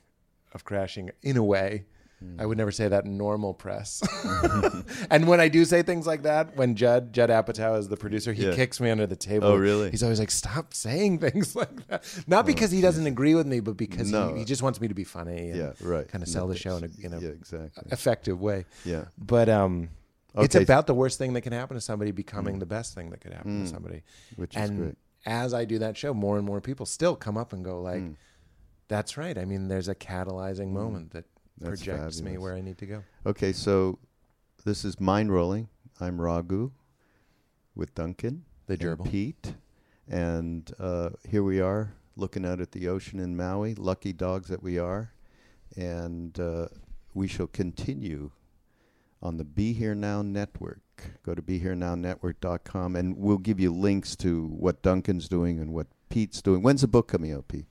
of 0.54 0.64
crashing 0.64 1.10
in 1.22 1.36
a 1.36 1.42
way. 1.42 1.86
Mm. 2.22 2.40
I 2.40 2.46
would 2.46 2.56
never 2.56 2.70
say 2.70 2.86
that 2.86 3.04
in 3.04 3.18
normal 3.18 3.52
press. 3.52 4.00
and 5.10 5.26
when 5.26 5.40
I 5.40 5.48
do 5.48 5.64
say 5.64 5.82
things 5.82 6.06
like 6.06 6.22
that, 6.22 6.56
when 6.56 6.76
Judd 6.76 7.12
Judd 7.12 7.30
Apatow 7.30 7.76
is 7.78 7.88
the 7.88 7.96
producer, 7.96 8.32
he 8.32 8.44
Yeah. 8.46 8.54
kicks 8.54 8.80
me 8.80 8.90
under 8.90 9.08
the 9.08 9.16
table. 9.16 9.48
Oh, 9.48 9.56
really? 9.56 9.90
He's 9.90 10.04
always 10.04 10.20
like, 10.20 10.30
"Stop 10.30 10.72
saying 10.72 11.18
things 11.26 11.56
like 11.56 11.88
that." 11.88 12.04
Not 12.28 12.46
because 12.46 12.70
he 12.70 12.80
doesn't 12.80 13.06
agree 13.08 13.34
with 13.34 13.46
me, 13.48 13.58
but 13.58 13.76
because 13.76 14.10
No. 14.12 14.32
he, 14.34 14.40
he 14.40 14.44
just 14.44 14.62
wants 14.62 14.80
me 14.80 14.86
to 14.86 14.94
be 14.94 15.04
funny 15.04 15.50
and 15.50 15.56
yeah, 15.58 15.72
right. 15.80 16.06
kind 16.06 16.22
of 16.22 16.28
sell 16.28 16.46
the 16.46 16.56
show 16.56 16.76
in 16.76 16.84
a, 16.84 17.06
in 17.06 17.12
a 17.12 17.18
yeah, 17.20 17.28
exactly. 17.30 17.84
effective 17.90 18.40
way. 18.40 18.66
Yeah. 18.84 19.06
But 19.18 19.48
um, 19.48 19.88
it's 20.36 20.54
about 20.54 20.86
the 20.86 20.94
worst 20.94 21.18
thing 21.18 21.32
that 21.34 21.42
can 21.42 21.52
happen 21.52 21.74
to 21.76 21.80
somebody 21.80 22.10
becoming 22.10 22.58
the 22.58 22.66
best 22.66 22.94
thing 22.94 23.10
that 23.10 23.20
could 23.20 23.32
happen 23.32 23.60
Mm. 23.60 23.64
to 23.64 23.70
somebody. 23.70 24.02
Which 24.36 24.56
is 24.56 24.62
and 24.70 24.78
great. 24.78 24.94
as 25.26 25.52
I 25.54 25.64
do 25.64 25.78
that 25.80 25.96
show, 25.96 26.14
more 26.14 26.36
and 26.38 26.46
more 26.46 26.60
people 26.60 26.86
still 26.86 27.16
come 27.16 27.36
up 27.36 27.52
and 27.52 27.64
go 27.64 27.80
like, 27.80 28.02
Mm. 28.02 28.16
"That's 28.88 29.16
right." 29.16 29.36
I 29.36 29.44
mean, 29.44 29.68
there's 29.68 29.88
a 29.88 29.94
catalyzing 29.94 30.70
moment 30.70 31.10
that 31.12 31.24
That's 31.58 31.82
projects 31.82 32.22
me 32.22 32.38
where 32.38 32.54
I 32.54 32.60
need 32.60 32.78
to 32.78 32.86
go. 32.86 33.02
Okay, 33.26 33.52
so 33.52 33.98
this 34.64 34.84
is 34.84 34.98
Mind 35.00 35.32
Rolling. 35.32 35.68
I'm 36.00 36.20
Raghu 36.20 36.70
with 37.74 37.94
Duncan. 37.94 38.44
The 38.66 38.74
and 38.74 38.82
gerbil. 38.82 39.10
Pete. 39.10 39.54
And 40.08 40.70
uh, 40.78 41.10
here 41.28 41.42
we 41.42 41.60
are 41.60 41.94
looking 42.16 42.44
out 42.44 42.60
at 42.60 42.72
the 42.72 42.88
ocean 42.88 43.18
in 43.20 43.36
Maui, 43.36 43.74
lucky 43.74 44.12
dogs 44.12 44.48
that 44.48 44.62
we 44.62 44.78
are. 44.78 45.12
And 45.76 46.38
uh, 46.40 46.68
we 47.14 47.26
shall 47.28 47.46
continue 47.46 48.30
on 49.22 49.36
the 49.36 49.44
Be 49.44 49.72
Here 49.72 49.94
Now 49.94 50.22
Network. 50.22 50.80
Go 51.24 51.34
to 51.34 51.42
BeHereNowNetwork.com 51.42 52.96
and 52.96 53.16
we'll 53.16 53.38
give 53.38 53.58
you 53.58 53.72
links 53.72 54.14
to 54.16 54.46
what 54.48 54.82
Duncan's 54.82 55.28
doing 55.28 55.58
and 55.58 55.72
what 55.72 55.86
Pete's 56.08 56.42
doing. 56.42 56.62
When's 56.62 56.82
the 56.82 56.88
book 56.88 57.08
coming 57.08 57.32
out, 57.32 57.48
Pete? 57.48 57.66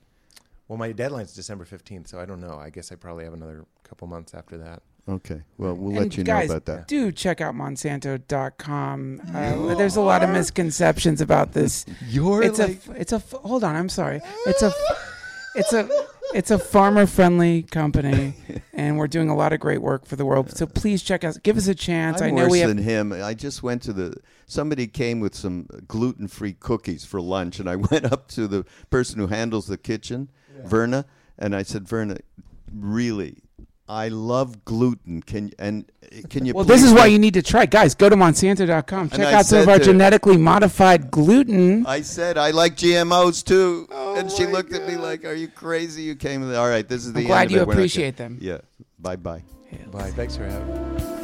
Well, 0.68 0.78
my 0.78 0.92
deadline's 0.92 1.34
December 1.34 1.66
15th, 1.66 2.08
so 2.08 2.20
I 2.20 2.26
don't 2.26 2.40
know. 2.42 2.58
I 2.58 2.70
guess 2.70 2.92
I 2.92 2.96
probably 2.96 3.26
have 3.26 3.34
another 3.34 3.66
couple 3.84 4.08
months 4.08 4.34
after 4.34 4.58
that. 4.58 4.82
Okay. 5.10 5.42
Well, 5.58 5.74
we'll 5.74 5.98
And 5.98 6.06
let 6.06 6.18
you 6.18 6.24
guys, 6.24 6.48
know 6.50 6.56
about 6.56 6.66
that. 6.66 6.88
Do 6.88 7.12
check 7.12 7.42
out 7.42 7.56
Monsanto.com. 7.56 9.22
Uh, 9.34 9.76
there's 9.76 9.96
a 9.96 10.02
lot 10.02 10.24
of 10.24 10.30
misconceptions 10.30 11.22
about 11.22 11.54
this. 11.54 11.86
You're 12.08 12.44
It's 12.44 12.60
a. 12.60 12.78
It's 12.96 13.12
a. 13.12 13.20
Hold 13.20 13.64
on. 13.64 13.76
I'm 13.76 13.90
sorry. 13.90 14.22
It's 14.46 14.62
a. 14.62 14.72
It's 15.56 15.74
a. 15.74 15.90
It's 16.34 16.52
a 16.52 16.58
farmer-friendly 16.58 17.64
company, 17.64 18.36
and 18.74 18.98
we're 18.98 19.08
doing 19.08 19.30
a 19.30 19.36
lot 19.36 19.52
of 19.54 19.60
great 19.60 19.82
work 19.82 20.06
for 20.06 20.16
the 20.16 20.26
world. 20.26 20.56
So 20.56 20.66
please 20.66 21.04
check 21.04 21.24
us. 21.24 21.38
Give 21.38 21.58
us 21.58 21.68
a 21.68 21.76
chance. 21.76 22.22
I'm 22.22 22.28
I 22.28 22.32
know 22.32 22.44
worse 22.44 22.52
we 22.52 22.60
have. 22.60 22.70
than 22.70 22.78
him. 22.78 23.12
I 23.12 23.34
just 23.34 23.64
went 23.64 23.82
to 23.84 23.94
the. 23.94 24.16
Somebody 24.46 24.88
came 24.88 25.20
with 25.20 25.36
some 25.36 25.68
gluten-free 25.88 26.54
cookies 26.60 27.04
for 27.06 27.20
lunch, 27.22 27.60
and 27.60 27.70
I 27.70 27.76
went 27.92 28.06
up 28.12 28.28
to 28.30 28.48
the 28.48 28.66
person 28.90 29.20
who 29.20 29.28
handles 29.28 29.68
the 29.68 29.78
kitchen, 29.78 30.30
Verna, 30.64 31.06
and 31.38 31.56
I 31.56 31.64
said, 31.64 31.88
"Verna, 31.88 32.18
really, 32.74 33.44
I 33.92 34.08
love 34.08 34.64
gluten. 34.64 35.22
Can 35.22 35.52
and 35.60 35.84
can 36.30 36.46
you? 36.46 36.54
Well, 36.54 36.64
this 36.64 36.82
is 36.82 36.94
why 36.94 37.08
you 37.08 37.20
need 37.20 37.34
to 37.34 37.42
try, 37.42 37.66
guys. 37.66 37.94
Go 37.94 38.08
to 38.08 38.16
Monsanto.com. 38.16 39.10
Check 39.10 39.34
out 39.34 39.46
some 39.46 39.60
of 39.60 39.68
our 39.68 39.80
to- 39.80 39.84
genetically 39.84 40.38
modified 40.38 41.12
gluten. 41.12 41.86
I 41.86 42.00
said 42.02 42.38
I 42.38 42.52
like 42.52 42.78
GMOs 42.78 43.44
too, 43.44 43.88
Oh 43.92 44.16
and 44.16 44.32
she 44.32 44.46
my 44.46 44.52
looked 44.52 44.74
at 44.74 44.88
me 44.88 44.96
like, 44.96 45.26
"Are 45.26 45.34
you 45.34 45.50
crazy? 45.50 46.04
You 46.04 46.16
came." 46.16 46.42
All 46.56 46.70
right, 46.70 46.88
this 46.88 47.06
is 47.06 47.12
the. 47.12 47.20
I'm 47.20 47.26
end 47.26 47.28
glad 47.28 47.46
of 47.48 47.52
you 47.52 47.58
it. 47.58 47.68
We're 47.68 47.74
not 47.74 47.80
appreciate 47.80 48.16
gonna- 48.18 48.30
them. 48.30 48.38
Yeah. 48.42 48.58
Bye 48.98 49.18
bye. 49.18 49.44
Bye. 49.92 50.12
Thanks 50.12 50.38
for 50.38 50.46
having 50.46 50.96
me. 50.96 51.21